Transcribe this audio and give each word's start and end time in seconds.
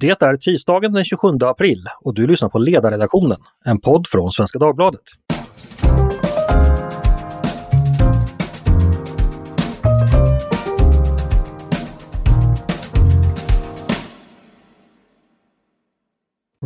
Det 0.00 0.22
är 0.22 0.36
tisdagen 0.36 0.92
den 0.92 1.04
27 1.04 1.28
april 1.44 1.84
och 2.04 2.14
du 2.14 2.26
lyssnar 2.26 2.48
på 2.48 2.58
Ledarredaktionen, 2.58 3.38
en 3.64 3.80
podd 3.80 4.06
från 4.06 4.32
Svenska 4.32 4.58
Dagbladet. 4.58 5.00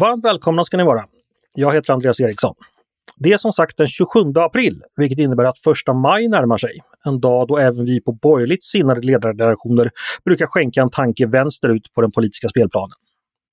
Varmt 0.01 0.25
välkomna 0.25 0.65
ska 0.65 0.77
ni 0.77 0.85
vara. 0.85 1.05
Jag 1.55 1.75
heter 1.75 1.93
Andreas 1.93 2.21
Eriksson. 2.21 2.55
Det 3.17 3.33
är 3.33 3.39
som 3.39 3.53
sagt 3.53 3.77
den 3.77 3.89
27 3.89 4.21
april, 4.37 4.83
vilket 4.97 5.19
innebär 5.19 5.45
att 5.45 5.59
första 5.59 5.93
maj 5.93 6.29
närmar 6.29 6.59
sig. 6.59 6.81
En 7.05 7.21
dag 7.21 7.49
då 7.49 7.59
även 7.59 7.85
vi 7.85 8.01
på 8.01 8.13
borgerligt 8.13 8.65
sinnade 8.65 9.01
ledarredaktioner 9.01 9.91
brukar 10.25 10.47
skänka 10.47 10.83
en 10.83 10.91
tanke 10.91 11.27
vänsterut 11.27 11.95
på 11.95 12.01
den 12.01 12.11
politiska 12.11 12.49
spelplanen. 12.49 12.97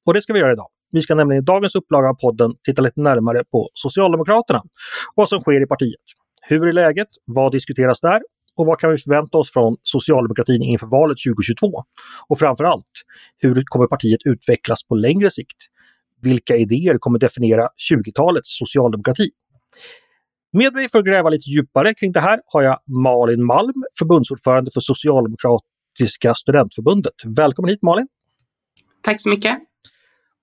Och 0.06 0.14
det 0.14 0.22
ska 0.22 0.34
vi 0.34 0.40
göra 0.40 0.52
idag. 0.52 0.68
Vi 0.92 1.02
ska 1.02 1.16
nämligen 1.16 1.44
i 1.44 1.46
dagens 1.46 1.76
upplaga 1.76 2.10
av 2.10 2.14
podden 2.14 2.52
titta 2.64 2.82
lite 2.82 3.02
närmare 3.02 3.44
på 3.52 3.70
Socialdemokraterna 3.74 4.62
vad 5.16 5.30
som 5.30 5.40
sker 5.40 5.62
i 5.62 5.66
partiet. 5.66 6.02
Hur 6.42 6.68
är 6.68 6.74
läget? 6.74 7.08
Vad 7.26 7.52
diskuteras 7.52 8.02
där? 8.02 8.22
Och 8.58 8.66
vad 8.66 8.80
kan 8.80 8.92
vi 8.92 8.98
förvänta 8.98 9.38
oss 9.38 9.54
från 9.54 9.78
socialdemokratin 9.84 10.62
inför 10.62 10.88
valet 10.88 11.18
2022? 11.28 11.84
Och 12.28 12.40
framför 12.40 12.64
allt, 12.64 12.92
hur 13.38 13.64
kommer 13.66 13.88
partiet 13.88 14.20
utvecklas 14.26 14.84
på 14.84 14.96
längre 14.96 15.32
sikt? 15.32 15.58
Vilka 16.22 16.56
idéer 16.56 16.98
kommer 16.98 17.20
definiera 17.20 17.68
20-talets 17.92 18.58
socialdemokrati? 18.58 19.30
Med 20.54 20.74
mig 20.74 20.90
för 20.90 21.00
att 21.00 21.06
gräva 21.06 21.30
lite 21.30 21.50
djupare 21.50 21.94
kring 21.94 22.12
det 22.12 22.20
här 22.20 22.42
har 22.46 22.62
jag 22.62 22.78
Malin 22.88 23.46
Malm, 23.46 23.84
förbundsordförande 24.00 24.72
för 24.72 24.82
Socialdemokratiska 24.82 26.34
studentförbundet. 26.36 27.14
Välkommen 27.38 27.70
hit 27.70 27.82
Malin! 27.82 28.08
Tack 29.02 29.22
så 29.22 29.30
mycket! 29.30 29.58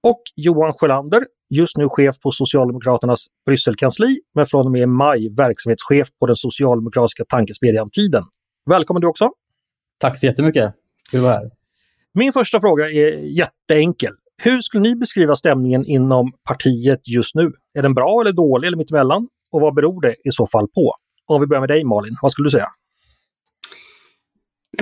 Och 0.06 0.22
Johan 0.36 0.72
Sjölander, 0.72 1.24
just 1.50 1.76
nu 1.76 1.88
chef 1.88 2.20
på 2.20 2.32
Socialdemokraternas 2.32 3.26
Brysselkansli, 3.46 4.16
men 4.34 4.46
från 4.46 4.66
och 4.66 4.72
med 4.72 4.88
maj 4.88 5.34
verksamhetschef 5.36 6.08
på 6.20 6.26
den 6.26 6.36
socialdemokratiska 6.36 7.24
tankesmedjan 7.24 7.90
Tiden. 7.90 8.24
Välkommen 8.70 9.00
du 9.00 9.06
också! 9.06 9.30
Tack 9.98 10.18
så 10.18 10.26
jättemycket! 10.26 10.74
Kul 11.10 11.20
att 11.20 11.24
vara 11.24 11.34
här. 11.34 11.50
Min 12.14 12.32
första 12.32 12.60
fråga 12.60 12.84
är 12.84 13.38
jätteenkel. 13.38 14.12
Hur 14.42 14.60
skulle 14.60 14.82
ni 14.82 14.96
beskriva 14.96 15.36
stämningen 15.36 15.84
inom 15.86 16.32
partiet 16.48 17.08
just 17.08 17.34
nu? 17.34 17.52
Är 17.74 17.82
den 17.82 17.94
bra 17.94 18.20
eller 18.20 18.32
dålig 18.32 18.66
eller 18.66 18.76
mittemellan? 18.76 19.28
Och 19.52 19.60
vad 19.60 19.74
beror 19.74 20.00
det 20.00 20.14
i 20.24 20.30
så 20.30 20.46
fall 20.46 20.68
på? 20.68 20.92
Om 21.26 21.40
vi 21.40 21.46
börjar 21.46 21.60
med 21.60 21.68
dig 21.68 21.84
Malin, 21.84 22.16
vad 22.22 22.32
skulle 22.32 22.46
du 22.46 22.50
säga? 22.50 22.66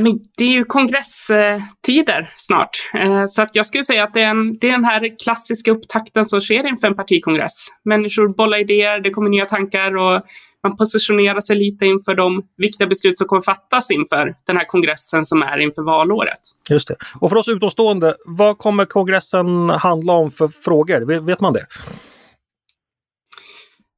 Men 0.00 0.18
det 0.38 0.44
är 0.44 0.48
ju 0.48 0.64
kongresstider 0.64 2.32
snart, 2.36 2.70
eh, 2.94 3.24
så 3.26 3.42
att 3.42 3.56
jag 3.56 3.66
skulle 3.66 3.84
säga 3.84 4.04
att 4.04 4.14
det 4.14 4.22
är, 4.22 4.30
en, 4.30 4.58
det 4.58 4.68
är 4.68 4.72
den 4.72 4.84
här 4.84 5.18
klassiska 5.24 5.70
upptakten 5.70 6.24
som 6.24 6.40
sker 6.40 6.66
inför 6.66 6.86
en 6.86 6.96
partikongress. 6.96 7.66
Människor 7.84 8.36
bollar 8.36 8.58
idéer, 8.58 9.00
det 9.00 9.10
kommer 9.10 9.30
nya 9.30 9.44
tankar 9.44 9.96
och 9.96 10.22
man 10.62 10.76
positionerar 10.76 11.40
sig 11.40 11.56
lite 11.56 11.86
inför 11.86 12.14
de 12.14 12.42
viktiga 12.56 12.86
beslut 12.86 13.18
som 13.18 13.26
kommer 13.26 13.42
fattas 13.42 13.90
inför 13.90 14.34
den 14.46 14.56
här 14.56 14.64
kongressen 14.64 15.24
som 15.24 15.42
är 15.42 15.58
inför 15.58 15.82
valåret. 15.82 16.40
Just 16.70 16.88
det. 16.88 16.96
Och 17.20 17.28
för 17.28 17.36
oss 17.36 17.48
utomstående, 17.48 18.14
vad 18.26 18.58
kommer 18.58 18.84
kongressen 18.84 19.70
handla 19.70 20.12
om 20.12 20.30
för 20.30 20.48
frågor? 20.48 21.20
Vet 21.26 21.40
man 21.40 21.52
det? 21.52 21.66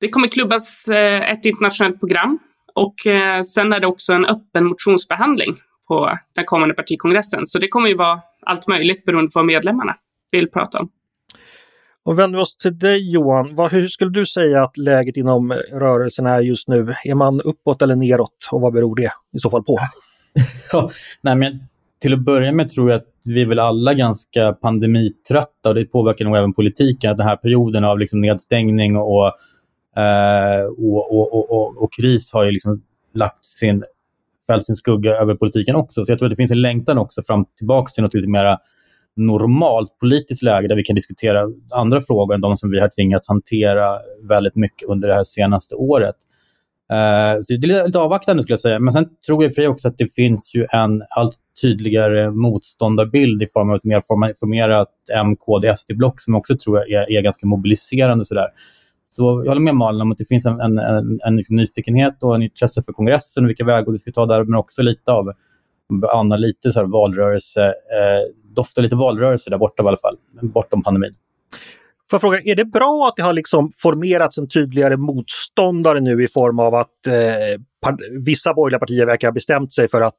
Det 0.01 0.09
kommer 0.09 0.29
klubbas 0.29 0.89
eh, 0.89 1.31
ett 1.31 1.45
internationellt 1.45 2.01
program 2.01 2.39
och 2.75 3.07
eh, 3.07 3.43
sen 3.43 3.73
är 3.73 3.81
det 3.81 3.87
också 3.87 4.13
en 4.13 4.25
öppen 4.25 4.65
motionsbehandling 4.65 5.55
på 5.89 6.19
den 6.35 6.45
kommande 6.45 6.75
partikongressen. 6.75 7.47
Så 7.47 7.59
det 7.59 7.69
kommer 7.69 7.89
ju 7.89 7.95
vara 7.95 8.21
allt 8.43 8.69
möjligt 8.69 9.05
beroende 9.05 9.31
på 9.31 9.39
vad 9.39 9.47
medlemmarna 9.47 9.97
vill 10.31 10.51
prata 10.51 10.79
om. 10.79 10.91
Och 12.05 12.19
vänder 12.19 12.39
vi 12.39 12.43
oss 12.43 12.57
till 12.57 12.79
dig 12.79 13.11
Johan, 13.11 13.55
vad, 13.55 13.73
hur 13.73 13.89
skulle 13.89 14.11
du 14.11 14.27
säga 14.27 14.63
att 14.63 14.77
läget 14.77 15.17
inom 15.17 15.53
rörelsen 15.73 16.27
är 16.27 16.41
just 16.41 16.69
nu? 16.69 16.95
Är 17.05 17.15
man 17.15 17.41
uppåt 17.41 17.83
eller 17.83 17.97
neråt 17.97 18.49
och 18.53 18.61
vad 18.61 18.73
beror 18.73 18.97
det 18.97 19.13
i 19.33 19.39
så 19.39 19.51
fall 19.51 19.65
på? 19.65 19.79
Ja, 20.73 20.91
nej, 21.21 21.37
men 21.37 21.59
till 22.01 22.13
att 22.13 22.19
börja 22.19 22.53
med 22.53 22.71
tror 22.71 22.91
jag 22.91 22.97
att 22.97 23.07
vi 23.23 23.43
är 23.43 23.47
väl 23.47 23.59
alla 23.59 23.95
ganska 23.95 24.53
pandemitrötta 24.53 25.69
och 25.69 25.75
det 25.75 25.85
påverkar 25.85 26.25
nog 26.25 26.37
även 26.37 26.53
politiken. 26.53 27.11
Att 27.11 27.17
den 27.17 27.27
här 27.27 27.37
perioden 27.37 27.85
av 27.85 27.99
liksom 27.99 28.21
nedstängning 28.21 28.97
och, 28.97 29.27
eh, 29.97 30.65
och, 30.79 31.13
och, 31.13 31.53
och, 31.53 31.83
och, 31.83 31.93
kris 31.93 32.33
har 32.33 32.45
ju 32.45 32.51
liksom 32.51 32.83
lagt 33.15 33.45
sin, 33.45 33.85
fällt 34.53 34.67
sin 34.67 34.77
skugga 34.77 35.15
över 35.15 35.35
politiken 35.35 35.77
också. 35.77 36.05
Så 36.05 36.13
jag 36.13 36.19
tror 36.19 36.27
att 36.27 36.33
det 36.33 36.37
finns 36.37 36.51
en 36.51 36.63
längtan 36.63 36.99
också 36.99 37.23
fram 37.23 37.45
tillbaka 37.59 37.91
till 37.91 38.03
något 38.03 38.15
lite 38.15 38.29
mer 38.29 38.59
normalt 39.17 39.99
politiskt 40.01 40.43
läge 40.43 40.69
där 40.69 40.77
vi 40.77 40.83
kan 40.83 40.95
diskutera 40.95 41.47
andra 41.71 42.01
frågor 42.01 42.35
än 42.35 42.41
de 42.41 42.57
som 42.57 42.71
vi 42.71 42.81
har 42.81 42.89
tvingats 42.89 43.29
hantera 43.29 43.99
väldigt 44.29 44.57
mycket 44.57 44.89
under 44.89 45.09
det 45.09 45.15
här 45.15 45.25
senaste 45.25 45.75
året. 45.75 46.15
Uh, 46.93 47.41
så 47.41 47.55
det 47.57 47.67
är 47.67 47.87
lite 47.87 47.99
avvaktande 47.99 48.43
skulle 48.43 48.53
jag 48.53 48.61
säga. 48.61 48.79
Men 48.79 48.93
sen 48.93 49.09
tror 49.27 49.45
jag 49.45 49.55
för 49.55 49.67
också 49.67 49.89
att 49.89 49.99
det 49.99 50.15
finns 50.15 50.55
ju 50.55 50.67
en 50.71 51.03
allt 51.17 51.37
tydligare 51.63 52.31
motståndarbild 52.31 53.43
i 53.43 53.47
form 53.47 53.71
av 53.71 53.77
ett 53.77 53.85
mer 53.85 54.03
formerat 54.41 54.89
MKD-SD-block 55.25 56.21
som 56.21 56.35
också 56.35 56.57
tror 56.59 56.79
jag 56.79 56.91
är, 56.91 57.19
är 57.19 57.23
ganska 57.23 57.47
mobiliserande. 57.47 58.25
Sådär. 58.25 58.49
Så 59.11 59.43
jag 59.45 59.51
håller 59.51 59.61
med 59.61 59.75
Malin 59.75 60.01
om 60.01 60.13
att 60.13 60.19
det 60.19 60.25
finns 60.25 60.47
en, 60.47 60.61
en, 60.61 60.79
en, 60.79 61.21
en 61.25 61.37
liksom 61.37 61.57
nyfikenhet 61.57 62.23
och 62.23 62.35
en 62.35 62.43
intresse 62.43 62.83
för 62.83 62.93
kongressen 62.93 63.45
och 63.45 63.49
vilka 63.49 63.65
vägar 63.65 63.93
vi 63.93 63.99
ska 63.99 64.13
ta 64.13 64.27
där, 64.27 64.45
men 64.45 64.55
också 64.55 64.83
lite 64.83 65.13
av 65.13 65.33
Anna, 66.13 66.37
lite 66.37 66.73
så 66.73 66.79
här 66.79 66.87
valrörelse, 66.87 67.67
eh, 67.67 68.53
doftar 68.55 68.83
lite 68.83 68.97
valrörelse 68.97 69.51
där 69.51 69.59
borta 69.59 69.83
i 69.83 69.87
alla 69.87 69.97
fall, 69.97 70.17
bortom 70.43 70.83
pandemin. 70.83 71.15
Får 72.11 72.17
jag 72.17 72.21
fråga, 72.21 72.41
är 72.45 72.57
det 72.57 72.65
bra 72.65 73.09
att 73.09 73.17
det 73.17 73.23
har 73.23 73.33
liksom 73.33 73.71
formerats 73.83 74.39
en 74.39 74.49
tydligare 74.49 74.97
motståndare 74.97 76.01
nu 76.01 76.25
i 76.25 76.29
form 76.29 76.59
av 76.59 76.75
att 76.75 77.07
eh, 77.07 77.61
vissa 78.27 78.55
borgerliga 78.55 78.79
partier 78.79 79.07
verkar 79.07 79.29
ha 79.29 79.33
bestämt 79.33 79.73
sig 79.73 79.89
för 79.89 80.01
att 80.01 80.19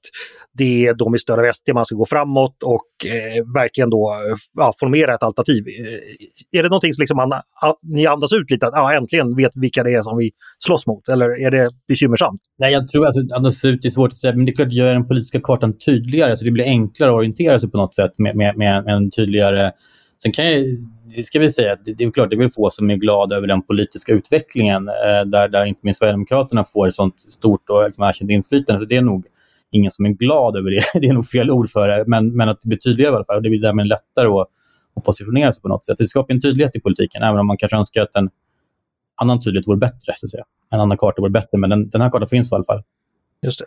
det 0.58 0.88
är 0.88 0.94
de 0.94 1.16
i 1.16 1.20
stöd 1.20 1.40
av 1.40 1.52
SD 1.54 1.70
man 1.74 1.86
ska 1.86 1.96
gå 1.96 2.06
framåt 2.06 2.64
och 2.64 3.12
eh, 3.12 3.54
verkligen 3.54 3.90
då 3.90 4.14
ja, 4.54 4.74
formera 4.80 5.14
ett 5.16 5.24
alternativ. 5.24 5.64
Eh, 5.68 6.60
är 6.60 6.64
det 6.64 6.70
någonting 6.70 6.94
som 6.94 7.02
liksom 7.02 7.18
man, 7.18 7.32
ni 7.84 8.08
andas 8.08 8.34
ut 8.34 8.52
lite, 8.52 8.68
att 8.68 8.74
ja, 8.76 8.94
äntligen 8.94 9.36
vet 9.36 9.52
vilka 9.56 9.84
det 9.84 9.94
är 9.94 10.02
som 10.02 10.18
vi 10.18 10.32
slåss 10.60 10.88
mot, 10.88 11.10
eller 11.10 11.46
är 11.46 11.52
det 11.52 11.70
bekymmersamt? 11.88 12.42
Nej, 12.60 12.74
jag 12.74 12.88
tror 12.88 13.06
alltså 13.06 13.22
andas 13.36 13.66
ut 13.66 13.86
är 13.86 13.90
svårt 13.90 14.08
att 14.08 14.16
säga, 14.16 14.36
men 14.36 14.46
det 14.46 14.52
är 14.52 14.56
klart 14.56 14.68
att 14.68 14.74
gör 14.74 14.94
den 14.94 15.08
politiska 15.08 15.40
kartan 15.44 15.78
tydligare 15.78 16.38
så 16.38 16.46
det 16.46 16.52
blir 16.52 16.66
enklare 16.66 17.10
att 17.10 17.16
orientera 17.16 17.60
sig 17.60 17.72
på 17.72 17.78
något 17.78 17.96
sätt 17.96 18.12
med, 18.18 18.36
med, 18.36 18.58
med 18.58 18.88
en 18.88 19.12
tydligare 19.12 19.72
Sen 20.24 20.32
kan 20.32 20.46
jag, 20.46 20.66
det 21.16 21.24
ska 21.24 21.40
vi 21.40 21.52
säga, 21.52 21.76
det, 21.76 21.94
det 21.94 22.04
är 22.04 22.12
klart 22.12 22.30
det 22.30 22.36
är 22.36 22.38
väl 22.38 22.50
få 22.50 22.70
som 22.70 22.90
är 22.90 22.96
glada 22.96 23.36
över 23.36 23.48
den 23.48 23.62
politiska 23.62 24.12
utvecklingen 24.12 24.88
eh, 24.88 25.26
där, 25.26 25.48
där 25.48 25.66
inte 25.66 25.80
minst 25.84 26.00
Sverigedemokraterna 26.00 26.64
får 26.64 26.88
ett 26.88 26.94
sånt 26.94 27.20
stort 27.20 27.70
och 27.70 27.84
liksom, 27.84 28.04
erkänt 28.04 28.32
inflytande. 28.32 28.80
Så 28.80 28.86
det 28.86 28.96
är 28.96 29.02
nog 29.02 29.26
ingen 29.72 29.92
som 29.92 30.06
är 30.06 30.10
glad 30.10 30.58
över 30.58 30.72
det. 30.72 30.84
Det 31.00 31.08
är 31.08 31.14
nog 31.14 31.28
fel 31.28 31.52
ord 31.52 31.70
för 31.70 31.88
det, 31.88 32.04
men, 32.08 32.36
men 32.36 32.50
att 32.50 32.62
det 32.62 32.68
blir 32.68 32.78
tydligare 32.80 33.14
i 33.14 33.16
alla 33.16 33.26
fall. 33.26 33.36
Och 33.36 33.42
det 33.42 33.50
blir 33.50 33.62
därmed 33.62 33.88
lättare 33.88 34.28
att, 34.28 34.48
att 34.96 35.04
positionera 35.04 35.52
sig 35.52 35.62
på 35.62 35.68
något 35.68 35.86
sätt. 35.86 35.98
Det 35.98 36.08
skapar 36.08 36.34
en 36.34 36.42
tydlighet 36.42 36.76
i 36.76 36.80
politiken, 36.80 37.24
även 37.24 37.40
om 37.40 37.48
man 37.48 37.58
kanske 37.58 37.78
önskar 37.78 38.02
att 38.02 38.16
en 38.16 38.30
annan 39.22 39.42
tydlighet 39.42 39.68
vore 39.68 39.78
bättre. 39.78 40.14
Så 40.16 40.26
att 40.26 40.30
säga. 40.30 40.44
En 40.72 40.80
annan 40.80 40.98
karta 40.98 41.22
vore 41.22 41.32
bättre, 41.32 41.58
men 41.58 41.70
den, 41.70 41.90
den 41.90 42.02
här 42.02 42.10
kartan 42.10 42.28
finns 42.28 42.52
i 42.52 42.56
alla 42.56 42.64
fall. 42.64 42.84
Just 43.42 43.62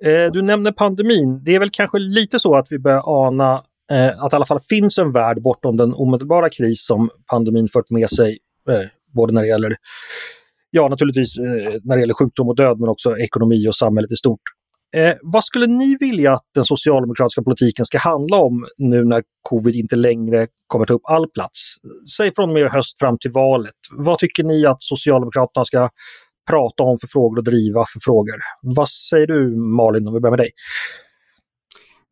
det. 0.00 0.24
Eh, 0.24 0.32
du 0.32 0.42
nämner 0.42 0.72
pandemin. 0.72 1.44
Det 1.44 1.54
är 1.54 1.58
väl 1.58 1.70
kanske 1.70 1.98
lite 1.98 2.38
så 2.38 2.56
att 2.56 2.72
vi 2.72 2.78
börjar 2.78 3.02
ana 3.04 3.62
eh, 3.90 4.24
att 4.24 4.30
det 4.30 4.34
i 4.34 4.36
alla 4.36 4.44
fall 4.44 4.60
finns 4.60 4.98
en 4.98 5.12
värld 5.12 5.42
bortom 5.42 5.76
den 5.76 5.94
omedelbara 5.94 6.48
kris 6.50 6.86
som 6.86 7.10
pandemin 7.30 7.68
fört 7.68 7.90
med 7.90 8.10
sig. 8.10 8.38
Eh, 8.70 8.88
både 9.14 9.32
när 9.32 9.42
det 9.42 9.48
gäller, 9.48 9.76
ja 10.70 10.88
naturligtvis 10.88 11.38
eh, 11.38 11.80
när 11.82 11.96
det 11.96 12.00
gäller 12.00 12.14
sjukdom 12.14 12.48
och 12.48 12.56
död 12.56 12.80
men 12.80 12.88
också 12.88 13.18
ekonomi 13.18 13.68
och 13.68 13.76
samhället 13.76 14.12
i 14.12 14.16
stort. 14.16 14.40
Eh, 14.96 15.14
vad 15.22 15.44
skulle 15.44 15.66
ni 15.66 15.96
vilja 16.00 16.32
att 16.32 16.44
den 16.54 16.64
socialdemokratiska 16.64 17.42
politiken 17.42 17.86
ska 17.86 17.98
handla 17.98 18.36
om 18.36 18.66
nu 18.78 19.04
när 19.04 19.22
covid 19.42 19.74
inte 19.74 19.96
längre 19.96 20.46
kommer 20.66 20.86
ta 20.86 20.94
upp 20.94 21.02
all 21.04 21.28
plats? 21.28 21.74
Säg 22.16 22.34
från 22.34 22.48
och 22.48 22.54
med 22.54 22.70
höst 22.70 22.98
fram 22.98 23.18
till 23.18 23.30
valet. 23.30 23.74
Vad 23.90 24.18
tycker 24.18 24.44
ni 24.44 24.66
att 24.66 24.82
Socialdemokraterna 24.82 25.64
ska 25.64 25.88
prata 26.50 26.82
om 26.82 26.98
för 26.98 27.06
frågor 27.06 27.38
och 27.38 27.44
driva 27.44 27.84
för 27.92 28.00
frågor? 28.00 28.36
Vad 28.62 28.88
säger 28.88 29.26
du 29.26 29.56
Malin 29.56 30.08
om 30.08 30.14
vi 30.14 30.20
börjar 30.20 30.36
med 30.36 30.38
dig? 30.38 30.50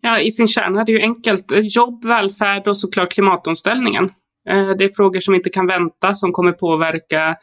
Ja, 0.07 0.21
i 0.21 0.31
sin 0.31 0.47
kärna 0.47 0.81
är 0.81 0.85
det 0.85 0.93
ju 0.93 1.01
enkelt. 1.01 1.53
Jobb, 1.63 2.05
välfärd 2.05 2.69
och 2.69 2.77
såklart 2.77 3.13
klimatomställningen. 3.13 4.05
Eh, 4.51 4.71
det 4.79 4.85
är 4.85 4.97
frågor 4.97 5.21
som 5.21 5.35
inte 5.35 5.51
kan 5.51 5.67
vänta, 5.67 6.15
som 6.15 6.33
kommer 6.33 6.53
påverka 6.53 7.37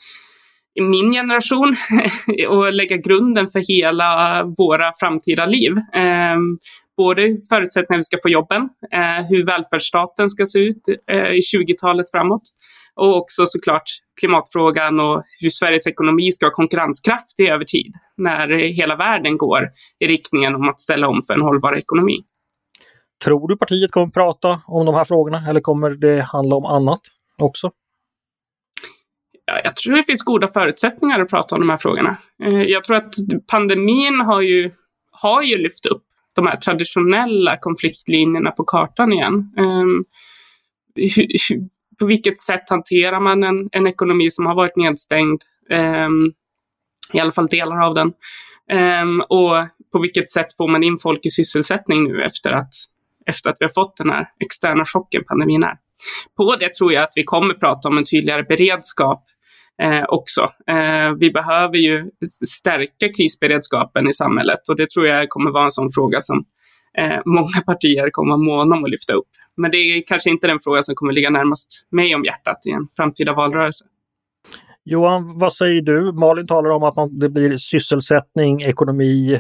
min 0.80 1.12
generation 1.12 1.76
och 2.50 2.74
lägga 2.74 2.98
grunden 2.98 3.50
för 3.50 3.60
hela 3.68 4.44
våra 4.58 4.92
framtida 5.00 5.46
liv. 5.46 5.72
Ehm, 5.94 6.58
både 6.98 7.38
förutsättningar 7.50 7.98
vi 7.98 8.04
ska 8.04 8.18
få 8.24 8.30
jobben, 8.30 8.62
eh, 8.94 9.26
hur 9.30 9.46
välfärdsstaten 9.46 10.30
ska 10.30 10.46
se 10.46 10.60
ut 10.60 10.82
eh, 11.12 11.32
i 11.32 11.42
20-talet 11.56 12.12
framåt 12.12 12.44
och 12.96 13.18
också 13.18 13.46
såklart 13.46 13.90
klimatfrågan 14.20 15.00
och 15.00 15.24
hur 15.42 15.50
Sveriges 15.50 15.88
ekonomi 15.88 16.32
ska 16.32 16.46
vara 16.46 16.54
konkurrenskraftig 16.54 17.50
över 17.50 17.66
tid 17.66 17.94
när 18.18 18.48
hela 18.50 18.96
världen 18.96 19.38
går 19.38 19.70
i 20.00 20.08
riktningen 20.08 20.56
om 20.56 20.70
att 20.70 20.80
ställa 20.80 21.08
om 21.08 21.20
för 21.28 21.34
en 21.34 21.42
hållbar 21.42 21.78
ekonomi. 21.78 22.18
Tror 23.24 23.48
du 23.48 23.58
partiet 23.58 23.92
kommer 23.92 24.08
prata 24.08 24.62
om 24.68 24.86
de 24.86 24.96
här 24.96 25.06
frågorna 25.06 25.50
eller 25.50 25.60
kommer 25.60 25.90
det 25.90 26.22
handla 26.22 26.56
om 26.56 26.66
annat 26.66 27.02
också? 27.38 27.72
Ja, 29.46 29.62
jag 29.64 29.76
tror 29.76 29.96
det 29.96 30.04
finns 30.04 30.24
goda 30.24 30.48
förutsättningar 30.48 31.20
att 31.20 31.30
prata 31.30 31.56
om 31.56 31.62
de 31.62 31.70
här 31.70 31.78
frågorna. 31.78 32.18
Eh, 32.44 32.62
jag 32.62 32.84
tror 32.84 32.98
att 32.98 33.14
pandemin 33.48 34.22
har 34.22 34.42
ju, 34.42 34.72
har 35.12 35.42
ju 35.42 35.58
lyft 35.58 35.86
upp 35.86 36.04
de 36.34 36.48
här 36.48 36.56
traditionella 36.56 37.58
konfliktlinjerna 37.58 38.52
på 38.52 38.64
kartan 38.64 39.14
igen. 39.14 39.54
Ehm, 39.58 40.06
på 42.00 42.06
vilket 42.06 42.40
sätt 42.40 42.70
hanterar 42.70 43.20
man 43.20 43.44
en, 43.44 43.70
en 43.72 43.88
ekonomi 43.88 44.32
som 44.32 44.46
har 44.46 44.56
varit 44.56 44.76
nedstängd? 44.76 45.42
Ehm, 45.70 46.32
I 47.14 47.20
alla 47.20 47.32
fall 47.32 47.48
delar 47.48 47.86
av 47.86 47.94
den. 47.94 48.14
Ehm, 48.72 49.22
och 49.22 49.68
på 49.92 50.00
vilket 50.00 50.30
sätt 50.30 50.58
får 50.58 50.68
man 50.68 50.84
in 50.84 50.98
folk 50.98 51.26
i 51.26 51.30
sysselsättning 51.30 52.04
nu 52.04 52.24
efter 52.24 52.52
att, 52.52 52.74
efter 53.32 53.50
att 53.50 53.58
vi 53.60 53.66
har 53.66 53.84
fått 53.84 53.98
den 53.98 54.10
här 54.10 54.28
externa 54.46 54.86
chocken 54.86 55.24
pandemin 55.28 55.64
är? 55.64 55.76
På 56.38 56.56
det 56.56 56.74
tror 56.74 56.94
jag 56.94 57.04
att 57.04 57.14
vi 57.16 57.24
kommer 57.24 57.54
prata 57.54 57.88
om 57.88 57.98
en 57.98 58.04
tydligare 58.04 58.44
beredskap 58.44 59.26
eh, 59.82 60.04
också. 60.08 60.42
Eh, 60.68 61.14
vi 61.20 61.32
behöver 61.32 61.78
ju 61.78 62.06
stärka 62.48 63.14
krisberedskapen 63.18 64.08
i 64.08 64.14
samhället 64.14 64.70
och 64.70 64.76
det 64.76 64.90
tror 64.90 65.08
jag 65.08 65.30
kommer 65.30 65.52
vara 65.52 65.66
en 65.66 65.72
sån 65.72 65.92
fråga 65.92 66.22
som 66.22 66.46
eh, 66.98 67.20
många 67.26 67.62
partier 67.66 68.10
kommer 68.12 68.30
vara 68.30 68.44
måna 68.58 68.76
om 68.76 68.84
att 68.84 68.90
lyfta 68.90 69.14
upp. 69.14 69.30
Men 69.58 69.72
det 69.72 69.78
är 69.78 70.04
kanske 70.08 70.30
inte 70.30 70.48
den 70.48 70.60
fråga 70.60 70.84
som 70.84 70.96
kommer 70.96 71.14
ligga 71.14 71.30
närmast 71.30 71.86
mig 71.92 72.16
om 72.16 72.26
hjärtat 72.26 72.58
i 72.68 72.72
en 72.72 72.88
framtida 72.96 73.34
valrörelse. 73.34 73.86
Johan, 74.86 75.40
vad 75.40 75.54
säger 75.54 75.82
du? 75.82 76.12
Malin 76.12 76.48
talar 76.48 76.70
om 76.70 76.84
att 76.84 76.96
man, 76.96 77.20
det 77.20 77.30
blir 77.30 77.58
sysselsättning, 77.58 78.62
ekonomi 78.62 79.40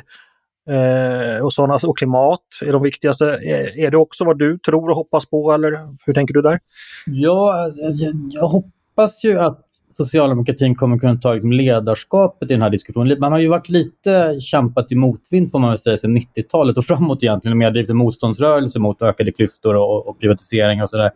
eh, 0.69 1.45
och, 1.45 1.53
såna, 1.53 1.79
och 1.83 1.97
klimat 1.97 2.41
är 2.65 2.71
de 2.71 2.83
viktigaste. 2.83 3.25
Är, 3.25 3.79
är 3.79 3.91
det 3.91 3.97
också 3.97 4.25
vad 4.25 4.39
du 4.39 4.57
tror 4.57 4.89
och 4.89 4.95
hoppas 4.95 5.25
på 5.25 5.51
eller 5.51 5.71
hur 6.05 6.13
tänker 6.13 6.33
du 6.33 6.41
där? 6.41 6.59
Ja, 7.05 7.63
alltså, 7.63 7.79
jag, 7.79 8.15
jag 8.31 8.47
hoppas 8.47 9.23
ju 9.23 9.39
att 9.39 9.65
socialdemokratin 9.91 10.75
kommer 10.75 10.97
kunna 10.97 11.15
ta 11.15 11.33
liksom 11.33 11.51
ledarskapet 11.51 12.51
i 12.51 12.53
den 12.53 12.61
här 12.61 12.69
diskussionen. 12.69 13.19
Man 13.19 13.31
har 13.31 13.39
ju 13.39 13.47
varit 13.47 13.69
lite 13.69 14.39
kämpat 14.39 14.91
i 14.91 14.95
motvind 14.95 15.51
får 15.51 15.59
man 15.59 15.69
väl 15.69 15.77
säga 15.77 15.97
sedan 15.97 16.17
90-talet 16.17 16.77
och 16.77 16.85
framåt 16.85 17.23
egentligen. 17.23 17.57
Mer 17.57 17.71
drivit 17.71 17.89
en 17.89 17.97
motståndsrörelse 17.97 18.79
mot 18.79 19.01
ökade 19.01 19.31
klyftor 19.31 19.75
och, 19.75 20.07
och 20.07 20.19
privatisering 20.19 20.81
och 20.81 20.89
sådär. 20.89 21.11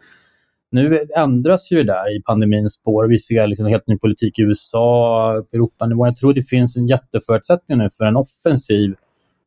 Nu 0.72 1.00
ändras 1.18 1.72
ju 1.72 1.78
det 1.78 1.84
där 1.84 2.18
i 2.18 2.22
pandemins 2.22 2.74
spår. 2.74 3.08
Vi 3.08 3.20
ser 3.20 3.48
liksom 3.48 3.66
en 3.66 3.72
helt 3.72 3.88
ny 3.88 3.98
politik 3.98 4.40
i 4.40 4.42
USA, 4.42 5.44
Europanivå. 5.54 6.08
Jag 6.08 6.16
tror 6.16 6.34
det 6.34 6.42
finns 6.42 6.78
en 6.78 6.88
jätteförutsättning 6.88 7.78
nu 7.78 7.90
för 7.90 8.06
en 8.06 8.16
offensiv 8.16 8.96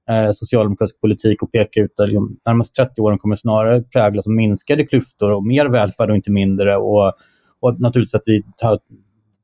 eh, 0.09 0.31
socialdemokratisk 0.33 1.01
politik 1.01 1.43
och 1.43 1.53
peka 1.53 1.81
ut 1.81 2.01
att 2.01 2.11
de 2.11 2.39
närmaste 2.47 2.85
30 2.85 3.01
åren 3.01 3.19
kommer 3.19 3.37
snarare 3.37 3.83
präglas 3.83 4.27
av 4.27 4.33
minskade 4.33 4.87
klyftor 4.87 5.31
och 5.31 5.47
mer 5.47 5.67
välfärd 5.67 6.11
och 6.11 6.17
inte 6.17 6.31
mindre. 6.31 6.77
Och, 6.77 7.13
och 7.61 7.81
naturligtvis 7.81 8.15
att 8.15 8.23
vi 8.27 8.43
tar 8.57 8.79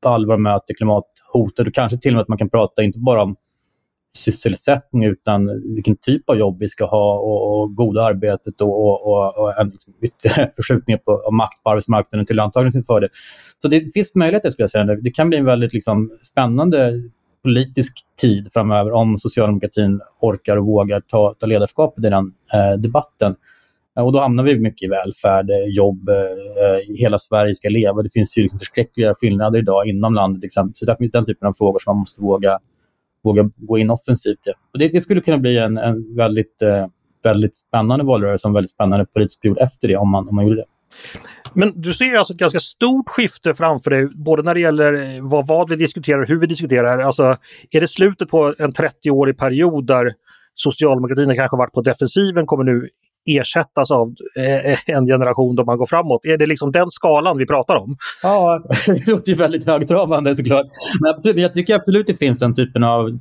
på 0.03 0.09
allvar 0.09 0.37
möter 0.37 0.75
klimathotet 0.75 1.67
och 1.67 1.75
kanske 1.75 1.99
till 1.99 2.13
och 2.13 2.15
med 2.15 2.23
att 2.23 2.29
man 2.29 2.39
kan 2.39 2.51
prata 2.51 2.83
inte 2.83 2.99
bara 2.99 3.23
om 3.23 3.37
sysselsättning 4.15 5.05
utan 5.05 5.63
vilken 5.75 5.97
typ 5.97 6.31
av 6.31 6.39
jobb 6.39 6.59
vi 6.61 6.69
ska 6.69 6.85
ha 6.85 7.19
och, 7.19 7.61
och 7.61 7.75
goda 7.75 8.05
arbetet 8.05 8.61
och, 8.61 8.87
och, 8.87 9.07
och, 9.07 9.39
och 9.39 9.61
en 9.61 9.73
ytterligare 10.03 10.51
förskjutning 10.57 10.99
på, 11.05 11.23
av 11.27 11.33
makt 11.33 11.63
på 11.63 11.71
arbetsmarknaden 11.71 12.27
till 12.27 12.41
antagligen 12.41 12.73
sin 12.73 12.85
fördel. 12.85 13.09
Så 13.59 13.69
det 13.69 13.93
finns 13.95 14.15
möjligheter 14.15 14.51
skulle 14.51 14.63
jag 14.63 14.71
säga. 14.71 14.85
Det 14.85 15.11
kan 15.11 15.29
bli 15.29 15.39
en 15.39 15.45
väldigt 15.45 15.73
liksom, 15.73 16.19
spännande 16.23 17.03
politisk 17.45 18.05
tid 18.21 18.49
framöver 18.53 18.93
om 18.93 19.19
socialdemokratin 19.19 20.01
orkar 20.21 20.57
och 20.57 20.67
vågar 20.67 21.01
ta, 21.01 21.35
ta 21.39 21.47
ledarskapet 21.47 22.05
i 22.05 22.09
den 22.09 22.33
eh, 22.55 22.81
debatten. 22.81 23.37
Eh, 23.99 24.05
och 24.05 24.13
då 24.13 24.21
hamnar 24.21 24.45
vi 24.45 24.59
mycket 24.59 24.87
i 24.87 24.91
välfärd, 24.91 25.51
eh, 25.51 25.57
jobb, 25.77 26.09
eh, 26.09 26.17
eh 26.17 26.97
hela 26.99 27.19
Sverige 27.19 27.55
ska 27.55 27.69
leva. 27.69 28.03
Det 28.03 28.11
finns 28.11 28.39
ju 28.39 28.43
liksom 28.43 28.59
förskräckliga 28.59 29.15
skillnader 29.15 29.59
idag 29.59 29.87
inom 29.87 30.15
landet. 30.15 30.45
Exempel. 30.45 30.77
Så 30.77 30.85
där 30.85 30.95
finns 30.95 31.11
den 31.11 31.27
typen 31.27 31.49
av 31.49 31.53
frågor 31.53 31.79
som 31.79 31.91
man 31.91 32.01
måste 32.01 32.21
våga, 32.21 32.59
våga 33.25 33.51
gå 33.57 33.79
in 33.79 33.91
offensivt 33.91 34.47
i. 34.47 34.51
Och 34.73 34.79
det, 34.79 34.89
det 34.89 35.01
skulle 35.01 35.21
kunna 35.21 35.39
bli 35.39 35.59
en, 35.59 35.79
en 35.79 36.17
väldigt, 36.17 36.63
eh, 36.63 36.87
väldigt 37.23 37.57
spännande 37.57 38.05
valrörelse 38.05 38.49
och 38.49 38.51
en 38.51 38.55
väldigt 38.55 38.71
spännande 38.71 39.07
politisk 39.07 39.43
period 39.43 39.59
efter 39.59 39.89
det 39.89 39.97
om 39.97 40.11
man, 40.11 40.29
om 40.29 40.35
man 40.35 40.47
gjorde 40.47 40.57
det. 40.57 40.67
Men 41.55 41.73
du 41.81 41.95
ser 41.95 42.15
alltså 42.15 42.33
ett 42.33 42.39
ganska 42.39 42.61
stort 42.61 43.09
skifte 43.09 43.55
framför 43.55 43.91
dig, 43.91 44.07
både 44.07 44.43
när 44.43 44.55
det 44.55 44.61
gäller 44.61 44.95
eh, 44.95 45.23
vad, 45.23 45.47
vad 45.47 45.71
vi 45.71 45.77
diskuterar, 45.77 46.27
hur 46.27 46.41
vi 46.41 46.47
diskuterar. 46.47 46.99
Alltså, 46.99 47.37
är 47.71 47.81
det 47.81 47.89
slutet 47.89 48.29
på 48.29 48.55
en 48.59 48.73
30-årig 48.73 49.39
period 49.39 49.87
där 49.87 50.13
socialdemokratin 50.55 51.35
kanske 51.37 51.57
varit 51.57 51.73
på 51.73 51.83
defensiven, 51.83 52.47
kommer 52.47 52.65
nu 52.65 52.89
ersättas 53.27 53.91
av 53.91 54.15
eh, 54.39 54.73
eh, 54.73 54.79
en 54.87 55.07
generation 55.07 55.57
då 55.57 55.65
man 55.65 55.79
går 55.79 55.87
framåt. 55.87 56.27
Är 56.27 56.39
det 56.39 56.47
liksom 56.47 56.73
den 56.73 56.91
skalan 56.91 57.39
vi 57.39 57.47
pratar 57.47 57.77
om? 57.77 57.97
Ja, 58.23 58.65
det 58.87 59.07
låter 59.07 59.33
ju 59.33 59.39
väldigt 59.39 59.67
högtravande 59.67 60.37
såklart. 60.37 60.67
Men 61.01 61.11
absolut, 61.11 61.43
jag 61.43 61.55
tycker 61.55 61.75
absolut 61.75 62.07
det 62.07 62.15
finns 62.15 62.39
den 62.39 62.55
typen 62.55 62.85
av 62.85 63.19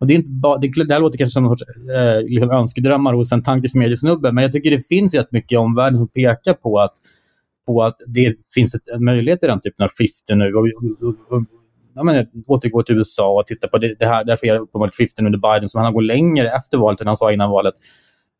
och 0.00 0.06
det, 0.06 0.14
är 0.14 0.16
inte 0.16 0.30
bara, 0.30 0.58
det, 0.58 0.70
det 0.86 0.94
här 0.94 1.00
låter 1.00 1.18
kanske 1.18 1.32
som 1.32 1.48
sorts, 1.48 1.62
eh, 1.96 2.22
liksom 2.22 2.50
önskedrömmar 2.50 3.14
hos 3.14 3.32
en 3.32 3.42
tankesmedjesnubbe, 3.42 4.32
men 4.32 4.42
jag 4.42 4.52
tycker 4.52 4.70
det 4.70 4.88
finns 4.88 5.14
rätt 5.14 5.32
mycket 5.32 5.52
i 5.52 5.56
omvärlden 5.56 5.98
som 5.98 6.08
pekar 6.08 6.54
på 6.54 6.80
att, 6.80 6.92
på 7.66 7.82
att 7.82 7.96
det 8.06 8.36
finns 8.54 8.74
ett, 8.74 8.88
en 8.94 9.04
möjlighet 9.04 9.42
i 9.42 9.46
den 9.46 9.60
typen 9.60 9.84
av 9.84 9.90
skifte 9.90 10.36
nu. 10.36 10.54
Och, 10.54 10.66
och, 11.00 11.36
och, 11.36 11.42
ja, 11.94 12.02
men, 12.02 12.26
återgå 12.46 12.82
till 12.82 12.96
USA 12.96 13.40
och 13.40 13.46
titta 13.46 13.68
på 13.68 13.78
det, 13.78 13.94
det 13.98 14.06
här. 14.06 14.24
Därför 14.24 14.46
är 14.46 14.54
det 14.54 14.60
uppenbart 14.60 14.94
skiften 14.94 15.26
under 15.26 15.38
Biden 15.38 15.68
som 15.68 15.82
han 15.82 15.92
går 15.92 16.02
längre 16.02 16.48
efter 16.48 16.78
valet 16.78 17.00
än 17.00 17.06
han 17.06 17.16
sa 17.16 17.32
innan 17.32 17.50
valet. 17.50 17.74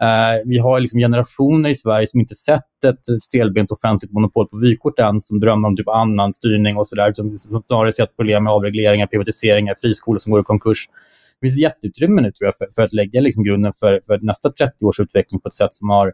Uh, 0.02 0.49
vi 0.50 0.58
har 0.58 0.81
liksom 0.81 0.99
generationer 0.99 1.70
i 1.70 1.75
Sverige 1.75 2.06
som 2.06 2.20
inte 2.20 2.34
sett 2.34 2.84
ett 2.84 3.23
stelbent 3.23 3.70
offentligt 3.70 4.12
monopol 4.12 4.49
på 4.49 4.56
vykort 4.58 4.99
än, 4.99 5.20
som 5.20 5.40
drömmer 5.40 5.69
om 5.69 5.76
typ 5.76 5.88
annan 5.88 6.32
styrning 6.32 6.76
och 6.76 6.88
sådär. 6.88 7.12
Som, 7.14 7.38
som 7.38 7.62
snarare 7.67 7.93
sett 7.93 8.17
problem 8.17 8.44
med 8.44 8.52
avregleringar, 8.52 9.06
privatiseringar, 9.06 9.75
friskolor 9.81 10.19
som 10.19 10.32
går 10.32 10.40
i 10.40 10.44
konkurs. 10.44 10.88
Det 11.40 11.46
finns 11.46 11.55
ett 11.55 11.62
jätteutrymme 11.62 12.23
nu 12.23 12.32
tror 12.32 12.46
jag 12.46 12.56
för, 12.58 12.69
för 12.75 12.82
att 12.82 12.93
lägga 12.93 13.20
liksom 13.20 13.44
grunden 13.44 13.73
för, 13.73 14.00
för, 14.06 14.19
nästa 14.19 14.50
30 14.50 14.84
års 14.84 15.00
utveckling 15.00 15.40
på 15.40 15.49
ett 15.49 15.55
sätt 15.55 15.75
som, 15.75 15.90
har, 15.90 16.12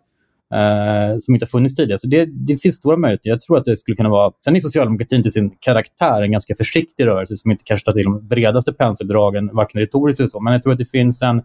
uh, 0.54 1.18
som 1.18 1.34
inte 1.34 1.44
har 1.44 1.48
funnits 1.48 1.74
tidigare. 1.74 1.98
Så 1.98 2.06
det, 2.06 2.24
det 2.24 2.56
finns 2.56 2.76
stora 2.76 2.96
möjligheter. 2.96 3.30
Jag 3.30 3.40
tror 3.40 3.58
att 3.58 3.64
det 3.64 3.76
skulle 3.76 3.96
kunna 3.96 4.08
vara... 4.08 4.32
Sen 4.44 4.56
är 4.56 4.60
socialdemokratin 4.60 5.22
till 5.22 5.32
sin 5.32 5.50
karaktär 5.50 6.22
en 6.22 6.32
ganska 6.32 6.54
försiktig 6.54 7.06
rörelse 7.06 7.36
som 7.36 7.50
inte 7.50 7.64
kanske 7.64 7.84
tar 7.84 7.92
till 7.92 8.04
de 8.04 8.28
bredaste 8.28 8.72
penseldragen, 8.72 9.50
varken 9.52 9.80
retoriskt 9.80 10.20
eller 10.20 10.28
så. 10.28 10.40
Men 10.40 10.52
jag 10.52 10.62
tror 10.62 10.72
att 10.72 10.78
det 10.78 10.90
finns 10.90 11.22
en 11.22 11.42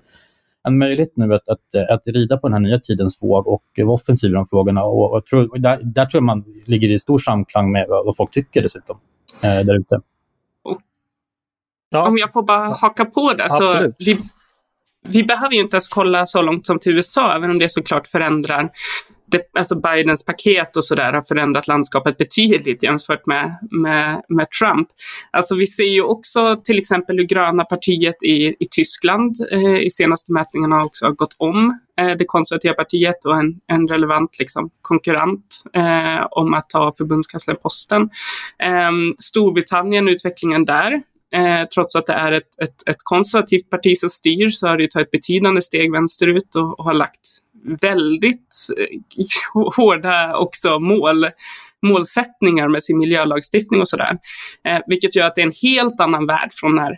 en 0.67 0.77
möjlighet 0.77 1.11
nu 1.15 1.33
att, 1.33 1.49
att, 1.49 1.89
att 1.89 2.07
rida 2.07 2.37
på 2.37 2.47
den 2.47 2.53
här 2.53 2.59
nya 2.59 2.79
tidens 2.79 3.21
våg 3.21 3.47
och 3.47 3.63
vara 3.77 3.93
offensiv 3.93 4.31
i 4.31 4.33
de 4.33 4.47
frågorna. 4.47 4.83
Och, 4.83 5.13
och 5.13 5.25
tror, 5.25 5.57
där, 5.59 5.79
där 5.83 6.05
tror 6.05 6.19
jag 6.19 6.23
man 6.23 6.43
ligger 6.65 6.89
i 6.89 6.99
stor 6.99 7.19
samklang 7.19 7.71
med 7.71 7.85
vad, 7.89 8.05
vad 8.05 8.15
folk 8.15 8.31
tycker 8.31 8.61
dessutom, 8.61 8.97
eh, 9.43 9.59
där 9.59 9.79
ute. 9.79 10.01
Ja. 11.89 12.07
Om 12.07 12.17
jag 12.17 12.33
får 12.33 12.43
bara 12.43 12.67
haka 12.67 13.05
på 13.05 13.33
det. 13.33 13.49
Så 13.49 13.93
vi, 15.09 15.23
behöver 15.23 15.53
ju 15.53 15.61
inte 15.61 15.75
ens 15.75 15.87
kolla 15.87 16.25
så 16.25 16.41
långt 16.41 16.65
som 16.65 16.79
till 16.79 16.91
USA, 16.91 17.35
även 17.35 17.49
om 17.49 17.59
det 17.59 17.69
såklart 17.69 18.07
förändrar 18.07 18.69
det, 19.31 19.41
alltså 19.59 19.75
Bidens 19.75 20.25
paket 20.25 20.77
och 20.77 20.85
sådär 20.85 21.13
har 21.13 21.21
förändrat 21.21 21.67
landskapet 21.67 22.17
betydligt 22.17 22.83
jämfört 22.83 23.25
med, 23.25 23.57
med, 23.71 24.21
med 24.29 24.47
Trump. 24.51 24.87
Alltså 25.31 25.55
vi 25.55 25.67
ser 25.67 25.83
ju 25.83 26.01
också 26.01 26.61
till 26.63 26.79
exempel 26.79 27.17
hur 27.17 27.23
gröna 27.23 27.63
partiet 27.63 28.23
i, 28.23 28.55
i 28.59 28.67
Tyskland 28.71 29.35
eh, 29.51 29.79
i 29.79 29.89
senaste 29.89 30.31
mätningarna 30.31 30.75
har 30.75 30.85
också 30.85 31.11
gått 31.11 31.35
om 31.37 31.79
eh, 31.99 32.11
det 32.17 32.25
konservativa 32.25 32.73
partiet 32.73 33.25
och 33.25 33.39
en, 33.39 33.59
en 33.67 33.87
relevant 33.87 34.39
liksom, 34.39 34.69
konkurrent 34.81 35.63
eh, 35.73 36.27
om 36.31 36.53
att 36.53 36.69
ta 36.69 36.93
förbundskanslerposten. 36.97 38.01
Eh, 38.63 38.91
Storbritannien, 39.19 40.07
utvecklingen 40.07 40.65
där, 40.65 41.01
Eh, 41.35 41.65
trots 41.65 41.95
att 41.95 42.05
det 42.05 42.13
är 42.13 42.31
ett, 42.31 42.61
ett, 42.63 42.89
ett, 42.89 43.03
konservativt 43.03 43.69
parti 43.69 43.97
som 43.97 44.09
styr 44.09 44.49
så 44.49 44.67
har 44.67 44.77
det 44.77 44.91
tagit 44.91 45.11
betydande 45.11 45.61
steg 45.61 45.91
vänsterut 45.91 46.55
och, 46.55 46.79
och 46.79 46.85
har 46.85 46.93
lagt 46.93 47.27
väldigt 47.81 48.55
eh, 48.77 48.99
hårda 49.75 50.37
också 50.37 50.79
mål, 50.79 51.27
målsättningar 51.87 52.67
med 52.67 52.83
sin 52.83 52.97
miljölagstiftning 52.97 53.81
och 53.81 53.89
sådär. 53.89 54.11
Eh, 54.67 54.79
vilket 54.87 55.15
gör 55.15 55.27
att 55.27 55.35
det 55.35 55.41
är 55.41 55.45
en 55.45 55.69
helt 55.71 56.01
annan 56.01 56.27
värld 56.27 56.49
från 56.53 56.73
när, 56.73 56.97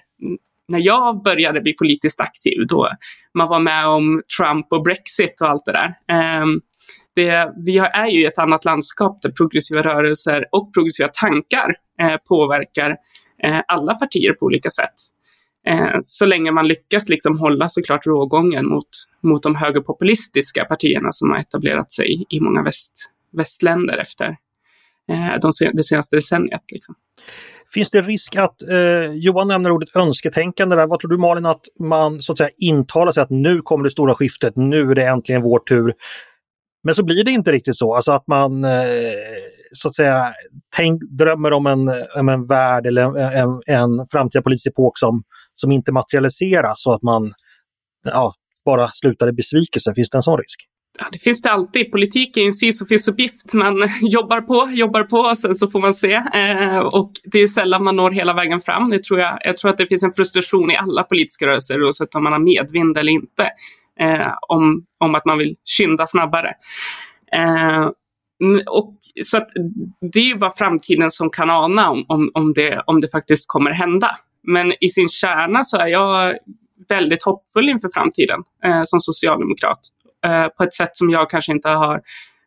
när 0.67 0.79
jag 0.79 1.23
började 1.23 1.61
bli 1.61 1.73
politiskt 1.73 2.21
aktiv, 2.21 2.67
då 2.67 2.89
man 3.37 3.49
var 3.49 3.59
med 3.59 3.87
om 3.87 4.21
Trump 4.37 4.67
och 4.69 4.83
Brexit 4.83 5.41
och 5.41 5.49
allt 5.49 5.65
det 5.65 5.71
där. 5.71 5.95
Eh, 6.11 6.45
det, 7.15 7.53
vi 7.65 7.77
är 7.77 8.07
ju 8.07 8.21
i 8.21 8.25
ett 8.25 8.39
annat 8.39 8.65
landskap 8.65 9.21
där 9.21 9.31
progressiva 9.31 9.81
rörelser 9.81 10.45
och 10.51 10.73
progressiva 10.73 11.09
tankar 11.09 11.75
eh, 12.01 12.17
påverkar 12.29 12.89
eh, 12.89 12.95
Eh, 13.43 13.61
alla 13.67 13.93
partier 13.93 14.33
på 14.33 14.45
olika 14.45 14.69
sätt. 14.69 14.93
Eh, 15.67 15.99
så 16.03 16.25
länge 16.25 16.51
man 16.51 16.67
lyckas 16.67 17.09
liksom 17.09 17.39
hålla 17.39 17.69
såklart 17.69 18.05
rågången 18.05 18.65
mot, 18.65 18.89
mot 19.23 19.43
de 19.43 19.55
högerpopulistiska 19.55 20.65
partierna 20.65 21.11
som 21.11 21.29
har 21.29 21.39
etablerat 21.39 21.91
sig 21.91 22.25
i 22.29 22.39
många 22.39 22.63
väst, 22.63 22.93
västländer 23.31 23.97
efter 23.97 24.25
eh, 25.11 25.39
de, 25.41 25.51
det 25.73 25.83
senaste 25.83 26.15
decenniet. 26.15 26.63
Liksom. 26.71 26.95
Finns 27.73 27.91
det 27.91 28.01
risk 28.01 28.35
att, 28.35 28.61
eh, 28.61 29.13
Johan 29.13 29.47
nämner 29.47 29.71
ordet 29.71 29.95
önsketänkande 29.95 30.75
där, 30.75 30.87
vad 30.87 30.99
tror 30.99 31.11
du 31.11 31.17
Malin 31.17 31.45
att 31.45 31.65
man 31.79 32.21
så 32.21 32.31
att 32.31 32.37
säga 32.37 32.49
intalar 32.57 33.11
sig 33.11 33.23
att 33.23 33.29
nu 33.29 33.61
kommer 33.61 33.83
det 33.83 33.91
stora 33.91 34.13
skiftet, 34.13 34.55
nu 34.55 34.91
är 34.91 34.95
det 34.95 35.05
äntligen 35.05 35.41
vår 35.41 35.59
tur. 35.59 35.93
Men 36.83 36.95
så 36.95 37.05
blir 37.05 37.23
det 37.23 37.31
inte 37.31 37.51
riktigt 37.51 37.77
så, 37.77 37.95
alltså 37.95 38.11
att 38.11 38.27
man 38.27 38.63
eh, 38.63 38.71
så 39.73 39.87
att 39.87 39.95
säga 39.95 40.33
tänk, 40.75 41.01
drömmer 41.01 41.53
om 41.53 41.67
en, 41.67 41.91
om 42.19 42.29
en 42.29 42.45
värld 42.45 42.85
eller 42.85 43.17
en, 43.17 43.61
en 43.67 44.05
framtida 44.11 44.41
politisk 44.41 44.67
epok 44.67 44.97
som, 44.97 45.23
som 45.55 45.71
inte 45.71 45.91
materialiseras 45.91 46.81
så 46.83 46.93
att 46.93 47.01
man 47.01 47.33
ja, 48.05 48.33
bara 48.65 48.87
slutar 48.87 49.29
i 49.29 49.31
besvikelse. 49.31 49.93
Finns 49.95 50.09
det 50.09 50.17
en 50.17 50.23
sån 50.23 50.37
risk? 50.37 50.65
Ja, 50.99 51.05
det 51.11 51.19
finns 51.19 51.41
det 51.41 51.51
alltid. 51.51 51.91
Politik 51.91 52.37
är 52.37 52.41
ju 52.41 52.45
en 52.45 52.51
sisyfisuppgift. 52.51 53.53
Man 53.53 53.87
jobbar 54.01 54.41
på, 54.41 54.69
jobbar 54.71 55.03
på 55.03 55.17
och 55.17 55.37
sen 55.37 55.55
så 55.55 55.69
får 55.69 55.79
man 55.79 55.93
se. 55.93 56.13
Eh, 56.13 56.79
och 56.79 57.11
det 57.23 57.39
är 57.39 57.47
sällan 57.47 57.83
man 57.83 57.95
når 57.95 58.11
hela 58.11 58.33
vägen 58.33 58.59
fram. 58.59 58.89
Det 58.89 59.03
tror 59.03 59.19
jag, 59.19 59.39
jag 59.43 59.55
tror 59.55 59.71
att 59.71 59.77
det 59.77 59.87
finns 59.87 60.03
en 60.03 60.13
frustration 60.13 60.71
i 60.71 60.77
alla 60.77 61.03
politiska 61.03 61.47
rörelser 61.47 61.83
oavsett 61.83 62.15
om 62.15 62.23
man 62.23 62.33
har 62.33 62.39
medvind 62.39 62.97
eller 62.97 63.11
inte. 63.11 63.49
Eh, 63.99 64.33
om, 64.47 64.85
om 64.97 65.15
att 65.15 65.25
man 65.25 65.37
vill 65.37 65.55
skynda 65.77 66.07
snabbare. 66.07 66.53
Eh, 67.31 67.89
Mm, 68.43 68.61
och, 68.67 68.97
så 69.23 69.37
att, 69.37 69.49
det 70.13 70.19
är 70.19 70.23
ju 70.23 70.35
bara 70.35 70.51
framtiden 70.51 71.11
som 71.11 71.29
kan 71.29 71.49
ana 71.49 71.89
om, 71.89 72.05
om, 72.07 72.31
om, 72.33 72.53
det, 72.53 72.83
om 72.85 72.99
det 72.99 73.07
faktiskt 73.11 73.47
kommer 73.47 73.71
hända. 73.71 74.17
Men 74.43 74.73
i 74.81 74.89
sin 74.89 75.09
kärna 75.09 75.63
så 75.63 75.77
är 75.77 75.87
jag 75.87 76.35
väldigt 76.89 77.23
hoppfull 77.23 77.69
inför 77.69 77.89
framtiden 77.93 78.43
eh, 78.65 78.81
som 78.85 78.99
socialdemokrat. 78.99 79.79
Eh, 80.25 80.47
på 80.47 80.63
ett 80.63 80.73
sätt 80.73 80.97
som 80.97 81.09
jag 81.09 81.29
kanske 81.29 81.51
inte 81.51 81.69
har 81.69 82.01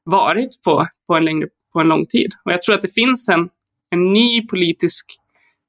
varit 0.05 0.63
på, 0.65 0.87
på, 1.07 1.17
en, 1.17 1.25
längre, 1.25 1.47
på 1.73 1.81
en 1.81 1.89
lång 1.89 2.07
tid. 2.07 2.31
Och 2.45 2.53
jag 2.53 2.63
tror 2.63 2.75
att 2.75 2.83
det 2.83 2.95
finns 2.95 3.29
en, 3.29 3.49
en 3.91 4.13
ny 4.13 4.47
politisk 4.47 5.19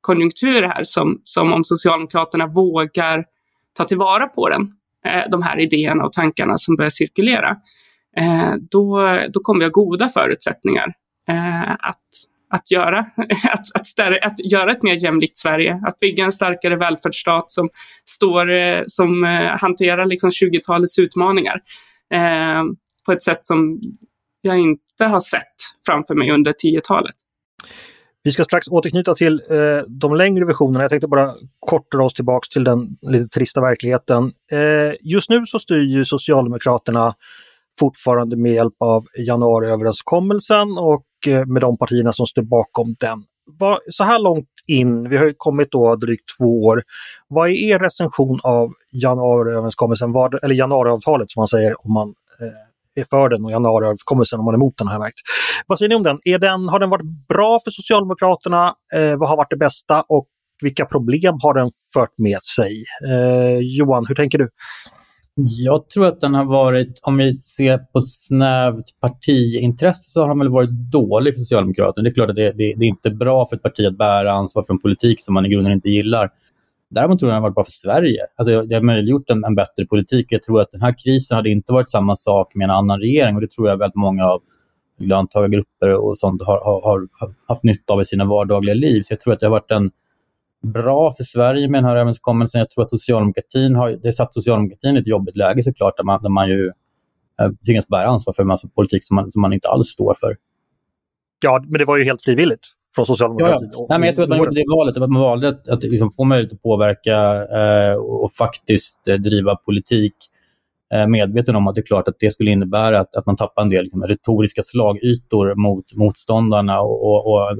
konjunktur 0.01 0.61
här 0.63 0.83
som, 0.83 1.21
som 1.23 1.53
om 1.53 1.63
Socialdemokraterna 1.63 2.47
vågar 2.47 3.25
ta 3.77 3.83
tillvara 3.83 4.27
på 4.27 4.49
den, 4.49 4.67
eh, 5.05 5.29
de 5.31 5.43
här 5.43 5.59
idéerna 5.59 6.05
och 6.05 6.13
tankarna 6.13 6.57
som 6.57 6.75
börjar 6.75 6.89
cirkulera, 6.89 7.49
eh, 7.49 7.55
Eh, 8.17 8.53
då, 8.71 9.17
då 9.29 9.39
kommer 9.39 9.59
vi 9.59 9.65
ha 9.65 9.71
goda 9.71 10.09
förutsättningar 10.09 10.87
eh, 11.29 11.71
att, 11.71 12.03
att, 12.49 12.71
göra, 12.71 12.99
att, 13.51 13.75
att, 13.75 13.85
stärre, 13.85 14.19
att 14.21 14.51
göra 14.51 14.71
ett 14.71 14.83
mer 14.83 14.93
jämlikt 14.95 15.37
Sverige, 15.37 15.81
att 15.85 15.99
bygga 15.99 16.25
en 16.25 16.31
starkare 16.31 16.75
välfärdsstat 16.75 17.51
som, 17.51 17.69
står, 18.05 18.51
eh, 18.51 18.83
som 18.87 19.23
eh, 19.23 19.57
hanterar 19.59 20.05
liksom 20.05 20.29
20-talets 20.29 20.99
utmaningar 20.99 21.61
eh, 22.13 22.63
på 23.05 23.11
ett 23.11 23.21
sätt 23.21 23.45
som 23.45 23.79
jag 24.41 24.59
inte 24.59 25.05
har 25.05 25.19
sett 25.19 25.55
framför 25.85 26.15
mig 26.15 26.31
under 26.31 26.53
10-talet. 26.53 27.15
Vi 28.23 28.31
ska 28.31 28.43
strax 28.43 28.67
återknyta 28.67 29.13
till 29.15 29.41
eh, 29.49 29.83
de 29.87 30.15
längre 30.15 30.45
visionerna. 30.45 30.83
Jag 30.83 30.89
tänkte 30.89 31.07
bara 31.07 31.31
kort 31.59 31.91
dra 31.91 32.03
oss 32.03 32.13
tillbaks 32.13 32.49
till 32.49 32.63
den 32.63 32.97
lite 33.01 33.27
trista 33.27 33.61
verkligheten. 33.61 34.31
Eh, 34.51 34.93
just 35.01 35.29
nu 35.29 35.45
så 35.45 35.59
styr 35.59 35.81
ju 35.81 36.05
Socialdemokraterna 36.05 37.15
fortfarande 37.79 38.37
med 38.37 38.53
hjälp 38.53 38.73
av 38.79 39.03
januariöverenskommelsen 39.27 40.77
och 40.77 41.05
eh, 41.27 41.45
med 41.45 41.61
de 41.61 41.77
partierna 41.77 42.13
som 42.13 42.25
står 42.25 42.41
bakom 42.41 42.95
den. 42.99 43.23
Vad, 43.59 43.79
så 43.91 44.03
här 44.03 44.19
långt 44.19 44.47
in, 44.67 45.09
vi 45.09 45.17
har 45.17 45.33
kommit 45.37 45.71
då 45.71 45.95
drygt 45.95 46.23
två 46.39 46.63
år. 46.63 46.83
Vad 47.27 47.49
är 47.49 47.53
er 47.53 47.79
recension 47.79 48.39
av 48.43 48.71
januariöverenskommelsen, 48.91 50.11
vad, 50.11 50.43
eller 50.43 50.55
januariavtalet 50.55 51.31
som 51.31 51.39
man 51.39 51.47
säger 51.47 51.85
om 51.85 51.93
man 51.93 52.07
eh, 52.41 53.01
är 53.01 53.05
för 53.09 53.29
den 53.29 53.45
och 53.45 53.51
januariöverenskommelsen 53.51 54.39
om 54.39 54.45
man 54.45 54.53
är 54.53 54.57
emot 54.57 54.77
den 54.77 54.87
har 54.87 54.93
jag 54.93 55.01
märkt. 55.01 55.19
Vad 55.67 55.79
säger 55.79 55.89
ni 55.89 55.95
om 55.95 56.03
den? 56.03 56.19
Är 56.23 56.39
den? 56.39 56.69
Har 56.69 56.79
den 56.79 56.89
varit 56.89 57.27
bra 57.27 57.59
för 57.63 57.71
Socialdemokraterna? 57.71 58.73
Eh, 58.95 59.15
vad 59.15 59.29
har 59.29 59.37
varit 59.37 59.49
det 59.49 59.57
bästa 59.57 60.01
och 60.01 60.27
vilka 60.61 60.85
problem 60.85 61.37
har 61.43 61.53
den 61.53 61.71
fört 61.93 62.17
med 62.17 62.41
sig? 62.41 62.83
Eh, 63.09 63.57
Johan, 63.59 64.05
hur 64.07 64.15
tänker 64.15 64.37
du? 64.37 64.49
Jag 65.35 65.89
tror 65.89 66.05
att 66.05 66.21
den 66.21 66.33
har 66.33 66.45
varit, 66.45 66.99
om 67.03 67.17
vi 67.17 67.33
ser 67.33 67.77
på 67.77 68.01
snävt 68.01 68.99
partiintresse, 68.99 70.09
så 70.09 70.21
har 70.21 70.27
den 70.27 70.39
väl 70.39 70.49
varit 70.49 70.69
dålig 70.69 71.33
för 71.33 71.39
Socialdemokraterna. 71.39 72.03
Det 72.03 72.09
är 72.09 72.13
klart 72.13 72.29
att 72.29 72.35
det, 72.35 72.51
det, 72.51 72.73
det, 72.73 72.85
är 72.85 72.87
inte 72.87 73.09
bra 73.09 73.47
för 73.47 73.55
ett 73.55 73.61
parti 73.61 73.85
att 73.85 73.97
bära 73.97 74.31
ansvar 74.31 74.63
för 74.63 74.73
en 74.73 74.79
politik 74.79 75.21
som 75.21 75.33
man 75.33 75.45
i 75.45 75.49
grunden 75.49 75.73
inte 75.73 75.89
gillar. 75.89 76.29
Däremot 76.89 77.19
tror 77.19 77.29
jag 77.29 77.35
den 77.35 77.43
har 77.43 77.49
varit 77.49 77.55
bra 77.55 77.63
för 77.63 77.71
Sverige. 77.71 78.19
Alltså, 78.35 78.61
det 78.61 78.75
har 78.75 78.81
möjliggjort 78.81 79.29
en, 79.29 79.43
en 79.43 79.55
bättre 79.55 79.85
politik. 79.85 80.27
Jag 80.29 80.43
tror 80.43 80.61
att 80.61 80.71
den 80.71 80.81
här 80.81 80.95
krisen 81.03 81.35
hade 81.35 81.49
inte 81.49 81.73
varit 81.73 81.89
samma 81.89 82.15
sak 82.15 82.55
med 82.55 82.65
en 82.65 82.71
annan 82.71 82.99
regering 82.99 83.35
och 83.35 83.41
det 83.41 83.51
tror 83.51 83.69
jag 83.69 83.77
väldigt 83.77 83.95
många 83.95 84.25
av 84.25 84.41
löntagargrupper 84.99 85.93
och 85.93 86.17
sånt 86.17 86.41
har, 86.41 86.57
har, 86.57 87.07
har 87.11 87.33
haft 87.47 87.63
nytta 87.63 87.93
av 87.93 88.01
i 88.01 88.05
sina 88.05 88.25
vardagliga 88.25 88.75
liv. 88.75 89.01
Så 89.01 89.13
jag 89.13 89.19
tror 89.19 89.33
att 89.33 89.39
det 89.39 89.45
har 89.45 89.51
varit 89.51 89.71
en 89.71 89.91
bra 90.63 91.11
för 91.11 91.23
Sverige 91.23 91.69
med 91.69 91.77
den 91.77 91.85
här 91.85 91.95
överenskommelsen. 91.95 92.59
Jag 92.59 92.69
tror 92.69 92.83
att 92.83 92.89
socialdemokratin 92.89 93.75
har, 93.75 93.89
det 94.03 94.13
satt 94.13 94.33
socialdemokratin 94.33 94.95
i 94.95 94.99
ett 94.99 95.07
jobbigt 95.07 95.35
läge 95.35 95.63
såklart, 95.63 95.97
där 95.97 96.03
man, 96.03 96.23
där 96.23 96.29
man 96.29 96.49
ju 96.49 96.71
eh, 97.41 97.49
tvingas 97.65 97.87
bära 97.87 98.07
ansvar 98.07 98.33
för 98.33 98.43
en 98.43 98.47
massa 98.47 98.67
politik 98.67 99.05
som 99.05 99.15
man, 99.15 99.31
som 99.31 99.41
man 99.41 99.53
inte 99.53 99.67
alls 99.67 99.87
står 99.87 100.17
för. 100.19 100.37
Ja, 101.43 101.63
men 101.67 101.79
det 101.79 101.85
var 101.85 101.97
ju 101.97 102.03
helt 102.03 102.21
frivilligt 102.21 102.67
från 102.95 103.05
socialdemokratin. 103.05 103.69
Ja, 103.71 103.85
Nej, 103.89 103.99
men 103.99 104.07
jag 104.07 104.15
tror 104.15 104.23
att 104.23 104.29
man 104.29 104.37
gjorde 104.37 104.55
det 104.55 104.63
valet, 104.77 104.97
att 104.97 105.09
man 105.09 105.21
valde 105.21 105.47
att, 105.47 105.67
att 105.67 105.83
liksom 105.83 106.11
få 106.11 106.23
möjlighet 106.23 106.53
att 106.53 106.61
påverka 106.61 107.43
eh, 107.43 107.95
och 107.95 108.33
faktiskt 108.33 109.07
eh, 109.07 109.15
driva 109.15 109.55
politik 109.55 110.13
eh, 110.93 111.07
medveten 111.07 111.55
om 111.55 111.67
att 111.67 111.75
det 111.75 111.81
är 111.81 111.85
klart 111.85 112.07
att 112.07 112.15
det 112.19 112.31
skulle 112.31 112.51
innebära 112.51 112.99
att, 112.99 113.15
att 113.15 113.25
man 113.25 113.35
tappar 113.35 113.61
en 113.61 113.69
del 113.69 113.83
liksom, 113.83 114.03
retoriska 114.03 114.63
slagytor 114.63 115.55
mot 115.55 115.95
motståndarna 115.95 116.81
och, 116.81 117.03
och, 117.03 117.33
och 117.33 117.57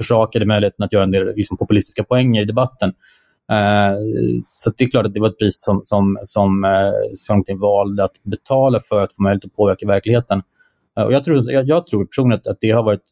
försakade 0.00 0.46
möjligheten 0.46 0.84
att 0.84 0.92
göra 0.92 1.04
en 1.04 1.10
del 1.10 1.34
liksom, 1.36 1.56
populistiska 1.56 2.04
poänger 2.04 2.42
i 2.42 2.44
debatten. 2.44 2.92
Eh, 3.50 3.96
så 4.44 4.72
det 4.76 4.84
är 4.84 4.90
klart 4.90 5.06
att 5.06 5.14
det 5.14 5.20
var 5.20 5.28
ett 5.28 5.38
pris 5.38 5.62
som, 5.62 5.80
som, 5.84 6.18
som 6.24 6.64
uh, 6.64 7.60
valde 7.60 8.04
att 8.04 8.22
betala 8.22 8.80
för 8.80 9.02
att 9.02 9.12
få 9.12 9.22
möjlighet 9.22 9.44
att 9.44 9.56
påverka 9.56 9.86
verkligheten. 9.86 10.42
Eh, 10.98 11.04
och 11.04 11.12
jag, 11.12 11.24
tror, 11.24 11.52
jag, 11.52 11.68
jag 11.68 11.86
tror 11.86 12.04
personligen 12.04 12.40
att, 12.40 12.48
att 12.48 12.58
det 12.60 12.70
har 12.70 12.82
varit 12.82 13.10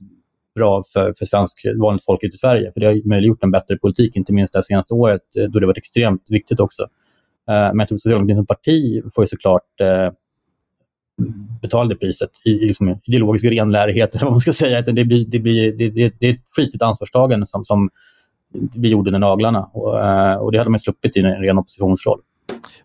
bra 0.54 0.84
för, 0.92 1.12
för 1.12 1.24
svensk, 1.24 1.66
vanligt 1.80 2.04
folk 2.04 2.24
i 2.24 2.32
Sverige. 2.32 2.72
För 2.72 2.80
det 2.80 2.86
har 2.86 3.08
möjliggjort 3.08 3.42
en 3.42 3.50
bättre 3.50 3.78
politik, 3.78 4.16
inte 4.16 4.32
minst 4.32 4.54
det 4.54 4.62
senaste 4.62 4.94
året 4.94 5.22
då 5.48 5.58
det 5.58 5.66
varit 5.66 5.78
extremt 5.78 6.22
viktigt 6.28 6.60
också. 6.60 6.86
Men 7.46 7.78
jag 7.78 7.88
tror 7.88 8.30
att 8.30 8.36
som 8.36 8.46
parti 8.46 9.02
får 9.14 9.24
ju 9.24 9.28
såklart 9.28 9.80
betalade 11.62 11.96
priset 11.96 12.30
i, 12.44 12.50
i 12.50 12.68
liksom 12.68 13.00
ideologisk 13.04 13.44
renlärighet, 13.44 14.14
eller 14.14 14.24
vad 14.24 14.32
man 14.32 14.40
ska 14.40 14.52
säga. 14.52 14.82
Det, 14.82 15.04
blir, 15.04 15.26
det, 15.26 15.38
blir, 15.38 15.72
det, 15.72 15.90
det, 15.90 16.14
det 16.20 16.26
är 16.28 16.32
ett 16.32 16.54
flitigt 16.54 16.82
ansvarstagande 16.82 17.46
som, 17.46 17.64
som 17.64 17.90
blir 18.54 18.90
gjorde 18.90 19.10
med 19.10 19.20
naglarna. 19.20 19.64
Och, 19.72 20.00
eh, 20.04 20.36
och 20.36 20.52
det 20.52 20.58
hade 20.58 20.70
man 20.70 20.80
sluppit 20.80 21.16
i 21.16 21.20
en 21.20 21.42
ren 21.42 21.58
oppositionsroll. 21.58 22.20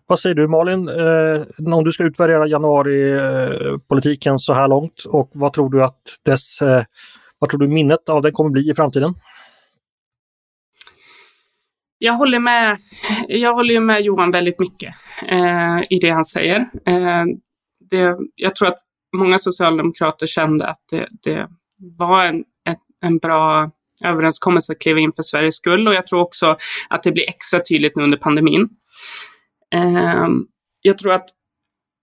Vad 0.06 0.20
säger 0.20 0.34
du 0.34 0.48
Malin, 0.48 0.88
eh, 0.88 1.74
om 1.74 1.84
du 1.84 1.92
ska 1.92 2.04
utvärdera 2.04 2.46
januaripolitiken 2.46 4.38
så 4.38 4.52
här 4.52 4.68
långt 4.68 5.04
och 5.04 5.30
vad 5.34 5.52
tror 5.52 5.70
du 5.70 5.84
att 5.84 6.00
dess, 6.24 6.62
eh, 6.62 6.82
vad 7.38 7.50
tror 7.50 7.60
du 7.60 7.68
minnet 7.68 8.08
av 8.08 8.22
den 8.22 8.32
kommer 8.32 8.50
bli 8.50 8.70
i 8.70 8.74
framtiden? 8.74 9.14
Jag 11.98 12.12
håller 12.12 12.38
med, 12.38 12.76
jag 13.28 13.54
håller 13.54 13.80
med 13.80 14.00
Johan 14.02 14.30
väldigt 14.30 14.60
mycket 14.60 14.94
eh, 15.28 15.80
i 15.90 15.98
det 15.98 16.10
han 16.10 16.24
säger. 16.24 16.60
Eh, 16.86 17.24
det, 17.96 18.16
jag 18.34 18.56
tror 18.56 18.68
att 18.68 18.78
många 19.16 19.38
socialdemokrater 19.38 20.26
kände 20.26 20.66
att 20.66 20.80
det, 20.90 21.08
det 21.22 21.48
var 21.98 22.24
en, 22.24 22.44
en, 22.64 22.76
en 23.00 23.18
bra 23.18 23.70
överenskommelse 24.04 24.72
att 24.72 24.80
kliva 24.80 25.00
in 25.00 25.12
för 25.12 25.22
Sveriges 25.22 25.56
skull 25.56 25.88
och 25.88 25.94
jag 25.94 26.06
tror 26.06 26.20
också 26.20 26.56
att 26.88 27.02
det 27.02 27.12
blir 27.12 27.28
extra 27.28 27.60
tydligt 27.60 27.96
nu 27.96 28.02
under 28.02 28.18
pandemin. 28.18 28.68
Eh, 29.74 30.28
jag 30.82 30.98
tror 30.98 31.12
att 31.12 31.28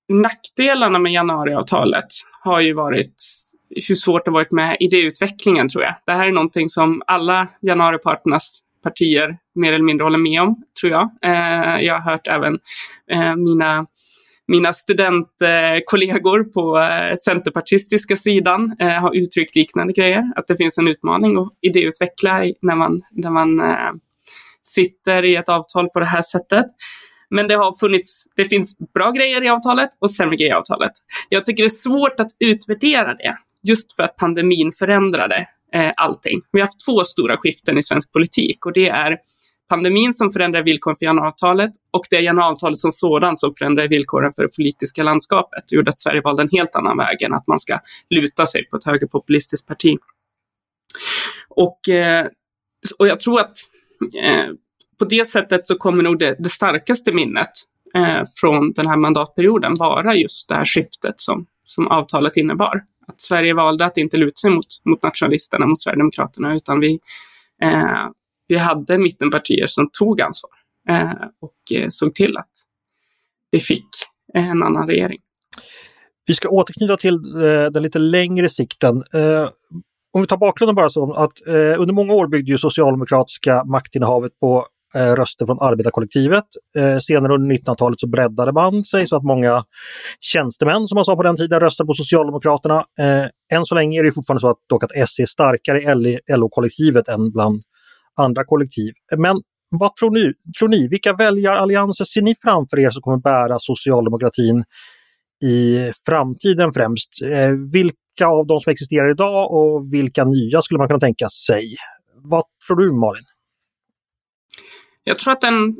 nackdelarna 0.09 0.99
med 0.99 1.11
januariavtalet 1.11 2.07
har 2.43 2.59
ju 2.59 2.73
varit 2.73 3.21
hur 3.87 3.95
svårt 3.95 4.25
det 4.25 4.31
varit 4.31 4.51
med 4.51 4.77
idéutvecklingen 4.79 5.69
tror 5.69 5.83
jag. 5.83 5.95
Det 6.05 6.11
här 6.11 6.27
är 6.27 6.31
någonting 6.31 6.69
som 6.69 7.01
alla 7.07 7.47
januariparternas 7.61 8.59
partier 8.83 9.37
mer 9.55 9.73
eller 9.73 9.83
mindre 9.83 10.03
håller 10.03 10.17
med 10.17 10.41
om, 10.41 10.63
tror 10.79 10.91
jag. 10.91 11.09
Eh, 11.21 11.85
jag 11.85 11.99
har 11.99 12.11
hört 12.11 12.27
även 12.27 12.59
eh, 13.11 13.35
mina 13.35 13.85
mina 14.51 14.73
studentkollegor 14.73 16.43
på 16.43 16.79
eh, 16.79 17.15
centerpartistiska 17.15 18.17
sidan 18.17 18.75
eh, 18.79 18.87
har 18.87 19.15
uttryckt 19.15 19.55
liknande 19.55 19.93
grejer, 19.93 20.31
att 20.35 20.47
det 20.47 20.57
finns 20.57 20.77
en 20.77 20.87
utmaning 20.87 21.37
att 21.37 21.49
idéutveckla 21.61 22.43
när 22.61 22.75
man, 22.75 23.01
när 23.11 23.31
man 23.31 23.59
eh, 23.59 23.91
sitter 24.63 25.25
i 25.25 25.35
ett 25.35 25.49
avtal 25.49 25.89
på 25.89 25.99
det 25.99 26.05
här 26.05 26.21
sättet. 26.21 26.65
Men 27.29 27.47
det 27.47 27.55
har 27.55 27.73
funnits, 27.79 28.25
det 28.35 28.45
finns 28.45 28.77
bra 28.93 29.11
grejer 29.11 29.43
i 29.43 29.49
avtalet 29.49 29.89
och 29.99 30.11
sämre 30.11 30.35
grejer 30.35 30.51
i 30.51 30.55
avtalet. 30.55 30.91
Jag 31.29 31.45
tycker 31.45 31.63
det 31.63 31.67
är 31.67 31.69
svårt 31.69 32.19
att 32.19 32.31
utvärdera 32.39 33.13
det, 33.13 33.37
just 33.63 33.95
för 33.95 34.03
att 34.03 34.17
pandemin 34.17 34.71
förändrade 34.79 35.45
allting. 35.95 36.41
Vi 36.51 36.59
har 36.59 36.67
haft 36.67 36.85
två 36.85 37.03
stora 37.03 37.37
skiften 37.37 37.77
i 37.77 37.83
svensk 37.83 38.11
politik 38.11 38.65
och 38.65 38.73
det 38.73 38.89
är 38.89 39.17
pandemin 39.71 40.13
som 40.13 40.31
förändrar 40.31 40.63
villkoren 40.63 40.95
för 40.95 41.05
januariavtalet 41.05 41.71
och 41.91 42.05
det 42.09 42.15
är 42.15 42.21
januariavtalet 42.21 42.77
som 42.79 42.91
sådant 42.91 43.39
som 43.39 43.53
förändrar 43.57 43.87
villkoren 43.87 44.33
för 44.33 44.43
det 44.43 44.55
politiska 44.55 45.03
landskapet. 45.03 45.63
Det 45.69 45.75
gjorde 45.75 45.89
att 45.89 45.99
Sverige 45.99 46.21
valde 46.21 46.43
en 46.43 46.49
helt 46.51 46.75
annan 46.75 46.97
väg 46.97 47.21
än 47.21 47.33
att 47.33 47.47
man 47.47 47.59
ska 47.59 47.79
luta 48.09 48.47
sig 48.47 48.65
på 48.69 48.77
ett 48.77 48.83
högerpopulistiskt 48.83 49.67
parti. 49.67 49.97
Och, 51.49 51.89
eh, 51.89 52.27
och 52.97 53.07
jag 53.07 53.19
tror 53.19 53.39
att 53.39 53.57
eh, 54.23 54.45
på 54.99 55.05
det 55.05 55.27
sättet 55.27 55.67
så 55.67 55.75
kommer 55.75 56.03
nog 56.03 56.19
det, 56.19 56.35
det 56.39 56.49
starkaste 56.49 57.11
minnet 57.11 57.51
eh, 57.95 58.23
från 58.39 58.71
den 58.71 58.87
här 58.87 58.97
mandatperioden 58.97 59.73
vara 59.79 60.15
just 60.15 60.49
det 60.49 60.55
här 60.55 60.65
skiftet 60.65 61.19
som, 61.19 61.45
som 61.65 61.87
avtalet 61.87 62.37
innebar. 62.37 62.81
Att 63.07 63.21
Sverige 63.21 63.53
valde 63.53 63.85
att 63.85 63.97
inte 63.97 64.17
luta 64.17 64.35
sig 64.35 64.51
mot, 64.51 64.65
mot 64.85 65.03
nationalisterna, 65.03 65.67
mot 65.67 65.81
Sverigedemokraterna, 65.81 66.55
utan 66.55 66.79
vi, 66.79 66.99
eh, 67.61 68.07
vi 68.51 68.57
hade 68.57 68.97
mittenpartier 68.97 69.67
som 69.67 69.89
tog 69.99 70.21
ansvar 70.21 70.51
eh, 70.89 71.11
och 71.41 71.77
eh, 71.77 71.85
såg 71.89 72.15
till 72.15 72.37
att 72.37 72.51
vi 73.51 73.59
fick 73.59 73.87
en 74.33 74.63
annan 74.63 74.87
regering. 74.87 75.19
Vi 76.27 76.33
ska 76.33 76.49
återknyta 76.49 76.97
till 76.97 77.15
eh, 77.15 77.71
den 77.71 77.83
lite 77.83 77.99
längre 77.99 78.49
sikten. 78.49 78.95
Eh, 79.13 79.49
om 80.13 80.21
vi 80.21 80.27
tar 80.27 80.37
bakgrunden 80.37 80.75
bara 80.75 80.89
så 80.89 81.13
att 81.13 81.47
eh, 81.47 81.81
under 81.81 81.93
många 81.93 82.13
år 82.13 82.27
byggde 82.27 82.51
ju 82.51 82.57
socialdemokratiska 82.57 83.63
maktinnehavet 83.63 84.39
på 84.39 84.65
eh, 84.95 85.15
röster 85.15 85.45
från 85.45 85.61
arbetarkollektivet. 85.61 86.45
Senare 87.01 87.33
under 87.33 87.55
1900-talet 87.55 87.99
så 87.99 88.07
breddade 88.07 88.51
man 88.51 88.85
sig 88.85 89.07
så 89.07 89.15
att 89.15 89.23
många 89.23 89.63
tjänstemän 90.19 90.87
som 90.87 90.95
man 90.95 91.05
sa 91.05 91.15
på 91.15 91.23
den 91.23 91.37
tiden 91.37 91.59
röstade 91.59 91.87
på 91.87 91.93
Socialdemokraterna. 91.93 92.83
Än 93.53 93.65
så 93.65 93.75
länge 93.75 93.99
är 93.99 94.03
det 94.03 94.11
fortfarande 94.11 94.41
så 94.41 94.49
att, 94.49 94.57
dock 94.69 94.83
att 94.83 94.91
S 94.95 95.19
är 95.19 95.25
starkare 95.25 95.79
i 95.79 96.19
LO-kollektivet 96.35 97.07
än 97.07 97.31
bland 97.31 97.63
andra 98.21 98.43
kollektiv. 98.45 98.93
Men 99.17 99.41
vad 99.69 99.95
tror 99.95 100.11
ni? 100.11 100.33
Tror 100.59 100.69
ni 100.69 100.87
vilka 100.87 101.13
väljarallianser 101.13 102.05
ser 102.05 102.21
ni 102.21 102.35
framför 102.41 102.79
er 102.79 102.89
som 102.89 103.01
kommer 103.01 103.17
bära 103.17 103.59
socialdemokratin 103.59 104.63
i 105.43 105.91
framtiden 106.05 106.73
främst? 106.73 107.09
Eh, 107.31 107.49
vilka 107.73 108.27
av 108.27 108.47
de 108.47 108.59
som 108.59 108.71
existerar 108.71 109.11
idag 109.11 109.51
och 109.51 109.93
vilka 109.93 110.25
nya 110.25 110.61
skulle 110.61 110.77
man 110.77 110.87
kunna 110.87 110.99
tänka 110.99 111.29
sig? 111.29 111.65
Vad 112.15 112.43
tror 112.67 112.77
du 112.77 112.91
Malin? 112.91 113.23
Jag 115.03 115.19
tror 115.19 115.33
att 115.33 115.41
den 115.41 115.75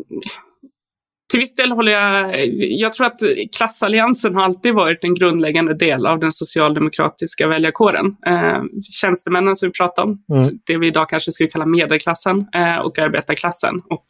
till 1.32 1.40
viss 1.40 1.56
del 1.56 1.72
håller 1.72 1.92
jag... 1.92 2.48
Jag 2.58 2.94
tror 2.94 3.08
att 3.08 3.20
klassalliansen 3.58 4.36
har 4.36 4.44
alltid 4.44 4.74
varit 4.74 5.04
en 5.04 5.16
grundläggande 5.16 5.74
del 5.74 6.06
av 6.06 6.20
den 6.20 6.32
socialdemokratiska 6.32 7.48
väljarkåren. 7.48 8.06
Eh, 8.26 8.64
tjänstemännen 9.02 9.56
som 9.56 9.70
vi 9.70 9.74
pratade 9.74 10.08
om, 10.08 10.24
mm. 10.38 10.60
det 10.66 10.78
vi 10.78 10.88
idag 10.88 11.10
kanske 11.10 11.32
skulle 11.32 11.50
kalla 11.50 11.66
medelklassen 11.66 12.48
eh, 12.56 12.78
och 12.78 13.00
arbetarklassen. 13.00 13.82
Och 13.90 14.06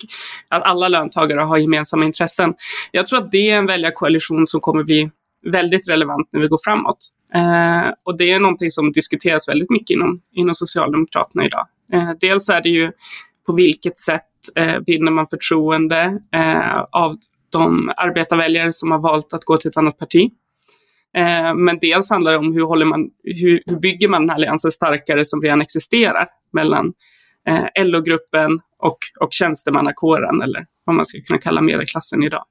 att 0.48 0.64
alla 0.64 0.88
löntagare 0.88 1.40
har 1.40 1.58
gemensamma 1.58 2.06
intressen. 2.06 2.54
Jag 2.92 3.08
tror 3.08 3.20
att 3.20 3.32
det 3.32 3.50
är 3.50 3.58
en 3.58 3.66
väljarkoalition 3.66 4.46
som 4.46 4.62
kommer 4.62 4.84
bli 4.84 5.10
väldigt 5.46 5.90
relevant 5.90 6.30
när 6.32 6.42
vi 6.42 6.48
går 6.48 6.60
framåt. 6.64 7.10
Eh, 7.36 7.94
och 8.04 8.18
det 8.18 8.32
är 8.32 8.40
någonting 8.40 8.72
som 8.72 8.92
diskuteras 8.92 9.48
väldigt 9.48 9.70
mycket 9.70 9.90
inom, 9.90 10.18
inom 10.32 10.54
Socialdemokraterna 10.54 11.46
idag. 11.46 11.68
Eh, 11.94 12.12
dels 12.20 12.50
är 12.50 12.62
det 12.62 12.70
ju 12.70 12.92
på 13.46 13.54
vilket 13.54 13.98
sätt 13.98 14.22
eh, 14.56 14.76
vinner 14.86 15.12
man 15.12 15.28
förtroende 15.28 16.20
eh, 16.36 16.82
av 16.92 17.18
de 17.52 17.92
arbetarväljare 17.98 18.72
som 18.72 18.92
har 18.92 19.00
valt 19.00 19.34
att 19.34 19.44
gå 19.44 19.58
till 19.58 19.70
ett 19.70 19.78
annat 19.78 19.98
parti. 19.98 20.32
Eh, 21.18 21.56
men 21.56 21.80
dels 21.82 22.10
handlar 22.10 22.32
det 22.32 22.38
om 22.38 22.54
hur, 22.54 22.62
håller 22.62 22.86
man, 22.86 23.10
hur, 23.24 23.64
hur 23.66 23.80
bygger 23.80 24.08
man 24.08 24.22
den 24.22 24.30
här 24.30 24.36
alliansen 24.36 24.72
starkare 24.72 25.26
som 25.26 25.42
redan 25.42 25.62
existerar 25.62 26.28
mellan 26.54 26.94
eh, 27.50 27.86
LO-gruppen 27.86 28.60
och, 28.80 28.98
och 29.20 29.30
tjänstemannakåren, 29.32 30.42
eller 30.42 30.66
vad 30.84 30.96
man 30.96 31.06
skulle 31.06 31.24
kunna 31.24 31.40
kalla 31.40 31.62
medelklassen 31.62 32.24
idag. 32.24 32.44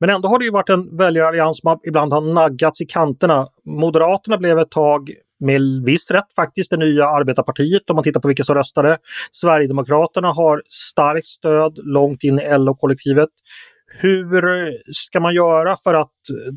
Men 0.00 0.10
ändå 0.10 0.28
har 0.28 0.38
det 0.38 0.44
ju 0.44 0.50
varit 0.50 0.68
en 0.68 0.96
väljarallians 0.96 1.58
som 1.58 1.78
ibland 1.86 2.12
har 2.12 2.20
naggats 2.20 2.80
i 2.80 2.86
kanterna. 2.86 3.46
Moderaterna 3.64 4.38
blev 4.38 4.58
ett 4.58 4.70
tag 4.70 5.10
med 5.42 5.60
viss 5.86 6.10
rätt 6.10 6.32
faktiskt 6.36 6.70
det 6.70 6.76
nya 6.76 7.08
arbetarpartiet 7.08 7.90
om 7.90 7.94
man 7.96 8.04
tittar 8.04 8.20
på 8.20 8.28
vilka 8.28 8.44
som 8.44 8.54
röstade. 8.54 8.96
Sverigedemokraterna 9.30 10.28
har 10.28 10.62
starkt 10.68 11.26
stöd 11.26 11.78
långt 11.84 12.24
in 12.24 12.38
i 12.38 12.58
LO-kollektivet. 12.58 13.28
Hur 14.00 14.42
ska 14.92 15.20
man 15.20 15.34
göra 15.34 15.76
för 15.76 15.94
att 15.94 16.12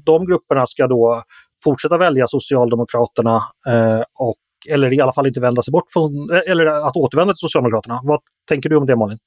de 0.06 0.26
grupperna 0.26 0.68
ska 0.68 0.88
då 0.88 1.24
fortsätta 1.64 1.98
välja 1.98 2.28
Socialdemokraterna 2.28 3.36
eh, 3.68 4.04
och 4.20 4.36
eller 4.70 4.94
i 4.94 5.02
alla 5.02 5.14
fall 5.14 5.28
inte 5.28 5.40
vända 5.40 5.62
sig 5.62 5.72
bort 5.72 5.92
från, 5.94 6.30
eh, 6.32 6.52
eller 6.52 6.66
att 6.66 6.96
återvända 6.96 7.34
till 7.34 7.40
Socialdemokraterna. 7.40 8.00
Vad 8.04 8.20
tänker 8.50 8.70
du 8.70 8.76
om 8.76 8.86
det 8.86 8.96
Malin? 8.96 9.18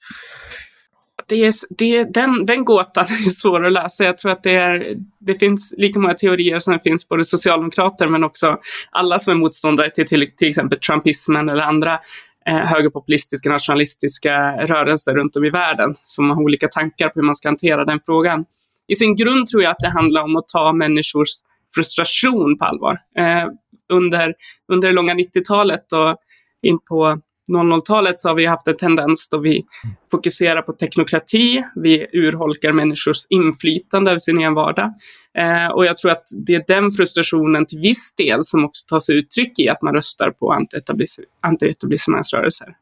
Det 1.29 1.45
är, 1.45 1.53
det, 1.69 2.05
den, 2.05 2.47
den 2.47 2.65
gåtan 2.65 3.05
är 3.27 3.31
svår 3.31 3.67
att 3.67 3.73
lösa. 3.73 4.05
Jag 4.05 4.19
tror 4.19 4.33
att 4.33 4.43
det, 4.43 4.57
är, 4.57 4.95
det 5.19 5.35
finns 5.35 5.75
lika 5.77 5.99
många 5.99 6.15
teorier 6.15 6.59
som 6.59 6.73
det 6.73 6.81
finns 6.81 7.09
både 7.09 7.25
socialdemokrater 7.25 8.09
men 8.09 8.25
också 8.25 8.59
alla 8.91 9.19
som 9.19 9.31
är 9.31 9.35
motståndare 9.37 9.91
till 9.91 10.07
till, 10.07 10.31
till 10.37 10.49
exempel 10.49 10.79
trumpismen 10.79 11.49
eller 11.49 11.63
andra 11.63 11.99
eh, 12.47 12.57
högerpopulistiska 12.57 13.49
nationalistiska 13.49 14.67
rörelser 14.67 15.15
runt 15.15 15.37
om 15.37 15.45
i 15.45 15.51
världen 15.51 15.95
som 15.95 16.31
har 16.31 16.43
olika 16.43 16.69
tankar 16.69 17.09
på 17.09 17.13
hur 17.15 17.27
man 17.27 17.35
ska 17.35 17.49
hantera 17.49 17.85
den 17.85 18.01
frågan. 18.07 18.45
I 18.87 18.95
sin 18.95 19.17
grund 19.17 19.47
tror 19.47 19.63
jag 19.63 19.71
att 19.71 19.79
det 19.79 19.89
handlar 19.89 20.23
om 20.23 20.37
att 20.37 20.49
ta 20.49 20.73
människors 20.73 21.29
frustration 21.75 22.59
på 22.59 22.65
allvar. 22.65 22.99
Eh, 23.19 23.49
under, 23.93 24.35
under 24.73 24.89
det 24.89 24.95
långa 24.95 25.15
90-talet 25.15 25.93
och 25.93 26.17
in 26.63 26.79
på 26.89 27.21
00-talet 27.49 28.19
så 28.19 28.29
har 28.29 28.35
vi 28.35 28.47
haft 28.47 28.69
en 28.69 28.77
tendens 28.77 29.29
då 29.29 29.39
vi 29.39 29.65
fokuserar 30.11 30.63
på 30.63 30.73
teknokrati, 30.73 31.65
vi 31.75 32.07
urholkar 32.13 32.73
människors 32.73 33.27
inflytande 33.29 34.11
över 34.11 34.19
sin 34.19 34.39
egen 34.39 34.55
vardag. 34.55 34.93
Eh, 35.39 35.67
och 35.67 35.85
jag 35.87 35.97
tror 35.97 36.11
att 36.11 36.23
det 36.47 36.55
är 36.55 36.65
den 36.67 36.91
frustrationen 36.91 37.67
till 37.67 37.79
viss 37.79 38.15
del 38.15 38.45
som 38.45 38.65
också 38.65 38.87
tar 38.89 39.01
sig 39.01 39.17
uttryck 39.17 39.59
i 39.59 39.69
att 39.69 39.83
man 39.83 39.95
röstar 39.95 40.31
på 40.31 40.67
anti-etablissemangsrörelser. 41.43 42.75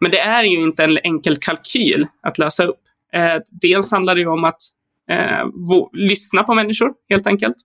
Men 0.00 0.10
det 0.10 0.20
är 0.20 0.44
ju 0.44 0.62
inte 0.62 0.84
en 0.84 0.98
enkel 0.98 1.36
kalkyl 1.36 2.06
att 2.22 2.38
lösa 2.38 2.64
upp. 2.64 2.80
Eh, 3.12 3.36
dels 3.62 3.92
handlar 3.92 4.14
det 4.14 4.20
ju 4.20 4.28
om 4.28 4.44
att 4.44 4.60
eh, 5.10 5.46
lyssna 5.92 6.42
på 6.42 6.54
människor, 6.54 6.92
helt 7.08 7.26
enkelt. 7.26 7.56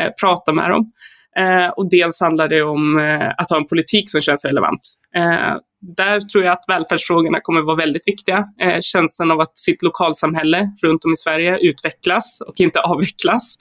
Eh, 0.00 0.10
prata 0.20 0.52
med 0.52 0.70
dem. 0.70 0.92
Eh, 1.36 1.68
och 1.68 1.90
dels 1.90 2.20
handlar 2.20 2.48
det 2.48 2.62
om 2.62 2.98
eh, 2.98 3.28
att 3.36 3.50
ha 3.50 3.56
en 3.56 3.66
politik 3.66 4.10
som 4.10 4.20
känns 4.20 4.44
relevant. 4.44 4.80
Eh, 5.16 5.56
där 5.80 6.20
tror 6.20 6.44
jag 6.44 6.52
att 6.52 6.64
välfärdsfrågorna 6.68 7.40
kommer 7.40 7.60
vara 7.60 7.76
väldigt 7.76 8.08
viktiga. 8.08 8.48
Eh, 8.60 8.80
känslan 8.80 9.30
av 9.30 9.40
att 9.40 9.58
sitt 9.58 9.82
lokalsamhälle 9.82 10.70
runt 10.82 11.04
om 11.04 11.12
i 11.12 11.16
Sverige 11.16 11.58
utvecklas 11.58 12.40
och 12.46 12.60
inte 12.60 12.80
avvecklas. 12.84 13.56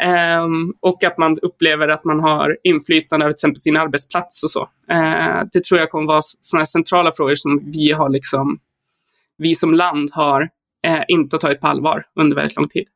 Eh, 0.00 0.46
och 0.80 1.04
att 1.04 1.18
man 1.18 1.36
upplever 1.42 1.88
att 1.88 2.04
man 2.04 2.20
har 2.20 2.56
inflytande 2.62 3.24
över 3.24 3.32
till 3.32 3.36
exempel 3.36 3.56
sin 3.56 3.76
arbetsplats 3.76 4.44
och 4.44 4.50
så. 4.50 4.68
Eh, 4.90 5.42
det 5.52 5.64
tror 5.64 5.80
jag 5.80 5.90
kommer 5.90 6.06
vara 6.06 6.22
sådana 6.22 6.66
centrala 6.66 7.12
frågor 7.12 7.34
som 7.34 7.70
vi 7.70 7.92
har 7.92 8.08
liksom, 8.08 8.58
vi 9.36 9.54
som 9.54 9.74
land 9.74 10.10
har 10.12 10.48
eh, 10.86 11.02
inte 11.08 11.38
tagit 11.38 11.60
på 11.60 11.66
allvar 11.66 12.04
under 12.14 12.36
väldigt 12.36 12.56
lång 12.56 12.68
tid. 12.68 12.88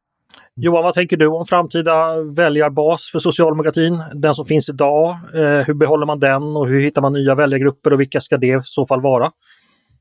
Johan, 0.56 0.84
vad 0.84 0.94
tänker 0.94 1.16
du 1.16 1.26
om 1.26 1.44
framtida 1.44 2.22
väljarbas 2.36 3.10
för 3.12 3.18
socialdemokratin? 3.18 3.98
Den 4.14 4.34
som 4.34 4.44
finns 4.44 4.68
idag, 4.68 5.10
eh, 5.10 5.66
hur 5.66 5.74
behåller 5.74 6.06
man 6.06 6.20
den 6.20 6.42
och 6.42 6.68
hur 6.68 6.80
hittar 6.80 7.02
man 7.02 7.12
nya 7.12 7.34
väljargrupper 7.34 7.92
och 7.92 8.00
vilka 8.00 8.20
ska 8.20 8.36
det 8.36 8.46
i 8.46 8.60
så 8.64 8.86
fall 8.86 9.00
vara? 9.00 9.30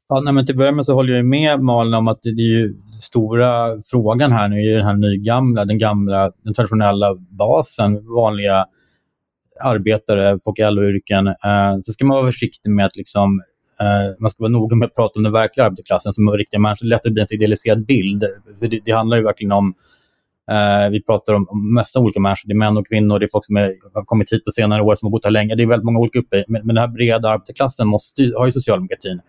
Ja, 0.09 0.19
nej, 0.19 0.33
men 0.33 0.45
till 0.45 0.53
att 0.53 0.57
börja 0.57 0.71
med 0.71 0.85
så 0.85 0.93
håller 0.93 1.13
jag 1.13 1.25
med 1.25 1.59
Malin 1.59 1.93
om 1.93 2.07
att 2.07 2.19
det, 2.23 2.35
det 2.35 2.41
är 2.41 2.59
ju 2.59 2.75
stora 3.01 3.81
frågan 3.85 4.31
här 4.31 4.47
nu 4.47 4.55
är 4.55 4.77
den 4.77 4.85
här 4.85 4.93
nygamla, 4.93 5.65
den 5.65 5.77
gamla, 5.77 6.31
den 6.43 6.53
traditionella 6.53 7.15
basen, 7.15 8.07
vanliga 8.15 8.65
arbetare, 9.63 10.39
folk 10.43 10.59
i 10.59 10.61
LO-yrken. 10.61 11.27
Eh, 11.27 11.79
så 11.81 11.91
ska 11.91 12.05
man 12.05 12.17
vara 12.17 12.31
försiktig 12.31 12.69
med 12.69 12.85
att 12.85 12.95
liksom, 12.95 13.41
eh, 13.79 14.19
man 14.19 14.29
ska 14.29 14.43
vara 14.43 14.51
noga 14.51 14.75
med 14.75 14.85
att 14.85 14.95
prata 14.95 15.19
om 15.19 15.23
den 15.23 15.33
verkliga 15.33 15.65
arbetarklassen 15.65 16.13
som 16.13 16.27
är 16.27 16.31
riktiga 16.31 16.59
människor. 16.59 16.85
Det 16.85 16.87
är 16.87 16.89
lätt 16.89 17.05
att 17.05 17.13
bli 17.13 17.21
en 17.21 17.27
idealiserad 17.31 17.85
bild. 17.85 18.23
För 18.59 18.67
det, 18.67 18.79
det 18.85 18.91
handlar 18.91 19.17
ju 19.17 19.23
verkligen 19.23 19.51
om 19.51 19.73
Eh, 20.51 20.89
vi 20.89 21.03
pratar 21.03 21.33
om, 21.33 21.47
om 21.49 21.73
massa 21.73 21.99
olika 21.99 22.19
människor. 22.19 22.47
Det 22.47 22.53
är 22.53 22.57
män 22.57 22.77
och 22.77 22.87
kvinnor, 22.87 23.19
det 23.19 23.25
är 23.25 23.29
folk 23.31 23.45
som 23.45 23.57
är, 23.57 23.75
har 23.93 24.03
kommit 24.03 24.33
hit 24.33 24.45
på 24.45 24.51
senare 24.51 24.81
år, 24.81 24.95
som 24.95 25.05
har 25.05 25.11
bott 25.11 25.23
här 25.23 25.31
länge. 25.31 25.55
Det 25.55 25.63
är 25.63 25.67
väldigt 25.67 25.85
många 25.85 25.99
olika 25.99 26.19
grupper. 26.19 26.45
Men, 26.47 26.61
men 26.65 26.75
den 26.75 26.81
här 26.81 26.87
breda 26.87 27.29
arbetarklassen 27.29 27.87
måste, 27.87 28.31
har 28.37 28.45
ju 28.45 28.51
socialdemokratin 28.51 29.21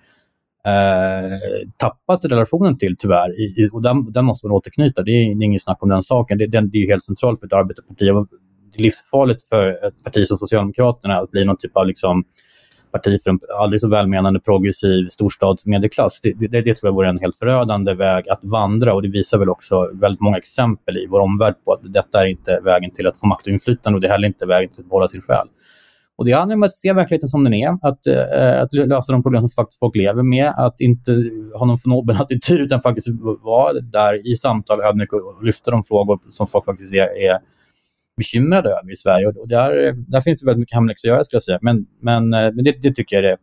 eh, 0.66 1.68
tappat 1.76 2.24
relationen 2.24 2.78
till, 2.78 2.96
tyvärr. 2.96 3.40
I, 3.40 3.42
i, 3.42 3.68
och 3.72 3.82
den, 3.82 4.12
den, 4.12 4.24
måste 4.24 4.46
man 4.46 4.56
återknyta. 4.56 5.02
Det 5.02 5.10
är, 5.10 5.34
det 5.34 5.44
är 5.44 5.46
inget 5.46 5.62
snack 5.62 5.82
om 5.82 5.88
den 5.88 6.02
saken. 6.02 6.38
Det, 6.38 6.46
den, 6.46 6.70
det 6.70 6.78
är 6.78 6.88
helt 6.88 7.04
centralt 7.04 7.40
för 7.40 7.46
ett 7.46 7.52
arbetarparti. 7.52 7.98
Det 7.98 8.78
är 8.78 8.82
livsfarligt 8.82 9.44
för 9.48 9.86
ett 9.86 10.04
parti 10.04 10.26
som 10.26 10.38
Socialdemokraterna 10.38 11.16
att 11.16 11.30
bli 11.30 11.44
någon 11.44 11.56
typ 11.56 11.76
av 11.76 11.86
liksom, 11.86 12.24
parti 12.94 13.22
för 13.22 13.30
en 13.30 13.38
aldrig 13.60 13.80
så 13.80 13.88
välmenande 13.88 14.40
progressiv 14.40 15.08
storstadsmedelklass. 15.08 16.20
Det, 16.20 16.32
det, 16.32 16.60
det 16.60 16.74
tror 16.74 16.88
jag 16.88 16.94
vore 16.94 17.08
en 17.08 17.18
helt 17.18 17.36
förödande 17.36 17.94
väg 17.94 18.28
att 18.28 18.40
vandra 18.42 18.94
och 18.94 19.02
det 19.02 19.08
visar 19.08 19.38
väl 19.38 19.48
också 19.48 19.90
väldigt 19.92 20.20
många 20.20 20.36
exempel 20.36 20.96
i 20.96 21.06
vår 21.10 21.20
omvärld 21.20 21.54
på 21.64 21.72
att 21.72 21.92
detta 21.92 22.22
är 22.22 22.26
inte 22.26 22.60
vägen 22.64 22.90
till 22.90 23.06
att 23.06 23.18
få 23.18 23.26
makt 23.26 23.46
och 23.46 23.52
inflytande 23.52 23.96
och 23.96 24.00
det 24.00 24.06
är 24.06 24.12
heller 24.12 24.28
inte 24.28 24.46
vägen 24.46 24.70
till 24.70 24.80
att 24.80 24.88
behålla 24.88 25.08
sin 25.08 25.22
själ. 25.22 25.48
Och 26.16 26.24
det 26.24 26.32
handlar 26.32 26.56
om 26.56 26.62
att 26.62 26.74
se 26.74 26.92
verkligheten 26.92 27.28
som 27.28 27.44
den 27.44 27.54
är, 27.54 27.78
att, 27.82 28.06
äh, 28.06 28.62
att 28.62 28.72
lösa 28.72 29.12
de 29.12 29.22
problem 29.22 29.40
som 29.42 29.50
faktiskt 29.50 29.78
folk 29.78 29.96
lever 29.96 30.22
med, 30.22 30.52
att 30.56 30.80
inte 30.80 31.12
ha 31.54 31.66
någon 31.66 31.78
förnåben 31.78 32.16
attityd 32.16 32.60
utan 32.60 32.80
faktiskt 32.80 33.06
vara 33.42 33.72
där 33.72 34.32
i 34.32 34.36
samtal 34.36 34.80
ödmjuk 34.80 35.12
och 35.12 35.44
lyfta 35.44 35.70
de 35.70 35.84
frågor 35.84 36.20
som 36.28 36.46
folk 36.46 36.64
faktiskt 36.64 36.94
är, 36.94 37.26
är 37.30 37.38
bekymrade 38.16 38.68
över 38.68 38.92
i 38.92 38.96
Sverige. 38.96 39.26
Och 39.26 39.48
där, 39.48 39.92
där 39.92 40.20
finns 40.20 40.40
det 40.40 40.46
väldigt 40.46 40.60
mycket 40.60 40.74
hemläxa 40.74 41.08
att 41.08 41.10
göra, 41.10 41.24
skulle 41.24 41.36
jag 41.36 41.42
säga. 41.42 41.58
Men, 41.62 41.86
men, 42.00 42.34
eh, 42.34 42.52
men 42.52 42.64
det, 42.64 42.82
det, 42.82 42.94
tycker 42.94 43.16
jag 43.16 43.24
är 43.24 43.28
det 43.28 43.36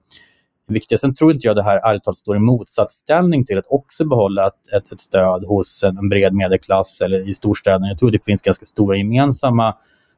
viktiga. 0.68 0.98
Sen 0.98 1.14
tror 1.14 1.32
inte 1.32 1.48
jag 1.48 1.56
det 1.56 1.64
här 1.64 1.90
ärligt 1.90 2.04
talat 2.04 2.18
står 2.18 2.36
i 2.36 2.40
motsatsställning 2.40 3.46
till 3.46 3.58
att 3.58 3.68
också 3.70 4.06
behålla 4.06 4.48
ett, 4.48 4.74
ett, 4.78 4.92
ett 4.92 5.00
stöd 5.00 5.44
hos 5.44 5.84
en, 5.84 5.98
en 5.98 6.10
bred 6.10 6.34
medelklass 6.34 7.02
eller 7.02 7.30
i 7.30 7.34
storstäderna. 7.34 7.88
Jag 7.88 7.98
tror 7.98 8.12
det 8.12 8.26
finns 8.26 8.42
ganska 8.42 8.66
stora 8.66 8.98
gemensamma 8.98 9.76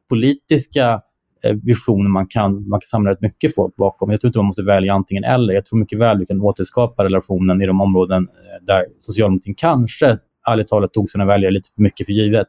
politiska 0.08 1.02
eh, 1.44 1.52
visioner 1.62 2.10
man 2.10 2.26
kan, 2.26 2.68
man 2.68 2.80
kan 2.80 2.86
samla 2.86 3.10
rätt 3.10 3.20
mycket 3.20 3.54
folk 3.54 3.76
bakom. 3.76 4.10
Jag 4.10 4.20
tror 4.20 4.28
inte 4.28 4.38
man 4.38 4.46
måste 4.46 4.62
välja 4.62 4.94
antingen 4.94 5.24
eller. 5.24 5.54
Jag 5.54 5.66
tror 5.66 5.78
mycket 5.78 5.98
väl 5.98 6.18
vi 6.18 6.26
kan 6.26 6.40
återskapa 6.40 7.04
relationen 7.04 7.62
i 7.62 7.66
de 7.66 7.80
områden 7.80 8.28
eh, 8.28 8.66
där 8.66 8.86
socialdemokratin 8.98 9.54
kanske, 9.54 10.18
ärligt 10.48 10.68
talat, 10.68 10.92
tog 10.92 11.10
sina 11.10 11.24
väljare 11.24 11.52
lite 11.52 11.70
för 11.74 11.82
mycket 11.82 12.06
för 12.06 12.12
givet. 12.12 12.48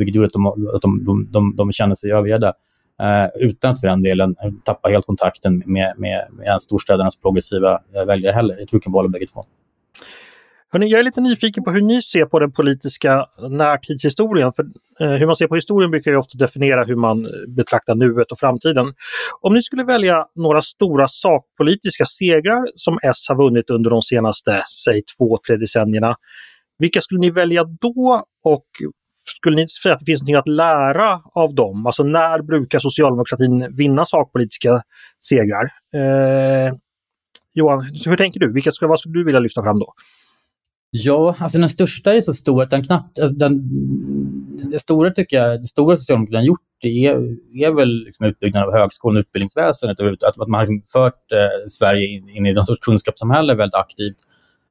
Vilket 0.00 0.14
gjorde 0.14 0.26
att 0.26 0.32
de, 0.32 0.46
att 0.46 0.82
de, 0.82 1.04
de, 1.04 1.28
de, 1.30 1.56
de 1.56 1.72
kände 1.72 1.96
sig 1.96 2.12
övergivna. 2.12 2.52
Eh, 3.02 3.28
utan 3.34 3.72
att 3.72 3.80
för 3.80 3.88
den 3.88 4.00
delen 4.00 4.34
tappa 4.64 4.88
helt 4.88 5.06
kontakten 5.06 5.62
med, 5.66 5.94
med, 5.98 6.26
med 6.30 6.62
storstädernas 6.62 7.20
progressiva 7.20 7.80
eh, 7.94 8.04
väljare 8.04 8.32
heller. 8.32 8.56
Jag 8.58 8.68
tror 8.68 8.80
det 8.80 8.84
kan 8.84 8.92
vara 8.92 9.08
bägge 9.08 9.26
två. 9.26 9.42
Hörrni, 10.72 10.90
jag 10.90 11.00
är 11.00 11.04
lite 11.04 11.20
nyfiken 11.20 11.64
på 11.64 11.70
hur 11.70 11.80
ni 11.80 12.02
ser 12.02 12.24
på 12.24 12.38
den 12.38 12.52
politiska 12.52 13.26
närtidshistorien. 13.50 14.52
För, 14.52 14.64
eh, 15.00 15.10
hur 15.10 15.26
man 15.26 15.36
ser 15.36 15.46
på 15.46 15.54
historien 15.54 15.90
brukar 15.90 16.10
ju 16.10 16.16
ofta 16.16 16.38
definiera 16.38 16.84
hur 16.84 16.96
man 16.96 17.28
betraktar 17.48 17.94
nuet 17.94 18.32
och 18.32 18.38
framtiden. 18.38 18.94
Om 19.40 19.54
ni 19.54 19.62
skulle 19.62 19.84
välja 19.84 20.26
några 20.34 20.62
stora 20.62 21.08
sakpolitiska 21.08 22.04
segrar 22.04 22.66
som 22.74 22.98
S 23.02 23.28
har 23.28 23.36
vunnit 23.36 23.70
under 23.70 23.90
de 23.90 24.02
senaste, 24.02 24.62
säg 24.84 25.02
två, 25.18 25.38
tre 25.46 25.56
decennierna. 25.56 26.14
Vilka 26.78 27.00
skulle 27.00 27.20
ni 27.20 27.30
välja 27.30 27.64
då 27.64 28.22
och 28.44 28.66
skulle 29.24 29.56
ni 29.56 29.68
säga 29.68 29.94
att 29.94 30.00
det 30.00 30.06
finns 30.06 30.28
något 30.28 30.38
att 30.38 30.48
lära 30.48 31.20
av 31.34 31.54
dem? 31.54 31.86
Alltså 31.86 32.02
när 32.02 32.42
brukar 32.42 32.78
socialdemokratin 32.78 33.76
vinna 33.76 34.06
sakpolitiska 34.06 34.82
segrar? 35.24 35.64
Eh, 35.94 36.74
Johan, 37.54 37.84
hur 38.04 38.16
tänker 38.16 38.40
du? 38.40 38.52
Vilka 38.52 38.72
ska, 38.72 38.86
vad 38.86 39.00
skulle 39.00 39.14
du 39.14 39.24
vilja 39.24 39.40
lyfta 39.40 39.62
fram 39.62 39.78
då? 39.78 39.94
Ja, 40.90 41.36
alltså 41.38 41.58
den 41.58 41.68
största 41.68 42.14
är 42.14 42.20
så 42.20 42.32
stor 42.32 42.62
att 42.62 42.70
den 42.70 42.84
knappt... 42.84 43.18
Alltså 43.18 43.36
den, 43.36 43.62
det 44.70 44.78
stora 44.78 45.10
tycker 45.10 45.36
jag, 45.36 45.60
det 45.60 45.66
stora 45.66 45.96
Socialdemokraterna 45.96 46.38
har 46.38 46.46
gjort 46.46 46.60
det 46.80 47.06
är, 47.06 47.16
är 47.64 47.70
väl 47.70 48.04
liksom 48.04 48.26
utbyggnaden 48.26 48.68
av 48.68 48.74
högskolan 48.74 49.16
och 49.16 49.20
utbildningsväsendet. 49.20 50.00
Att, 50.00 50.40
att 50.40 50.48
man 50.48 50.58
har 50.60 50.66
liksom 50.66 50.82
fört 50.92 51.32
eh, 51.32 51.68
Sverige 51.68 52.06
in, 52.06 52.28
in, 52.28 52.46
i 52.46 52.52
någon 52.52 52.66
sorts 52.66 52.84
kunskapssamhälle 52.84 53.54
väldigt 53.54 53.74
aktivt. 53.74 54.16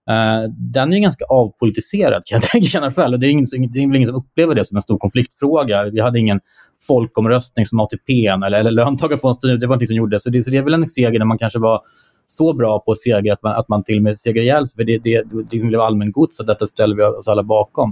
Uh, 0.09 0.49
den 0.57 0.93
är 0.93 0.99
ganska 0.99 1.25
avpolitiserad 1.25 2.25
kan 2.25 2.39
jag 2.41 2.41
tänka 2.71 2.91
själv. 2.91 3.19
Det 3.19 3.27
är, 3.27 3.31
ingen, 3.31 3.45
det 3.73 3.79
är 3.79 3.87
väl 3.87 3.95
ingen 3.95 4.07
som 4.07 4.15
upplever 4.15 4.55
det 4.55 4.65
som 4.65 4.77
en 4.77 4.81
stor 4.81 4.97
konfliktfråga. 4.97 5.83
Vi 5.83 6.01
hade 6.01 6.19
ingen 6.19 6.39
folkomröstning 6.87 7.65
som 7.65 7.79
ATP 7.79 8.27
eller, 8.27 8.59
eller 8.59 8.71
löntagarfondsstyrning. 8.71 9.59
Det 9.59 9.67
var 9.67 9.75
inte 9.75 9.85
som 9.85 9.95
gjordes. 9.95 10.23
Så 10.23 10.29
det, 10.29 10.43
så 10.43 10.51
det 10.51 10.57
är 10.57 10.63
väl 10.63 10.73
en 10.73 10.85
seger 10.85 11.19
när 11.19 11.25
man 11.25 11.37
kanske 11.37 11.59
var 11.59 11.81
så 12.25 12.53
bra 12.53 12.79
på 12.79 12.95
seger 12.95 13.33
att 13.33 13.43
man, 13.43 13.55
att 13.55 13.69
man 13.69 13.83
till 13.83 13.97
och 13.97 14.03
med 14.03 14.19
segrar 14.19 14.43
ihjäl 14.43 14.67
sig. 14.67 14.85
Det, 14.85 14.97
det, 14.97 15.23
det 15.51 15.59
blev 15.59 15.81
allmängods 15.81 16.39
att 16.39 16.47
detta 16.47 16.67
ställer 16.67 16.95
vi 16.95 17.03
oss 17.03 17.27
alla 17.27 17.43
bakom. 17.43 17.89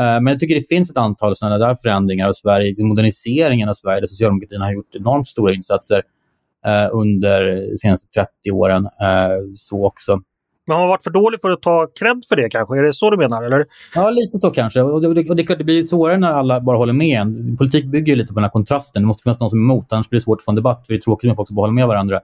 Uh, 0.00 0.20
men 0.20 0.26
jag 0.26 0.40
tycker 0.40 0.54
det 0.54 0.68
finns 0.68 0.90
ett 0.90 0.96
antal 0.96 1.36
sådana 1.36 1.58
där 1.58 1.74
förändringar 1.74 2.28
av 2.28 2.32
Sverige, 2.32 2.68
liksom 2.68 2.88
moderniseringen 2.88 3.68
av 3.68 3.74
Sverige, 3.74 4.00
där 4.00 4.06
socialdemokratin 4.06 4.60
har 4.60 4.72
gjort 4.72 4.94
enormt 4.94 5.28
stora 5.28 5.54
insatser 5.54 6.02
uh, 6.66 6.88
under 6.92 7.70
de 7.70 7.76
senaste 7.76 8.08
30 8.08 8.50
åren. 8.52 8.84
Uh, 8.84 9.54
så 9.56 9.86
också. 9.86 10.20
Men 10.70 10.76
har 10.76 10.84
man 10.84 10.88
varit 10.88 11.02
för 11.02 11.10
dålig 11.10 11.40
för 11.40 11.50
att 11.50 11.62
ta 11.62 11.86
cred 11.98 12.22
för 12.28 12.36
det 12.36 12.48
kanske? 12.48 12.78
Är 12.78 12.82
det 12.82 12.92
så 12.92 13.10
du 13.10 13.16
menar? 13.16 13.42
Eller? 13.42 13.66
Ja, 13.94 14.10
lite 14.10 14.38
så 14.38 14.50
kanske. 14.50 14.82
Och 14.82 15.00
det, 15.00 15.08
och 15.08 15.14
det, 15.14 15.30
och 15.30 15.36
det, 15.36 15.54
det 15.58 15.64
blir 15.64 15.82
svårare 15.82 16.18
när 16.18 16.32
alla 16.32 16.60
bara 16.60 16.76
håller 16.76 16.92
med 16.92 17.20
en. 17.20 17.56
Politik 17.56 17.84
bygger 17.84 18.12
ju 18.12 18.16
lite 18.16 18.28
på 18.28 18.34
den 18.34 18.44
här 18.44 18.50
kontrasten. 18.50 19.02
Det 19.02 19.06
måste 19.06 19.22
finnas 19.22 19.40
någon 19.40 19.50
som 19.50 19.58
är 19.58 19.62
emot, 19.62 19.92
annars 19.92 20.08
blir 20.08 20.20
det 20.20 20.24
svårt 20.24 20.40
att 20.40 20.44
få 20.44 20.50
en 20.50 20.56
debatt. 20.56 20.86
För 20.86 20.92
det 20.92 20.98
är 20.98 21.00
tråkigt 21.00 21.28
med 21.28 21.36
folk 21.36 21.48
som 21.48 21.56
bara 21.56 21.62
håller 21.62 21.74
med 21.74 21.86
varandra. 21.86 22.20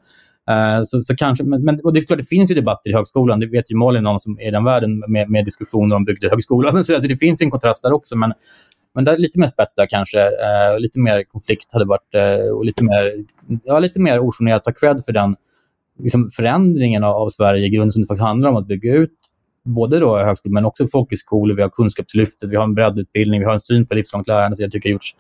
Uh, 0.51 0.83
så, 0.85 1.01
så 1.01 1.17
kanske, 1.17 1.45
men, 1.45 1.65
men, 1.65 1.79
och 1.85 1.93
det 1.93 2.01
är 2.01 2.05
klart, 2.05 2.19
det 2.19 2.25
finns 2.25 2.51
ju 2.51 2.55
debatter 2.55 2.91
i 2.91 2.93
högskolan. 2.93 3.41
Det 3.41 3.47
vet 3.47 3.71
ju 3.71 3.77
Malin, 3.77 4.03
någon 4.03 4.21
som 4.21 4.39
är 4.41 4.49
i 4.49 4.51
den 4.51 4.65
världen, 4.65 5.05
med, 5.09 5.31
med 5.31 5.45
diskussioner 5.45 5.97
om 5.97 6.05
bygdehögskolan. 6.05 6.85
Så 6.85 6.99
det 6.99 7.17
finns 7.17 7.41
en 7.41 7.51
kontrast 7.51 7.83
där 7.83 7.93
också. 7.93 8.17
Men, 8.17 8.33
men 8.95 9.05
där, 9.05 9.17
lite 9.17 9.41
mer 9.41 9.47
spets 9.47 9.75
där 9.75 9.87
kanske. 9.87 10.19
Uh, 10.19 10.79
lite 10.79 10.99
mer 10.99 11.23
konflikt 11.23 11.73
hade 11.73 11.85
varit... 11.85 12.15
Uh, 12.15 12.51
och 12.55 12.65
lite 12.65 12.85
mer, 12.85 13.13
ja, 13.65 13.79
lite 13.79 14.01
mer 14.01 14.21
orsaker 14.21 14.55
att 14.55 14.65
ta 14.65 14.73
cred 14.73 15.05
för 15.05 15.13
den 15.13 15.37
liksom 15.99 16.31
förändringen 16.31 17.05
av, 17.05 17.15
av 17.15 17.29
Sverige 17.29 17.67
i 17.67 17.71
grunden 17.71 17.93
som 17.93 18.03
det 18.03 18.07
faktiskt 18.07 18.25
handlar 18.25 18.51
om 18.51 18.57
att 18.57 18.67
bygga 18.67 18.95
ut 18.95 19.13
både 19.65 19.99
då 19.99 20.19
högskolor 20.19 20.55
men 20.55 20.65
också 20.65 20.89
folkhögskolor. 20.89 21.57
Vi 21.57 21.63
har 21.63 21.69
Kunskapslyftet, 21.69 22.51
vi 22.51 22.57
har 22.57 22.65
en 22.65 22.75
breddutbildning, 22.75 23.41
vi 23.41 23.47
har 23.47 23.53
en 23.53 23.61
syn 23.61 23.87
på 23.87 23.95
livslångt 23.95 24.29
lärande. 24.29 24.57
Så 24.57 24.63
jag 24.63 24.73
tycker 24.73 24.89
det 24.89 24.93
har 24.93 24.95
gjorts 24.95 25.17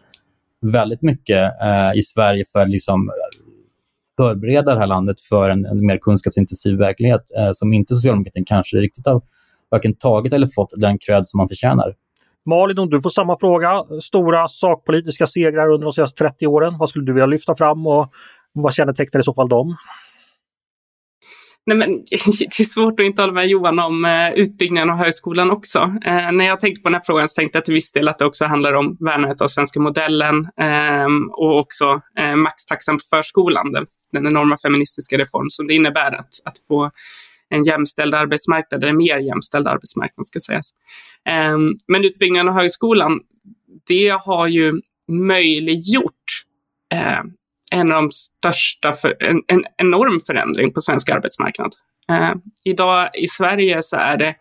väldigt 0.61 1.03
mycket 1.03 1.53
eh, 1.62 1.99
i 1.99 2.03
Sverige 2.03 2.45
för 2.53 2.61
att 2.61 2.71
liksom 2.71 3.09
eh, 3.09 3.15
förbereda 4.17 4.75
det 4.75 4.81
här 4.81 4.87
landet 4.87 5.21
för 5.21 5.51
en, 5.51 5.67
en 5.67 5.87
mer 5.87 5.99
kunskapsintensiv 5.99 6.79
verklighet 6.79 7.23
eh, 7.39 7.51
som 7.53 7.73
inte 7.73 7.95
socialdemokratin 7.95 8.45
kanske 8.45 8.77
riktigt 8.77 9.07
har 9.07 9.23
varken 9.71 9.95
tagit 9.95 10.33
eller 10.33 10.47
fått 10.55 10.73
den 10.77 10.99
cred 10.99 11.27
som 11.27 11.39
man 11.39 11.49
förtjänar. 11.49 11.95
Malin, 12.47 12.79
om 12.79 12.91
du 12.91 13.01
får 13.01 13.11
samma 13.11 13.39
fråga. 13.39 13.71
Stora 14.03 14.49
sakpolitiska 14.49 15.27
segrar 15.27 15.73
under 15.73 15.85
de 15.85 15.93
senaste 15.93 16.25
30 16.25 16.47
åren. 16.47 16.79
Vad 16.79 16.89
skulle 16.89 17.05
du 17.05 17.12
vilja 17.12 17.27
lyfta 17.27 17.55
fram 17.55 17.87
och 17.87 18.12
vad 18.53 18.75
kännetecknar 18.75 19.21
i 19.21 19.25
så 19.25 19.35
fall 19.35 19.49
dem? 19.49 19.77
Nej, 21.66 21.76
men, 21.76 21.88
det 22.11 22.61
är 22.61 22.64
svårt 22.64 23.00
att 23.00 23.07
inte 23.07 23.22
hålla 23.22 23.33
med 23.33 23.46
Johan 23.46 23.79
om 23.79 24.05
eh, 24.05 24.31
utbyggnaden 24.35 24.90
av 24.90 24.96
högskolan 24.96 25.50
också. 25.50 25.79
Eh, 26.05 26.33
när 26.33 26.44
jag 26.44 26.61
tänkte 26.61 26.83
på 26.83 26.88
den 26.88 26.94
här 26.94 27.02
frågan 27.07 27.29
så 27.29 27.35
tänkte 27.40 27.59
jag 27.59 27.64
till 27.64 27.74
viss 27.74 27.92
del 27.92 28.09
att 28.09 28.18
det 28.18 28.24
också 28.24 28.44
handlar 28.44 28.72
om 28.72 28.96
värnandet 29.00 29.40
av 29.40 29.48
svenska 29.48 29.81
modellen 29.81 30.44
eh, 30.61 31.07
och 31.31 31.59
också 31.59 32.00
eh, 32.18 32.37
maxtaxan 32.37 32.96
på 32.98 33.05
förskolan, 33.11 33.72
den, 33.72 33.87
den 34.12 34.26
enorma 34.26 34.57
feministiska 34.57 35.18
reform 35.18 35.46
som 35.50 35.66
det 35.66 35.74
innebär 35.74 36.12
att, 36.12 36.35
att 36.44 36.59
få 36.68 36.90
en 37.48 37.64
jämställd 37.64 38.14
arbetsmarknad, 38.14 38.83
eller 38.83 38.90
en 38.90 38.98
mer 38.98 39.18
jämställd 39.18 39.68
arbetsmarknad 39.68 40.26
ska 40.26 40.40
sägas. 40.40 40.70
Eh, 41.29 41.59
men 41.88 42.05
utbyggnaden 42.05 42.48
av 42.48 42.55
högskolan, 42.55 43.20
det 43.87 44.09
har 44.09 44.46
ju 44.46 44.81
möjliggjort 45.09 46.44
eh, 46.94 47.22
en 47.72 47.92
av 47.92 48.02
de 48.02 48.11
största, 48.11 48.92
för, 48.92 49.22
en, 49.22 49.42
en 49.46 49.64
enorm 49.76 50.20
förändring 50.26 50.72
på 50.72 50.81
svensk 50.81 51.11
arbetsmarknad. 51.11 51.72
Eh, 52.11 52.33
idag 52.64 53.11
i 53.14 53.29
Sverige 53.29 53.83
så 53.83 53.96
är 53.96 54.16
det 54.16 54.35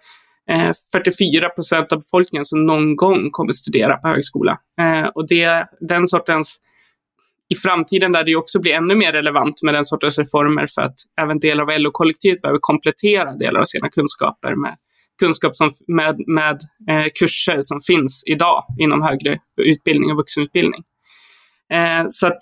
eh, 0.52 0.72
44 0.92 1.50
procent 1.50 1.92
av 1.92 2.00
befolkningen 2.00 2.46
som 2.46 2.66
någon 2.66 2.96
gång 2.96 3.32
kommer 3.32 3.54
studera 3.54 3.98
på 3.98 4.08
högskola. 4.08 4.58
Eh, 4.82 5.06
och 5.06 5.28
det, 5.28 5.68
den 5.80 6.08
sortens, 6.08 6.58
i 7.50 7.56
framtiden 7.56 8.12
där 8.12 8.24
det 8.24 8.36
också 8.36 8.62
blir 8.62 8.74
ännu 8.74 8.96
mer 8.96 9.12
relevant 9.12 9.64
med 9.64 9.74
den 9.74 9.86
sortens 9.86 10.20
reformer 10.20 10.68
för 10.76 10.82
att 10.82 10.96
även 11.22 11.40
delar 11.40 11.64
av 11.64 11.80
LO-kollektivet 11.80 12.42
behöver 12.42 12.60
komplettera 12.62 13.34
delar 13.34 13.60
av 13.60 13.66
sina 13.66 13.90
kunskaper 13.90 14.56
med 14.56 14.78
kunskap 15.20 15.56
som, 15.56 15.74
med, 15.88 16.16
med 16.28 16.60
eh, 16.90 17.12
kurser 17.20 17.58
som 17.62 17.82
finns 17.82 18.24
idag 18.26 18.66
inom 18.80 19.02
högre 19.02 19.40
utbildning 19.62 20.12
och 20.12 20.18
vuxenutbildning. 20.18 20.84
Eh, 21.74 22.06
så 22.10 22.28
att 22.28 22.38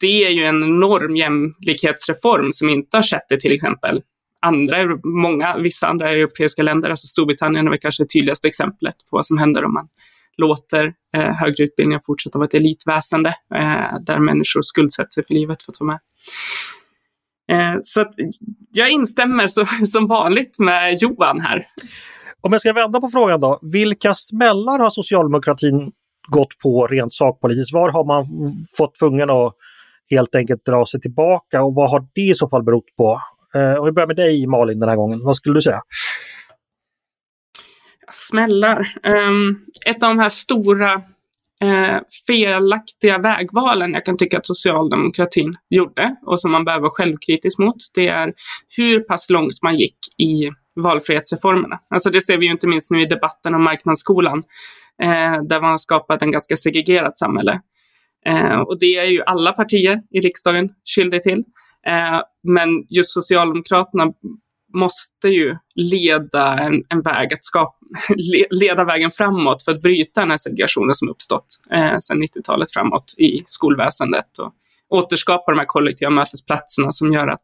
det 0.00 0.24
är 0.24 0.30
ju 0.30 0.44
en 0.44 0.64
enorm 0.64 1.16
jämlikhetsreform 1.16 2.52
som 2.52 2.68
inte 2.68 2.96
har 2.96 3.02
skett 3.02 3.32
i 3.32 3.38
till 3.38 3.52
exempel 3.52 4.02
andra, 4.42 4.76
många, 5.04 5.56
vissa 5.56 5.86
andra 5.86 6.10
europeiska 6.10 6.62
länder, 6.62 6.90
alltså 6.90 7.06
Storbritannien 7.06 7.66
är 7.66 7.70
väl 7.70 7.78
kanske 7.78 8.02
det 8.02 8.08
tydligaste 8.08 8.48
exemplet 8.48 8.94
på 9.10 9.16
vad 9.16 9.26
som 9.26 9.38
händer 9.38 9.64
om 9.64 9.74
man 9.74 9.88
låter 10.36 10.94
eh, 11.16 11.34
högre 11.34 11.64
utbildningar 11.64 12.00
fortsätta 12.06 12.38
vara 12.38 12.46
ett 12.46 12.54
elitväsende 12.54 13.28
eh, 13.54 14.00
där 14.00 14.18
människor 14.18 14.62
skuldsätter 14.62 15.10
sig 15.10 15.26
för 15.26 15.34
livet 15.34 15.62
för 15.62 15.72
att 15.72 15.80
vara 15.80 15.90
med. 15.92 16.00
Eh, 17.52 17.78
så 17.82 18.02
att 18.02 18.14
jag 18.72 18.90
instämmer 18.90 19.46
så, 19.46 19.66
som 19.86 20.06
vanligt 20.06 20.58
med 20.58 20.98
Johan 21.02 21.40
här. 21.40 21.66
Om 22.40 22.52
jag 22.52 22.60
ska 22.60 22.72
vända 22.72 23.00
på 23.00 23.08
frågan 23.08 23.40
då, 23.40 23.58
vilka 23.62 24.14
smällar 24.14 24.78
har 24.78 24.90
socialdemokratin 24.90 25.92
gått 26.28 26.58
på 26.62 26.86
rent 26.86 27.14
sakpolitiskt? 27.14 27.74
Var 27.74 27.90
har 27.90 28.04
man 28.04 28.26
fått 28.76 28.94
tvungen 28.94 29.30
att 29.30 29.54
helt 30.10 30.34
enkelt 30.34 30.64
dra 30.64 30.86
sig 30.86 31.00
tillbaka 31.00 31.62
och 31.62 31.74
vad 31.74 31.90
har 31.90 32.06
det 32.14 32.20
i 32.20 32.34
så 32.34 32.48
fall 32.48 32.62
berott 32.62 32.96
på? 32.96 33.20
Eh, 33.54 33.74
om 33.74 33.84
vi 33.84 33.92
börjar 33.92 34.06
med 34.06 34.16
dig 34.16 34.46
Malin 34.46 34.80
den 34.80 34.88
här 34.88 34.96
gången, 34.96 35.20
vad 35.24 35.36
skulle 35.36 35.54
du 35.54 35.62
säga? 35.62 35.80
Smällar. 38.12 38.94
Um, 39.06 39.60
ett 39.86 40.02
av 40.02 40.08
de 40.08 40.18
här 40.18 40.28
stora 40.28 40.92
eh, 41.62 41.96
felaktiga 42.26 43.18
vägvalen 43.18 43.92
jag 43.92 44.04
kan 44.04 44.16
tycka 44.16 44.38
att 44.38 44.46
socialdemokratin 44.46 45.56
gjorde 45.70 46.16
och 46.26 46.40
som 46.40 46.50
man 46.50 46.64
behöver 46.64 46.82
vara 46.82 46.90
självkritisk 46.90 47.58
mot, 47.58 47.76
det 47.94 48.08
är 48.08 48.32
hur 48.76 49.00
pass 49.00 49.30
långt 49.30 49.62
man 49.62 49.76
gick 49.76 49.96
i 50.18 50.50
valfrihetsreformerna. 50.80 51.80
Alltså 51.90 52.10
det 52.10 52.20
ser 52.20 52.38
vi 52.38 52.46
ju 52.46 52.52
inte 52.52 52.66
minst 52.66 52.90
nu 52.90 53.02
i 53.02 53.06
debatten 53.06 53.54
om 53.54 53.64
marknadsskolan 53.64 54.40
eh, 55.02 55.42
där 55.42 55.60
man 55.60 55.70
har 55.70 55.78
skapat 55.78 56.22
en 56.22 56.30
ganska 56.30 56.56
segregerat 56.56 57.18
samhälle. 57.18 57.60
Eh, 58.26 58.60
och 58.60 58.78
det 58.78 58.98
är 58.98 59.04
ju 59.04 59.22
alla 59.22 59.52
partier 59.52 60.02
i 60.10 60.20
riksdagen 60.20 60.68
skyldiga 60.84 61.20
till. 61.20 61.44
Eh, 61.86 62.20
men 62.42 62.68
just 62.88 63.10
Socialdemokraterna 63.10 64.12
måste 64.74 65.28
ju 65.28 65.56
leda 65.74 66.58
en, 66.58 66.82
en 66.88 67.02
väg 67.02 67.34
att 67.34 67.44
skapa, 67.44 67.76
leda 68.50 68.84
vägen 68.84 69.10
framåt 69.10 69.62
för 69.62 69.72
att 69.72 69.82
bryta 69.82 70.20
den 70.20 70.30
här 70.30 70.36
segregationen 70.36 70.94
som 70.94 71.08
uppstått 71.08 71.46
eh, 71.70 71.98
sedan 71.98 72.22
90-talet 72.22 72.72
framåt 72.72 73.14
i 73.18 73.42
skolväsendet 73.44 74.38
och 74.38 74.52
återskapa 74.88 75.52
de 75.52 75.58
här 75.58 75.66
kollektiva 75.66 76.10
mötesplatserna 76.10 76.92
som 76.92 77.12
gör 77.12 77.28
att, 77.28 77.42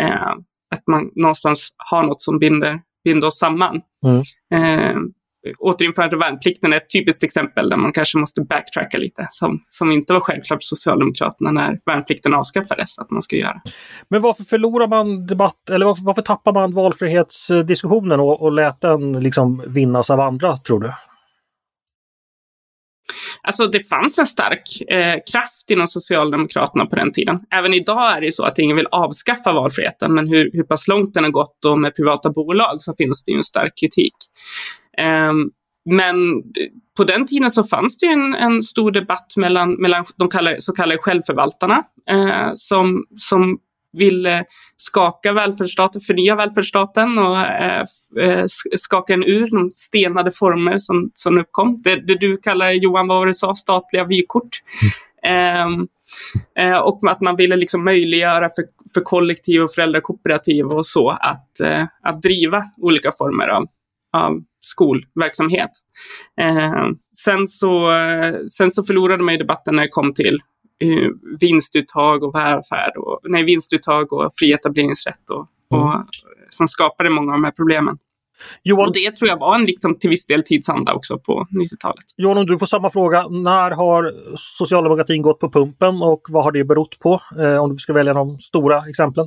eh, 0.00 0.34
att 0.70 0.86
man 0.86 1.10
någonstans 1.14 1.68
har 1.76 2.02
något 2.02 2.20
som 2.20 2.38
binder, 2.38 2.80
binder 3.04 3.26
oss 3.26 3.38
samman. 3.38 3.80
Mm. 4.04 4.22
Eh, 4.54 4.96
återinförandet 5.58 6.12
av 6.14 6.20
värnplikten 6.20 6.72
är 6.72 6.76
ett 6.76 6.92
typiskt 6.92 7.24
exempel 7.24 7.68
där 7.68 7.76
man 7.76 7.92
kanske 7.92 8.18
måste 8.18 8.40
backtracka 8.40 8.98
lite, 8.98 9.26
som, 9.30 9.62
som 9.68 9.92
inte 9.92 10.12
var 10.12 10.20
självklart 10.20 10.62
för 10.62 10.66
Socialdemokraterna 10.66 11.50
när 11.50 11.78
värnplikten 11.86 12.34
avskaffades 12.34 12.98
att 12.98 13.10
man 13.10 13.22
ska 13.22 13.36
göra. 13.36 13.60
Men 14.08 14.22
varför 14.22 14.44
förlorar 14.44 14.88
man 14.88 15.26
debatt, 15.26 15.70
eller 15.70 15.86
varför, 15.86 16.04
varför 16.04 16.22
tappar 16.22 16.52
man 16.52 16.74
valfrihetsdiskussionen 16.74 18.20
och, 18.20 18.42
och 18.42 18.52
lät 18.52 18.80
den 18.80 19.22
liksom 19.22 19.62
vinnas 19.66 20.10
av 20.10 20.20
andra, 20.20 20.56
tror 20.56 20.80
du? 20.80 20.92
Alltså 23.42 23.66
det 23.66 23.88
fanns 23.88 24.18
en 24.18 24.26
stark 24.26 24.90
eh, 24.90 25.16
kraft 25.32 25.70
inom 25.70 25.86
Socialdemokraterna 25.86 26.86
på 26.86 26.96
den 26.96 27.12
tiden. 27.12 27.40
Även 27.50 27.74
idag 27.74 28.16
är 28.16 28.20
det 28.20 28.26
ju 28.26 28.32
så 28.32 28.44
att 28.44 28.58
ingen 28.58 28.76
vill 28.76 28.86
avskaffa 28.90 29.52
valfriheten, 29.52 30.14
men 30.14 30.28
hur, 30.28 30.50
hur 30.52 30.62
pass 30.62 30.88
långt 30.88 31.14
den 31.14 31.24
har 31.24 31.30
gått 31.30 31.64
och 31.64 31.78
med 31.78 31.96
privata 31.96 32.30
bolag 32.30 32.82
så 32.82 32.94
finns 32.94 33.24
det 33.24 33.32
ju 33.32 33.36
en 33.36 33.44
stark 33.44 33.72
kritik. 33.80 34.14
Eh, 34.98 35.32
men 35.90 36.42
på 36.96 37.04
den 37.04 37.26
tiden 37.26 37.50
så 37.50 37.64
fanns 37.64 37.98
det 37.98 38.06
ju 38.06 38.12
en, 38.12 38.34
en 38.34 38.62
stor 38.62 38.90
debatt 38.90 39.32
mellan, 39.36 39.72
mellan 39.72 40.04
de 40.16 40.28
kallade, 40.28 40.62
så 40.62 40.72
kallade 40.72 40.98
självförvaltarna 40.98 41.82
eh, 42.10 42.50
som, 42.54 43.04
som 43.16 43.58
ville 43.92 44.44
skaka 44.76 45.32
välfärdsstaten, 45.32 46.00
förnya 46.00 46.36
välfärdsstaten 46.36 47.18
och 47.18 47.36
eh, 47.38 47.84
eh 48.20 48.44
skaka 48.76 49.12
den 49.12 49.24
ur 49.24 49.50
de 49.50 49.70
stenade 49.74 50.30
former 50.30 50.78
som, 50.78 51.10
som 51.14 51.38
uppkom. 51.38 51.82
Det, 51.82 52.06
det 52.06 52.20
du 52.20 52.36
kallar, 52.36 52.70
Johan, 52.70 53.08
vad 53.08 53.18
var 53.18 53.26
det 53.26 53.34
sa, 53.34 53.54
statliga 53.54 54.04
vykort. 54.04 54.62
Mm. 55.22 55.88
Eh, 56.58 56.78
och 56.78 57.00
att 57.10 57.20
man 57.20 57.36
ville 57.36 57.56
liksom 57.56 57.84
möjliggöra 57.84 58.48
för, 58.48 58.64
för 58.94 59.00
kollektiv 59.00 59.62
och 59.62 59.74
föräldrakooperativ 59.74 60.66
och 60.66 60.86
så 60.86 61.10
att, 61.10 61.60
eh, 61.60 61.84
att 62.02 62.22
driva 62.22 62.62
olika 62.76 63.12
former 63.12 63.48
av, 63.48 63.66
av 64.12 64.38
skolverksamhet. 64.60 65.70
Eh, 66.40 66.86
sen, 67.16 67.46
så, 67.46 67.88
sen 68.50 68.70
så 68.70 68.84
förlorade 68.84 69.22
man 69.22 69.34
ju 69.34 69.38
debatten 69.38 69.76
när 69.76 69.82
det 69.82 69.88
kom 69.88 70.14
till 70.14 70.40
Eh, 70.40 70.59
vinstuttag 71.40 72.22
och 72.22 72.34
välfärd, 72.34 72.96
och, 72.96 73.20
nej, 73.22 73.44
vinstuttag 73.44 74.12
och 74.12 74.30
fri 74.38 74.52
etableringsrätt 74.52 75.30
och, 75.30 75.76
mm. 75.76 75.86
och, 75.86 76.04
som 76.50 76.66
skapade 76.66 77.10
många 77.10 77.32
av 77.32 77.38
de 77.38 77.44
här 77.44 77.52
problemen. 77.56 77.98
Johan, 78.62 78.88
och 78.88 78.94
det 78.94 79.16
tror 79.16 79.28
jag 79.28 79.38
var 79.38 79.54
en 79.54 79.64
liksom, 79.64 79.94
till 79.94 80.10
viss 80.10 80.26
del 80.26 80.42
tidsanda 80.42 80.94
också 80.94 81.18
på 81.18 81.46
90-talet. 81.50 82.04
Johan, 82.16 82.38
om 82.38 82.46
du 82.46 82.58
får 82.58 82.66
samma 82.66 82.90
fråga. 82.90 83.28
När 83.28 83.70
har 83.70 84.12
socialdemokratin 84.36 85.22
gått 85.22 85.40
på 85.40 85.50
pumpen 85.50 86.02
och 86.02 86.22
vad 86.28 86.44
har 86.44 86.52
det 86.52 86.64
berott 86.64 86.98
på? 86.98 87.20
Eh, 87.38 87.62
om 87.62 87.70
du 87.70 87.76
ska 87.76 87.92
välja 87.92 88.14
de 88.14 88.38
stora 88.38 88.82
exemplen. 88.88 89.26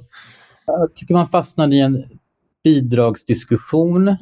Jag 0.66 0.96
tycker 0.96 1.14
man 1.14 1.28
fastnade 1.28 1.76
i 1.76 1.80
en 1.80 2.04
bidragsdiskussion 2.64 4.08
eh, 4.08 4.16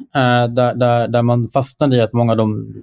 där, 0.54 0.74
där, 0.74 1.08
där 1.08 1.22
man 1.22 1.48
fastnade 1.48 1.96
i 1.96 2.00
att 2.00 2.12
många 2.12 2.32
av 2.32 2.38
de 2.38 2.74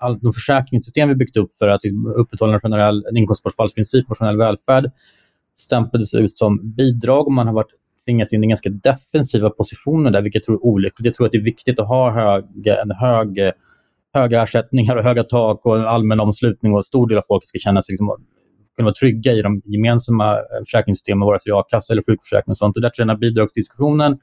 all, 0.00 0.18
de 0.18 0.32
försäkringssystem 0.32 1.08
vi 1.08 1.14
byggt 1.14 1.36
upp 1.36 1.54
för 1.54 1.68
att 1.68 1.84
liksom, 1.84 2.06
upprätthålla 2.06 2.54
en 2.54 2.60
generell 2.60 3.04
en 3.10 3.16
inkomstbortfallsprincip 3.16 4.10
och 4.10 4.18
generell 4.18 4.36
välfärd 4.36 4.90
stämplades 5.56 6.14
ut 6.14 6.36
som 6.36 6.72
bidrag 6.76 7.26
och 7.26 7.32
man 7.32 7.46
har 7.46 7.54
varit 7.54 7.70
tvingats 8.04 8.32
in 8.32 8.44
i 8.44 8.46
ganska 8.46 8.70
defensiva 8.70 9.50
positioner 9.50 10.10
där, 10.10 10.22
vilket 10.22 10.40
jag 10.40 10.44
tror 10.44 10.56
är 10.56 10.64
olyckligt. 10.64 11.06
Jag 11.06 11.14
tror 11.14 11.26
att 11.26 11.32
det 11.32 11.38
är 11.38 11.42
viktigt 11.42 11.78
att 11.78 11.88
ha 11.88 12.10
höga, 12.10 12.82
en 12.82 12.90
hög, 12.90 13.52
höga 14.14 14.42
ersättningar 14.42 14.96
och 14.96 15.04
höga 15.04 15.22
tak 15.22 15.66
och 15.66 15.76
en 15.76 15.84
allmän 15.84 16.20
omslutning 16.20 16.72
och 16.72 16.78
en 16.78 16.82
stor 16.82 17.08
del 17.08 17.18
av 17.18 17.22
folket 17.22 17.48
ska 17.48 17.58
känna 17.58 17.82
sig 17.82 17.92
liksom, 17.92 18.16
kunna 18.76 18.84
vara 18.84 18.94
trygga 18.94 19.32
i 19.32 19.42
de 19.42 19.62
gemensamma 19.64 20.36
eh, 20.36 20.42
försäkringssystemen, 20.64 21.26
vare 21.26 21.38
sig 21.38 21.52
a-kassa 21.52 21.92
eller 21.92 22.02
sjukförsäkring 22.02 22.50
och 22.50 22.56
sånt. 22.56 22.76
Och 22.76 22.82
där 22.82 22.88
tror 22.88 23.02
jag 23.02 23.08
den 23.08 23.16
här 23.16 23.20
bidragsdiskussionen 23.20 24.18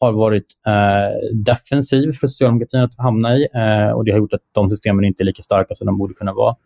har 0.00 0.12
varit 0.12 0.46
eh, 0.66 1.28
defensiv 1.32 2.12
för 2.12 2.26
socialdemokratin 2.26 2.80
att 2.80 2.98
hamna 2.98 3.36
i 3.36 3.48
eh, 3.54 3.90
och 3.90 4.04
det 4.04 4.12
har 4.12 4.18
gjort 4.18 4.32
att 4.32 4.40
de 4.52 4.70
systemen 4.70 5.04
inte 5.04 5.22
är 5.22 5.24
lika 5.24 5.42
starka 5.42 5.74
som 5.74 5.86
de 5.86 5.98
borde 5.98 6.14
kunna 6.14 6.32
vara. 6.32 6.56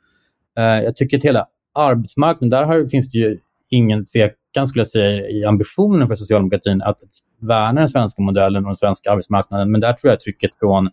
Eh, 0.59 0.85
jag 0.85 0.97
tycker 0.97 1.17
att 1.17 1.25
hela 1.25 1.47
arbetsmarknaden, 1.75 2.51
där 2.51 2.65
har, 2.65 2.87
finns 2.87 3.11
det 3.11 3.19
ju 3.19 3.39
ingen 3.71 4.07
tvekan 4.07 4.67
skulle 4.67 4.81
jag 4.81 4.89
säga 4.89 5.29
i 5.29 5.45
ambitionen 5.45 6.09
för 6.09 6.15
socialdemokratin 6.15 6.83
att 6.85 6.97
värna 7.41 7.81
den 7.81 7.89
svenska 7.89 8.23
modellen 8.23 8.65
och 8.65 8.69
den 8.69 8.77
svenska 8.77 9.11
arbetsmarknaden. 9.11 9.71
Men 9.71 9.81
där 9.81 9.93
tror 9.93 10.11
jag 10.11 10.21
trycket 10.21 10.55
från 10.59 10.89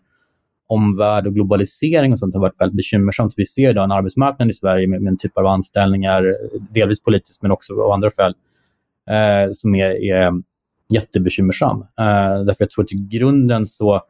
omvärld 0.68 1.26
och 1.26 1.34
globalisering 1.34 2.12
och 2.12 2.18
sånt 2.18 2.34
har 2.34 2.40
varit 2.40 2.60
väldigt 2.60 2.76
bekymmersamt. 2.76 3.34
Vi 3.36 3.46
ser 3.46 3.70
idag 3.70 3.84
en 3.84 3.92
arbetsmarknad 3.92 4.50
i 4.50 4.52
Sverige 4.52 4.86
med, 4.86 5.02
med 5.02 5.10
en 5.10 5.18
typ 5.18 5.38
av 5.38 5.46
anställningar, 5.46 6.36
delvis 6.70 7.02
politiskt 7.02 7.42
men 7.42 7.50
också 7.50 7.82
av 7.82 7.92
andra 7.92 8.10
skäl, 8.10 8.34
eh, 9.10 9.50
som 9.52 9.74
är, 9.74 10.12
är 10.12 10.32
jättebekymmersam. 10.88 11.80
Eh, 11.80 12.44
därför 12.44 12.56
jag 12.58 12.70
tror 12.70 12.84
att 12.84 12.92
i 12.92 13.08
grunden 13.10 13.66
så 13.66 14.02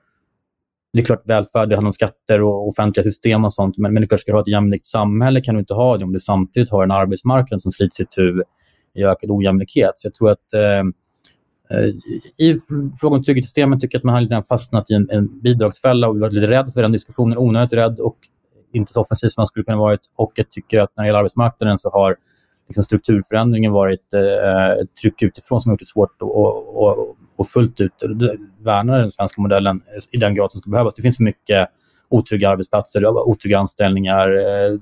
det 0.93 1.01
är 1.01 1.05
klart 1.05 1.23
välfärd, 1.25 1.69
det 1.69 1.77
handlar 1.77 1.89
om 1.89 1.93
skatter 1.93 2.43
och 2.43 2.69
offentliga 2.69 3.05
system 3.05 3.45
och 3.45 3.53
sånt, 3.53 3.79
men, 3.79 3.93
men 3.93 4.01
det 4.01 4.09
klart, 4.09 4.21
ska 4.21 4.33
du 4.33 4.37
ha 4.37 4.43
ett 4.43 4.49
jämlikt 4.49 4.87
samhälle 4.87 5.41
kan 5.41 5.55
du 5.55 5.61
inte 5.61 5.75
ha 5.75 5.99
det 5.99 6.05
om 6.05 6.13
du 6.13 6.21
samtidigt 6.21 6.71
har 6.71 6.85
en 6.85 6.91
arbetsmarknad 6.91 7.63
som 7.63 7.73
slits 7.73 8.01
itu 8.01 8.43
i 8.95 9.05
ökad 9.05 9.31
ojämlikhet. 9.31 9.93
Så 9.97 10.07
jag 10.07 10.15
tror 10.15 10.31
att 10.31 10.53
eh, 10.55 10.61
eh 11.79 11.89
i 12.37 12.59
fråga 13.01 13.17
om 13.17 13.25
trygghetssystemet 13.25 13.81
tycker 13.81 13.97
jag 13.97 14.01
att 14.01 14.05
man 14.05 14.15
har 14.15 14.21
lite 14.21 14.43
fastnat 14.49 14.91
i 14.91 14.95
en, 14.95 15.11
en 15.11 15.41
bidragsfälla 15.41 16.09
och 16.09 16.19
varit 16.19 16.33
lite 16.33 16.49
rädd 16.49 16.73
för 16.75 16.83
den 16.83 16.93
diskussionen, 16.93 17.39
onödigt 17.39 17.73
rädd 17.73 18.01
och 18.01 18.17
inte 18.73 18.93
så 18.93 19.01
offensiv 19.01 19.29
som 19.29 19.41
man 19.41 19.47
skulle 19.47 19.65
kunna 19.65 19.77
varit. 19.77 20.01
Och 20.17 20.33
jag 20.35 20.51
tycker 20.51 20.81
att 20.81 20.91
när 20.97 21.05
det 21.05 21.09
gäller 21.09 21.19
arbetsmarknaden 21.19 21.79
så 21.79 21.91
har 21.91 22.17
liksom 22.69 22.85
strukturförändringen 22.85 23.73
varit 23.73 24.15
eh, 24.15 24.71
ett 24.83 24.97
tryck 25.03 25.23
utifrån 25.23 25.61
som 25.61 25.71
har 25.71 25.75
gjort 25.75 25.81
det 25.81 25.87
svårt 25.87 26.15
att 26.17 26.23
och, 26.23 26.83
och, 26.83 27.17
och 27.37 27.49
fullt 27.49 27.81
ut 27.81 27.93
värna 28.59 28.99
den 28.99 29.11
svenska 29.11 29.43
modellen 29.43 29.83
i 30.11 30.17
den 30.17 30.35
grad 30.35 30.51
som 30.53 30.61
skulle 30.61 30.73
behövas. 30.73 30.95
Det 30.95 31.03
finns 31.03 31.17
för 31.17 31.25
mycket 31.25 31.69
otrygga 32.09 32.51
arbetsplatser, 32.51 33.07
otrygga 33.07 33.59
anställningar, 33.59 34.29
eh, 34.29 34.79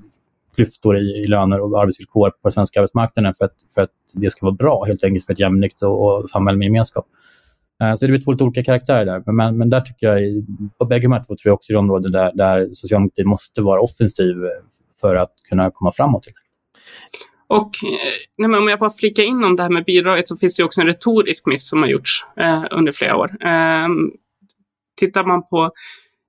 klyftor 0.54 0.98
i, 0.98 1.00
i 1.00 1.26
löner 1.26 1.60
och 1.60 1.80
arbetsvillkor 1.80 2.30
på 2.30 2.38
den 2.42 2.52
svenska 2.52 2.80
arbetsmarknaden 2.80 3.34
för 3.34 3.44
att, 3.44 3.54
för 3.74 3.82
att 3.82 3.90
det 4.12 4.30
ska 4.30 4.46
vara 4.46 4.54
bra, 4.54 4.84
helt 4.84 5.04
enkelt 5.04 5.26
för 5.26 5.32
ett 5.32 5.40
jämlikt 5.40 5.82
och, 5.82 6.06
och 6.06 6.30
samhälle 6.30 6.58
med 6.58 6.66
gemenskap. 6.66 7.06
Eh, 7.82 7.94
så 7.94 8.06
det 8.06 8.14
är 8.14 8.22
två 8.22 8.32
lite 8.32 8.44
olika 8.44 8.64
karaktärer 8.64 9.04
där. 9.04 9.32
Men, 9.32 9.58
men 9.58 9.70
där 9.70 9.80
tycker 9.80 10.06
jag, 10.06 10.44
på 10.78 10.84
bägge 10.84 11.02
de 11.02 11.12
här 11.12 11.20
två 11.20 11.26
tror 11.26 11.40
jag 11.50 11.54
också 11.54 11.72
är 11.72 11.76
områden 11.76 12.12
där, 12.12 12.32
där 12.34 12.68
socialdemokratin 12.72 13.28
måste 13.28 13.62
vara 13.62 13.80
offensiv 13.80 14.34
för 15.00 15.16
att 15.16 15.32
kunna 15.50 15.70
komma 15.70 15.92
framåt. 15.92 16.26
Och 17.50 17.70
eh, 17.84 18.48
nej, 18.48 18.58
om 18.58 18.68
jag 18.68 18.78
bara 18.78 18.90
flikar 18.90 19.22
in 19.22 19.44
om 19.44 19.56
det 19.56 19.62
här 19.62 19.70
med 19.70 19.84
bidraget 19.84 20.28
så 20.28 20.36
finns 20.36 20.56
det 20.56 20.64
också 20.64 20.80
en 20.80 20.86
retorisk 20.86 21.46
miss 21.46 21.68
som 21.68 21.82
har 21.82 21.88
gjorts 21.88 22.24
eh, 22.40 22.64
under 22.70 22.92
flera 22.92 23.16
år. 23.16 23.30
Eh, 23.46 23.88
tittar 25.00 25.24
man 25.24 25.48
på 25.48 25.70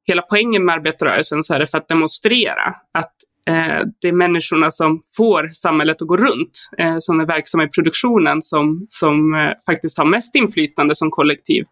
hela 0.08 0.22
poängen 0.22 0.66
med 0.66 0.76
arbetarrörelsen 0.76 1.44
så 1.44 1.54
är 1.54 1.60
det 1.60 1.68
för 1.68 1.78
att 1.78 1.88
demonstrera 1.88 2.76
att 2.94 3.14
eh, 3.50 3.86
det 4.02 4.08
är 4.08 4.14
människorna 4.14 4.72
som 4.72 5.02
får 5.18 5.50
samhället 5.50 6.02
att 6.02 6.08
gå 6.08 6.18
runt, 6.18 6.70
eh, 6.78 6.96
som 7.00 7.20
är 7.20 7.26
verksamma 7.26 7.64
i 7.64 7.68
produktionen, 7.68 8.42
som, 8.42 8.86
som 8.90 9.34
eh, 9.34 9.52
faktiskt 9.66 9.98
har 9.98 10.06
mest 10.06 10.36
inflytande 10.36 10.96
som 10.96 11.12
kollektiv. 11.12 11.64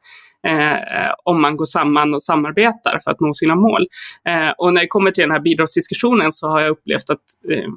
Eh, 0.47 1.11
om 1.23 1.41
man 1.41 1.57
går 1.57 1.65
samman 1.65 2.13
och 2.13 2.23
samarbetar 2.23 2.99
för 3.03 3.11
att 3.11 3.19
nå 3.19 3.33
sina 3.33 3.55
mål. 3.55 3.87
Eh, 4.27 4.51
och 4.57 4.73
när 4.73 4.81
det 4.81 4.87
kommer 4.87 5.11
till 5.11 5.21
den 5.21 5.31
här 5.31 5.39
bidragsdiskussionen 5.39 6.31
så 6.31 6.47
har 6.47 6.61
jag 6.61 6.69
upplevt 6.69 7.09
att 7.09 7.23
eh, 7.51 7.69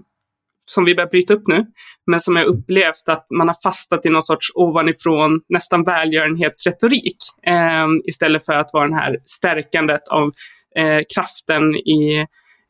som 0.64 0.84
vi 0.84 0.94
börjar 0.94 1.08
bryta 1.08 1.34
upp 1.34 1.46
nu, 1.46 1.66
men 2.06 2.20
som 2.20 2.36
jag 2.36 2.46
upplevt 2.46 3.08
att 3.08 3.26
man 3.30 3.48
har 3.48 3.56
fastnat 3.62 4.06
i 4.06 4.10
någon 4.10 4.22
sorts 4.22 4.50
ovanifrån, 4.54 5.40
nästan 5.48 5.84
välgörenhetsretorik, 5.84 7.16
eh, 7.46 7.86
istället 8.04 8.44
för 8.44 8.52
att 8.52 8.70
vara 8.72 8.84
den 8.84 8.98
här 8.98 9.18
stärkandet 9.24 10.08
av 10.10 10.32
eh, 10.76 11.00
kraften 11.14 11.74
i, 11.74 12.26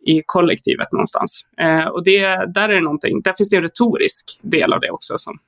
i 0.07 0.23
kollektivet 0.27 0.93
någonstans. 0.93 1.43
Eh, 1.61 1.85
och 1.85 2.05
det, 2.05 2.21
där 2.55 2.69
är 2.69 2.75
det 2.75 2.81
någonting, 2.81 3.21
där 3.23 3.33
finns 3.33 3.51
det 3.51 3.57
en 3.57 3.63
retorisk 3.63 4.39
del 4.43 4.73
av 4.73 4.81
det 4.81 4.91
också 4.91 5.15
som, 5.17 5.39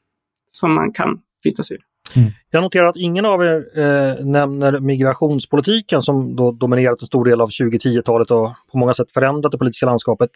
som 0.51 0.75
man 0.75 0.93
kan 0.93 1.19
bryta 1.43 1.63
sig 1.63 1.77
ur. 1.77 1.83
Mm. 2.17 2.31
Jag 2.51 2.63
noterar 2.63 2.87
att 2.87 2.97
ingen 2.97 3.27
av 3.27 3.43
er 3.43 3.65
eh, 3.77 4.25
nämner 4.25 4.81
migrationspolitiken 4.81 6.03
som 6.03 6.37
då 6.37 6.53
dominerat 6.53 7.01
en 7.01 7.07
stor 7.07 7.25
del 7.25 7.41
av 7.41 7.49
2010-talet 7.49 8.31
och 8.31 8.53
på 8.73 8.79
många 8.79 8.95
sätt 8.95 9.13
förändrat 9.13 9.53
det 9.53 9.59
politiska 9.59 9.87
landskapet. 9.87 10.31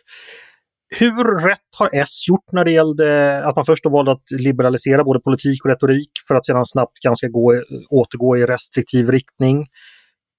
Hur 0.90 1.48
rätt 1.48 1.59
har 1.79 1.90
S 1.92 2.29
gjort 2.29 2.53
när 2.53 2.64
det 2.64 2.70
gällde 2.70 3.38
att 3.46 3.57
man 3.57 3.64
först 3.64 3.85
valde 3.85 4.12
att 4.12 4.31
liberalisera 4.31 5.05
både 5.05 5.20
politik 5.20 5.64
och 5.64 5.70
retorik 5.70 6.11
för 6.29 6.35
att 6.35 6.46
sedan 6.46 6.64
snabbt 6.64 6.98
ganska 7.05 7.29
gå, 7.29 7.62
återgå 7.90 8.37
i 8.37 8.46
restriktiv 8.46 9.11
riktning? 9.11 9.66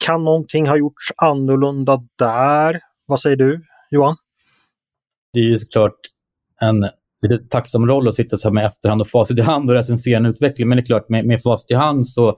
Kan 0.06 0.24
någonting 0.24 0.68
ha 0.68 0.78
gjorts 0.78 1.12
annorlunda 1.18 2.04
där? 2.18 2.80
Vad 3.06 3.20
säger 3.20 3.36
du, 3.36 3.66
Johan? 3.92 4.16
Det 5.34 5.40
är 5.40 5.44
ju 5.44 5.58
såklart 5.58 6.00
en 6.62 6.90
lite 7.22 7.48
tacksam 7.50 7.88
roll 7.88 8.08
att 8.08 8.16
sitta 8.16 8.38
så 8.38 8.52
med 8.52 8.66
efterhand 8.66 9.02
och 9.02 9.08
facit 9.08 9.40
i 9.40 9.42
hand 9.42 9.70
och 9.70 9.76
recensera 9.76 10.18
en 10.18 10.26
utveckling. 10.26 10.68
Men 10.68 10.76
det 10.76 10.82
är 10.82 10.86
klart, 10.86 11.10
med, 11.10 11.26
med 11.26 11.42
facit 11.42 11.72
i 11.72 11.74
hand 11.74 12.08
så 12.08 12.38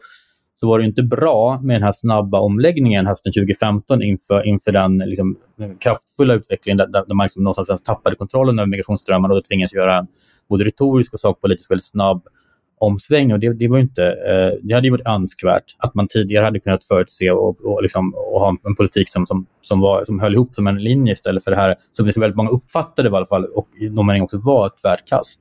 så 0.62 0.68
var 0.68 0.80
det 0.80 0.86
inte 0.86 1.04
bra 1.04 1.60
med 1.64 1.76
den 1.76 1.84
här 1.84 1.92
snabba 1.92 2.40
omläggningen 2.40 3.06
hösten 3.06 3.34
2015 3.34 4.04
inför, 4.04 4.48
inför 4.48 4.72
den 4.72 4.98
liksom, 4.98 5.38
kraftfulla 5.80 6.34
utvecklingen 6.34 6.78
där, 6.78 6.88
där 6.88 7.16
man 7.16 7.24
liksom 7.24 7.44
någonstans 7.44 7.84
tappade 7.84 8.16
kontrollen 8.16 8.60
över 8.60 8.68
migrationsströmmarna 8.68 9.34
och 9.34 9.42
då 9.42 9.48
tvingades 9.48 9.74
göra 9.74 9.98
en 9.98 10.08
både 10.50 10.64
retorisk 10.64 11.14
och 11.14 11.20
sakpolitisk 11.20 11.72
väldigt 11.72 11.86
snabb 11.86 12.24
omsvängning. 12.80 13.34
Och 13.34 13.40
det, 13.40 13.60
det, 13.60 13.68
var 13.68 13.80
inte, 13.80 14.06
eh, 14.06 14.60
det 14.62 14.74
hade 14.74 14.88
ju 14.88 14.92
varit 14.92 15.08
önskvärt 15.08 15.76
att 15.78 15.96
man 15.96 16.08
tidigare 16.08 16.46
hade 16.46 16.60
kunnat 16.60 16.84
förutse 16.84 17.32
och, 17.32 17.66
och, 17.66 17.82
liksom, 17.82 18.14
och 18.16 18.40
ha 18.40 18.58
en 18.64 18.76
politik 18.76 19.10
som, 19.10 19.28
som, 19.28 19.46
som, 19.62 19.80
var, 19.80 20.04
som 20.06 20.20
höll 20.20 20.34
ihop 20.34 20.54
som 20.56 20.68
en 20.68 20.84
linje 20.84 21.14
istället 21.14 21.44
för 21.44 21.52
det 21.52 21.58
här 21.58 21.76
som 21.92 22.06
det 22.06 22.18
väldigt 22.18 22.38
många 22.38 22.50
uppfattade 22.50 23.10
i 23.10 23.12
alla 23.12 23.26
fall 23.26 23.46
och 23.46 23.68
i 23.80 23.90
någon 23.90 24.06
mening 24.06 24.24
också 24.24 24.38
var 24.38 24.68
ett 24.68 24.84
värdkast. 24.84 25.40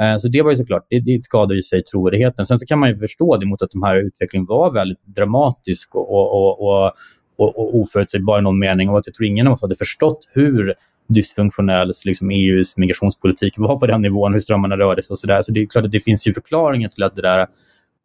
Eh, 0.00 0.16
så 0.16 0.28
det 0.28 0.42
var 0.42 0.50
ju 0.50 0.56
såklart, 0.56 0.86
det, 0.90 1.00
det 1.00 1.22
skadade 1.22 1.54
ju 1.54 1.62
sig 1.62 1.84
trovärdigheten. 1.84 2.46
Sen 2.46 2.58
så 2.58 2.66
kan 2.66 2.78
man 2.78 2.88
ju 2.88 2.98
förstå 2.98 3.36
det 3.36 3.46
mot 3.46 3.62
att 3.62 3.70
den 3.70 3.82
här 3.82 3.96
utvecklingen 3.96 4.46
var 4.46 4.70
väldigt 4.72 5.06
dramatisk 5.06 5.94
och, 5.94 6.10
och, 6.10 6.60
och, 6.60 6.92
och, 7.36 7.58
och 7.58 7.76
oförutsägbar 7.76 8.38
i 8.38 8.42
någon 8.42 8.58
mening 8.58 8.88
och 8.88 8.98
att 8.98 9.06
jag 9.06 9.14
tror 9.14 9.26
ingen 9.26 9.46
av 9.46 9.52
oss 9.52 9.62
hade 9.62 9.76
förstått 9.76 10.28
hur 10.32 10.74
dysfunktionell 11.08 11.92
liksom 12.04 12.30
EUs 12.30 12.76
migrationspolitik 12.76 13.54
var 13.56 13.76
på 13.76 13.86
den 13.86 14.02
nivån, 14.02 14.32
hur 14.32 14.40
strömmarna 14.40 14.76
rörde 14.76 15.02
sig 15.02 15.14
och 15.14 15.18
sådär. 15.18 15.42
Så 15.42 15.52
det 15.52 15.60
är 15.60 15.66
klart 15.66 15.84
att 15.84 15.92
det 15.92 16.00
finns 16.00 16.26
ju 16.26 16.34
förklaringar 16.34 16.88
till 16.88 17.02
att 17.02 17.14
det 17.14 17.22
där 17.22 17.46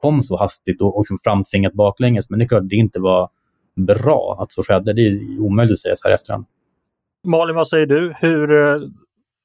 kom 0.02 0.24
så 0.24 0.38
hastigt 0.38 0.82
och, 0.82 0.96
och 0.96 1.02
liksom 1.02 1.18
framtvingat 1.24 1.74
baklänges. 1.74 2.30
Men 2.30 2.40
det 2.40 2.46
är 2.46 2.48
klart 2.48 2.62
att 2.62 2.70
det 2.70 2.76
inte 2.76 3.00
var 3.00 3.30
bra 3.76 4.38
att 4.40 4.52
så 4.52 4.64
skedde. 4.64 4.94
Det 4.94 5.02
är 5.02 5.42
omöjligt 5.42 5.74
att 5.74 5.80
säga 5.80 5.96
så 5.96 6.08
här 6.08 6.16
efterhand. 6.16 6.46
Malin, 7.28 7.56
vad 7.56 7.68
säger 7.68 7.86
du? 7.86 8.14
Hur 8.22 8.52
eh, 8.52 8.78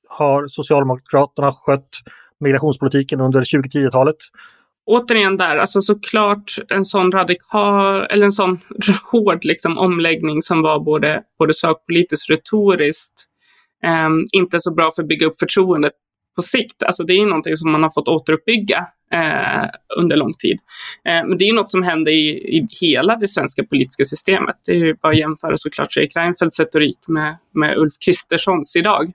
har 0.08 0.46
Socialdemokraterna 0.46 1.52
skött 1.52 1.88
migrationspolitiken 2.40 3.20
under 3.20 3.40
2010-talet? 3.40 4.16
Återigen 4.86 5.36
där, 5.36 5.56
alltså 5.56 5.80
såklart 5.80 6.58
en 6.68 6.84
sån 6.84 7.12
radikal, 7.12 8.06
eller 8.10 8.24
en 8.24 8.32
sån 8.32 8.60
hård 9.12 9.44
liksom 9.44 9.78
omläggning 9.78 10.42
som 10.42 10.62
var 10.62 10.80
både, 10.80 11.22
både 11.38 11.54
sakpolitiskt 11.54 12.30
och 12.30 12.36
retoriskt 12.36 13.14
eh, 13.84 14.08
inte 14.32 14.60
så 14.60 14.74
bra 14.74 14.92
för 14.96 15.02
att 15.02 15.08
bygga 15.08 15.26
upp 15.26 15.38
förtroendet 15.38 15.92
på 16.36 16.42
sikt. 16.42 16.82
Alltså 16.82 17.02
det 17.02 17.12
är 17.12 17.26
någonting 17.26 17.56
som 17.56 17.72
man 17.72 17.82
har 17.82 17.90
fått 17.90 18.08
återuppbygga 18.08 18.86
eh, 19.12 19.68
under 19.96 20.16
lång 20.16 20.32
tid. 20.32 20.58
Eh, 21.08 21.28
men 21.28 21.38
det 21.38 21.48
är 21.48 21.52
något 21.52 21.70
som 21.70 21.82
händer 21.82 22.12
i, 22.12 22.28
i 22.58 22.66
hela 22.80 23.16
det 23.16 23.28
svenska 23.28 23.64
politiska 23.64 24.04
systemet. 24.04 24.56
Det 24.66 24.72
är 24.72 24.76
ju 24.76 24.94
bara 24.94 25.12
att 25.12 25.18
jämföra 25.18 25.56
såklart 25.56 25.92
Fredrik 25.92 26.16
Reinfeldts 26.16 26.60
retorik 26.60 26.98
med, 27.08 27.36
med 27.54 27.78
Ulf 27.78 27.92
Kristerssons 28.04 28.76
idag. 28.76 29.12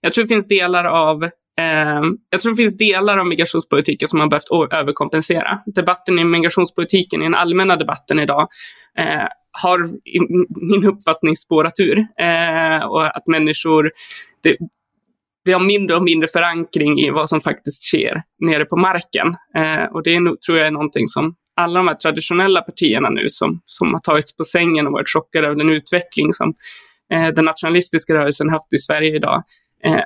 Jag 0.00 0.12
tror 0.12 0.24
det 0.24 0.28
finns 0.28 0.48
delar 0.48 0.84
av 0.84 1.30
Ehm, 1.62 2.16
jag 2.30 2.40
tror 2.40 2.52
det 2.52 2.62
finns 2.62 2.76
delar 2.76 3.18
av 3.18 3.26
migrationspolitiken 3.26 4.08
som 4.08 4.18
man 4.18 4.28
behövt 4.28 4.72
överkompensera. 4.72 5.58
Debatten 5.66 6.18
i 6.18 6.24
migrationspolitiken, 6.24 7.20
i 7.20 7.24
den 7.24 7.34
allmänna 7.34 7.76
debatten 7.76 8.18
idag, 8.18 8.48
eh, 8.98 9.26
har 9.52 9.84
i 9.86 10.20
min 10.70 10.86
uppfattning 10.86 11.36
spårat 11.36 11.80
ur. 11.80 11.98
Eh, 11.98 12.84
och 12.84 13.16
att 13.16 13.26
människor, 13.26 13.90
det, 14.42 14.56
vi 15.44 15.52
har 15.52 15.60
mindre 15.60 15.96
och 15.96 16.02
mindre 16.02 16.28
förankring 16.28 16.98
i 17.00 17.10
vad 17.10 17.28
som 17.28 17.40
faktiskt 17.40 17.82
sker 17.84 18.22
nere 18.40 18.64
på 18.64 18.76
marken. 18.76 19.26
Eh, 19.56 19.84
och 19.84 20.02
det 20.02 20.14
är 20.14 20.36
tror 20.46 20.58
jag 20.58 20.66
är 20.66 20.70
någonting 20.70 21.06
som 21.06 21.34
alla 21.56 21.80
de 21.80 21.88
här 21.88 21.94
traditionella 21.94 22.62
partierna 22.62 23.10
nu 23.10 23.24
som, 23.28 23.60
som 23.66 23.94
har 23.94 24.00
tagits 24.00 24.36
på 24.36 24.44
sängen 24.44 24.86
och 24.86 24.92
varit 24.92 25.08
chockade 25.08 25.46
över 25.46 25.56
den 25.56 25.70
utveckling 25.70 26.32
som 26.32 26.54
eh, 27.12 27.28
den 27.28 27.44
nationalistiska 27.44 28.14
rörelsen 28.14 28.48
haft 28.48 28.72
i 28.72 28.78
Sverige 28.78 29.16
idag, 29.16 29.42
eh, 29.84 30.02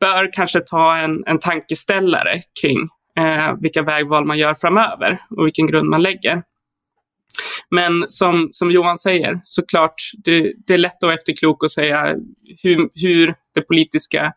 bör 0.00 0.32
kanske 0.32 0.60
ta 0.60 0.96
en, 0.96 1.24
en 1.26 1.38
tankeställare 1.38 2.40
kring 2.62 2.88
eh, 3.18 3.54
vilka 3.60 3.82
vägval 3.82 4.24
man 4.24 4.38
gör 4.38 4.54
framöver 4.54 5.18
och 5.30 5.46
vilken 5.46 5.66
grund 5.66 5.90
man 5.90 6.02
lägger. 6.02 6.42
Men 7.70 8.04
som, 8.08 8.48
som 8.52 8.70
Johan 8.70 8.98
säger, 8.98 9.40
såklart, 9.44 9.94
det, 10.24 10.52
det 10.66 10.74
är 10.74 10.78
lätt 10.78 10.94
att 10.94 11.02
vara 11.02 11.14
efterklok 11.14 11.62
och 11.62 11.70
säga 11.70 12.16
hur, 12.62 12.88
hur 12.94 13.34
det 13.54 13.60
politiska 13.60 14.32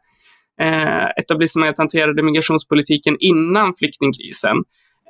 eh, 0.61 1.05
etablissemanget 1.05 1.77
hanterade 1.77 2.23
migrationspolitiken 2.23 3.17
innan 3.19 3.73
flyktingkrisen. 3.73 4.57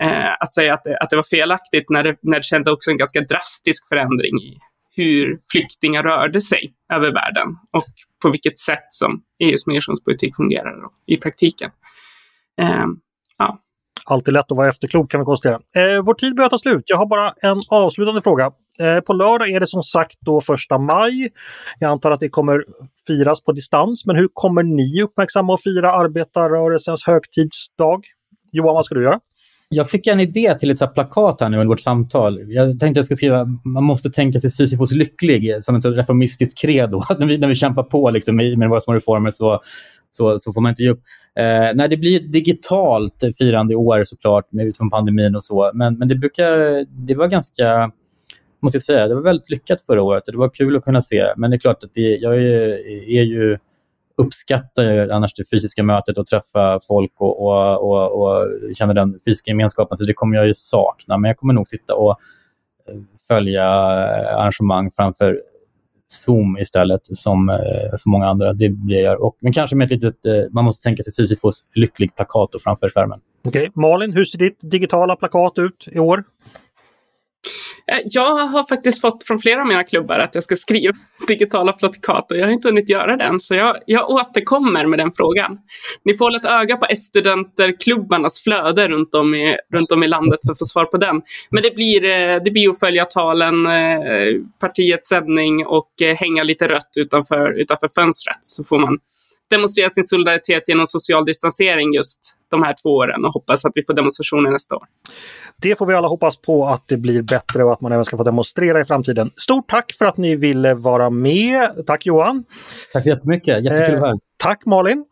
Eh, 0.02 0.34
att 0.40 0.54
säga 0.54 0.74
att 0.74 0.84
det, 0.84 0.98
att 0.98 1.10
det 1.10 1.16
var 1.16 1.24
felaktigt 1.24 1.90
när 1.90 2.04
det, 2.04 2.16
när 2.22 2.38
det 2.38 2.46
kände 2.46 2.72
också 2.72 2.92
en 2.92 2.98
ganska 2.98 3.22
drastisk 3.22 3.88
förändring 3.88 4.38
i 4.42 4.58
hur 4.96 5.40
flyktingar 5.52 6.04
rörde 6.04 6.42
sig 6.42 6.74
över 6.94 7.14
världen 7.14 7.48
och 7.72 7.84
på 8.22 8.30
vilket 8.30 8.58
sätt 8.60 8.88
som 8.90 9.22
EUs 9.40 9.68
migrationspolitik 9.68 10.36
fungerar 10.36 10.76
i 11.08 11.18
praktiken. 11.18 11.72
Eh, 12.62 12.86
ja. 13.38 13.60
Alltid 14.06 14.34
lätt 14.34 14.52
att 14.52 14.58
vara 14.58 14.70
efterklok 14.70 15.12
kan 15.12 15.22
vi 15.22 15.26
konstatera. 15.26 15.56
Eh, 15.56 16.04
vår 16.04 16.14
tid 16.14 16.36
börjar 16.36 16.50
ta 16.50 16.60
slut. 16.60 16.84
Jag 16.86 16.98
har 16.98 17.06
bara 17.06 17.32
en 17.42 17.62
avslutande 17.70 18.22
fråga. 18.22 18.52
Eh, 18.80 19.00
på 19.00 19.14
lördag 19.14 19.50
är 19.50 19.60
det 19.60 19.68
som 19.68 19.84
sagt 19.84 20.18
då 20.20 20.42
första 20.42 20.78
maj. 20.78 21.30
Jag 21.80 21.92
antar 21.92 22.12
att 22.12 22.20
det 22.20 22.30
kommer 22.30 22.66
firas 23.08 23.44
på 23.44 23.52
distans, 23.52 24.06
men 24.06 24.16
hur 24.16 24.30
kommer 24.34 24.64
ni 24.64 25.02
uppmärksamma 25.02 25.54
och 25.54 25.62
fira 25.62 25.92
arbetarrörelsens 25.92 27.06
högtidsdag? 27.06 28.06
Johan, 28.52 28.76
vad 28.76 28.86
ska 28.86 28.96
du 28.96 29.04
göra? 29.04 29.20
Jag 29.74 29.90
fick 29.90 30.08
en 30.08 30.20
idé 30.20 30.56
till 30.60 30.72
ett 30.72 30.78
så 30.78 30.88
plakat 30.88 31.42
här 31.42 31.50
nu 31.50 31.58
under 31.58 31.68
vårt 31.68 31.80
samtal. 31.80 32.52
Jag 32.52 32.68
tänkte 32.68 32.88
att 32.88 32.96
jag 32.96 33.06
ska 33.06 33.16
skriva 33.16 33.46
man 33.64 33.84
måste 33.84 34.10
tänka 34.10 34.40
sig 34.40 34.50
Sisyfos 34.50 34.92
lycklig 34.92 35.64
som 35.64 35.76
ett 35.76 35.86
reformistiskt 35.86 36.58
credo. 36.58 37.02
när, 37.20 37.28
vi, 37.28 37.38
när 37.38 37.48
vi 37.48 37.56
kämpar 37.56 37.84
på 37.84 38.10
liksom, 38.10 38.36
med 38.36 38.70
våra 38.70 38.82
små 38.82 38.94
reformer 38.94 39.32
så, 39.32 39.62
så, 40.10 40.40
så 40.40 40.54
får 40.54 40.62
man 40.62 40.70
inte 40.70 40.84
ge 40.84 40.90
upp. 40.90 41.02
Eh, 41.40 41.76
nej, 41.76 41.90
det 41.90 41.98
blir 41.98 42.20
digitalt 42.20 43.24
firande 43.38 43.74
i 43.74 43.78
år 43.78 44.04
såklart 44.04 44.52
med, 44.52 44.68
utifrån 44.68 44.90
pandemin 44.90 45.36
och 45.36 45.44
så. 45.44 45.72
Men, 45.74 45.98
men 45.98 46.08
det, 46.08 46.16
brukar, 46.16 46.86
det 47.08 47.16
var 47.16 47.28
ganska, 47.28 47.92
måste 48.62 48.76
jag 48.76 48.84
säga, 48.84 49.08
det 49.08 49.16
var 49.16 49.22
väldigt 49.22 49.50
lyckat 49.50 49.82
förra 49.82 50.02
året. 50.02 50.24
Det 50.26 50.38
var 50.38 50.50
kul 50.50 50.78
att 50.78 50.84
kunna 50.84 51.02
se. 51.02 51.34
Men 51.38 51.52
det 51.52 51.56
är 51.56 51.60
klart 51.60 51.84
att 51.84 51.94
det, 51.94 52.18
jag 52.18 52.36
är, 52.36 52.70
är 53.10 53.24
ju 53.24 53.58
uppskattar 54.22 54.84
ju 54.84 55.12
annars 55.12 55.34
det 55.34 55.50
fysiska 55.50 55.84
mötet 55.84 56.18
och 56.18 56.26
träffa 56.26 56.80
folk 56.88 57.12
och, 57.18 57.46
och, 57.46 57.92
och, 57.92 58.22
och 58.22 58.48
känna 58.76 58.94
den 58.94 59.20
fysiska 59.26 59.52
gemenskapen. 59.52 59.98
Så 59.98 60.04
det 60.04 60.14
kommer 60.14 60.38
jag 60.38 60.48
ju 60.48 60.54
sakna. 60.54 61.18
Men 61.18 61.30
jag 61.30 61.38
kommer 61.38 61.54
nog 61.54 61.68
sitta 61.68 61.96
och 61.96 62.12
eh, 62.88 62.96
följa 63.28 63.64
eh, 63.64 64.38
arrangemang 64.38 64.92
framför 64.92 65.42
Zoom 66.08 66.58
istället 66.58 67.02
som, 67.04 67.50
eh, 67.50 67.96
som 67.98 68.12
många 68.12 68.28
andra. 68.28 68.54
Det 68.54 68.70
blir 68.70 69.04
jag. 69.04 69.22
Och, 69.22 69.38
men 69.40 69.54
kanske 69.54 69.76
med 69.76 69.86
ett 69.86 69.92
litet, 69.92 70.52
man 70.52 70.66
måste 70.66 70.84
tänka 70.84 71.04
sig 71.04 71.14
Sisyfos 71.14 71.66
lycklig 71.76 72.16
plakat 72.16 72.50
framför 72.64 72.90
skärmen. 72.90 73.20
Okej, 73.46 73.70
okay. 73.70 73.82
Malin, 73.82 74.14
hur 74.14 74.26
ser 74.26 74.38
ditt 74.40 74.58
digitala 74.62 75.16
plakat 75.16 75.58
ut 75.58 75.88
i 75.92 76.00
år? 76.00 76.24
Eh, 77.92 78.00
jag 78.04 78.36
har 78.36 78.68
faktiskt 78.68 79.02
fått 79.02 79.24
från 79.24 79.40
flera 79.40 79.62
av 79.62 79.68
mina 79.68 79.84
klubbar 79.84 80.20
att 80.20 80.36
jag 80.36 80.44
ska 80.44 80.56
skriva 80.56 80.94
digitala 81.28 81.74
plattikat 81.74 82.32
och 82.32 82.38
jag 82.38 82.46
har 82.46 82.52
inte 82.52 82.68
hunnit 82.68 82.90
göra 82.90 83.18
det 83.18 83.24
än, 83.24 83.40
så 83.40 83.56
jag, 83.56 83.78
jag 83.86 84.10
återkommer 84.10 84.86
med 84.86 85.00
den 85.00 85.12
frågan. 85.12 85.58
Ni 86.04 86.18
får 86.18 86.26
hålla 86.26 86.38
ett 86.38 86.46
öga 86.46 86.78
på 86.78 86.86
S-studenterklubbarnas 86.90 88.44
flöde 88.44 88.88
runt 88.88 89.16
om, 89.16 89.36
i, 89.36 89.58
runt 89.74 89.92
om 89.92 90.04
i 90.04 90.08
landet 90.08 90.40
för 90.46 90.52
att 90.52 90.60
få 90.60 90.66
svar 90.66 90.86
på 90.86 90.98
den. 90.98 91.22
Men 91.50 91.64
det 91.64 91.76
blir, 91.76 92.04
eh, 92.04 92.44
det 92.44 92.52
blir 92.52 92.70
att 92.70 92.80
följa 92.80 93.06
talen, 93.06 93.66
eh, 93.66 93.72
partiets 94.60 95.10
sändning 95.10 95.66
och 95.66 95.92
hänga 96.16 96.44
lite 96.44 96.68
rött 96.68 96.90
utanför, 96.98 97.60
utanför 97.60 97.90
fönstret 97.96 98.38
så 98.42 98.64
får 98.64 98.80
man 98.80 99.00
demonstrera 99.50 99.90
sin 99.90 100.04
solidaritet 100.04 100.70
genom 100.70 100.86
social 100.86 101.26
distansering 101.26 101.94
just 101.94 102.36
de 102.52 102.64
här 102.64 102.76
två 102.82 102.90
åren 102.90 103.26
och 103.26 103.34
hoppas 103.34 103.66
att 103.66 103.72
vi 103.76 103.84
får 103.86 103.94
demonstrationer 103.94 104.52
nästa 104.52 104.76
år. 104.76 104.86
Det 105.62 105.78
får 105.78 105.86
vi 105.86 105.94
alla 105.94 106.08
hoppas 106.08 106.38
på 106.38 106.66
att 106.66 106.84
det 106.88 106.98
blir 106.98 107.22
bättre 107.22 107.64
och 107.64 107.74
att 107.74 107.82
man 107.82 107.92
även 107.92 108.06
ska 108.06 108.18
få 108.18 108.24
demonstrera 108.24 108.82
i 108.82 108.86
framtiden. 108.86 109.32
Stort 109.38 109.70
tack 109.70 109.92
för 109.98 110.06
att 110.06 110.18
ni 110.18 110.36
ville 110.36 110.74
vara 110.74 111.10
med. 111.10 111.70
Tack 111.88 112.06
Johan! 112.06 112.44
Tack 112.94 113.04
så 113.04 113.10
jättemycket, 113.10 113.64
jättekul 113.64 113.96
att 113.96 114.02
vara 114.02 114.10
här. 114.10 114.20
Tack 114.38 114.66
Malin! 114.66 115.06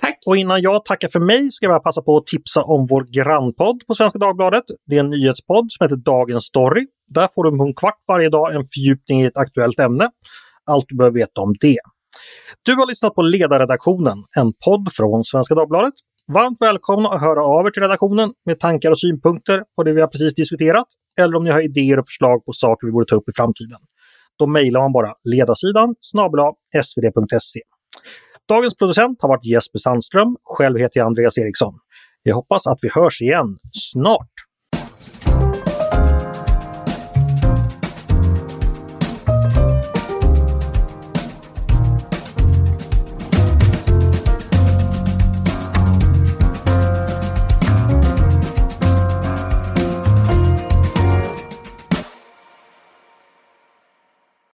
Tack! 0.00 0.18
Och 0.26 0.36
innan 0.36 0.62
jag 0.62 0.84
tackar 0.84 1.08
för 1.08 1.20
mig 1.20 1.50
ska 1.50 1.66
jag 1.66 1.82
passa 1.82 2.02
på 2.02 2.16
att 2.16 2.26
tipsa 2.26 2.62
om 2.62 2.86
vår 2.90 3.06
grannpodd 3.10 3.82
på 3.86 3.94
Svenska 3.94 4.18
Dagbladet. 4.18 4.64
Det 4.86 4.96
är 4.96 5.00
en 5.00 5.10
nyhetspodd 5.10 5.72
som 5.72 5.84
heter 5.84 5.96
Dagens 5.96 6.44
Story. 6.44 6.86
Där 7.14 7.28
får 7.34 7.44
du 7.44 7.64
en 7.64 7.74
kvart 7.74 7.98
varje 8.08 8.28
dag 8.28 8.54
en 8.54 8.64
fördjupning 8.74 9.22
i 9.22 9.24
ett 9.24 9.36
aktuellt 9.36 9.80
ämne. 9.80 10.10
Allt 10.70 10.84
du 10.88 10.96
behöver 10.96 11.14
veta 11.14 11.40
om 11.40 11.54
det. 11.60 11.78
Du 12.62 12.74
har 12.74 12.86
lyssnat 12.86 13.14
på 13.14 13.22
Ledarredaktionen, 13.22 14.18
en 14.38 14.52
podd 14.64 14.92
från 14.92 15.24
Svenska 15.24 15.54
Dagbladet. 15.54 15.94
Varmt 16.34 16.60
välkomna 16.60 17.08
att 17.08 17.20
höra 17.20 17.44
av 17.44 17.66
er 17.66 17.70
till 17.70 17.82
redaktionen 17.82 18.32
med 18.46 18.60
tankar 18.60 18.90
och 18.90 19.00
synpunkter 19.00 19.64
på 19.76 19.82
det 19.82 19.92
vi 19.92 20.00
har 20.00 20.08
precis 20.08 20.34
diskuterat 20.34 20.86
eller 21.20 21.36
om 21.36 21.44
ni 21.44 21.50
har 21.50 21.60
idéer 21.60 21.98
och 21.98 22.06
förslag 22.06 22.44
på 22.44 22.52
saker 22.52 22.86
vi 22.86 22.92
borde 22.92 23.06
ta 23.06 23.16
upp 23.16 23.28
i 23.28 23.32
framtiden. 23.36 23.78
Då 24.38 24.46
mejlar 24.46 24.80
man 24.80 24.92
bara 24.92 25.14
ledarsidan 25.24 25.94
snabel 26.00 26.40
svd.se. 26.82 27.60
Dagens 28.48 28.76
producent 28.76 29.22
har 29.22 29.28
varit 29.28 29.44
Jesper 29.44 29.78
Sandström. 29.78 30.36
Själv 30.58 30.78
heter 30.78 31.00
jag 31.00 31.06
Andreas 31.06 31.38
Eriksson. 31.38 31.74
Jag 32.22 32.34
hoppas 32.34 32.66
att 32.66 32.78
vi 32.82 32.88
hörs 32.94 33.22
igen 33.22 33.58
snart. 33.72 34.34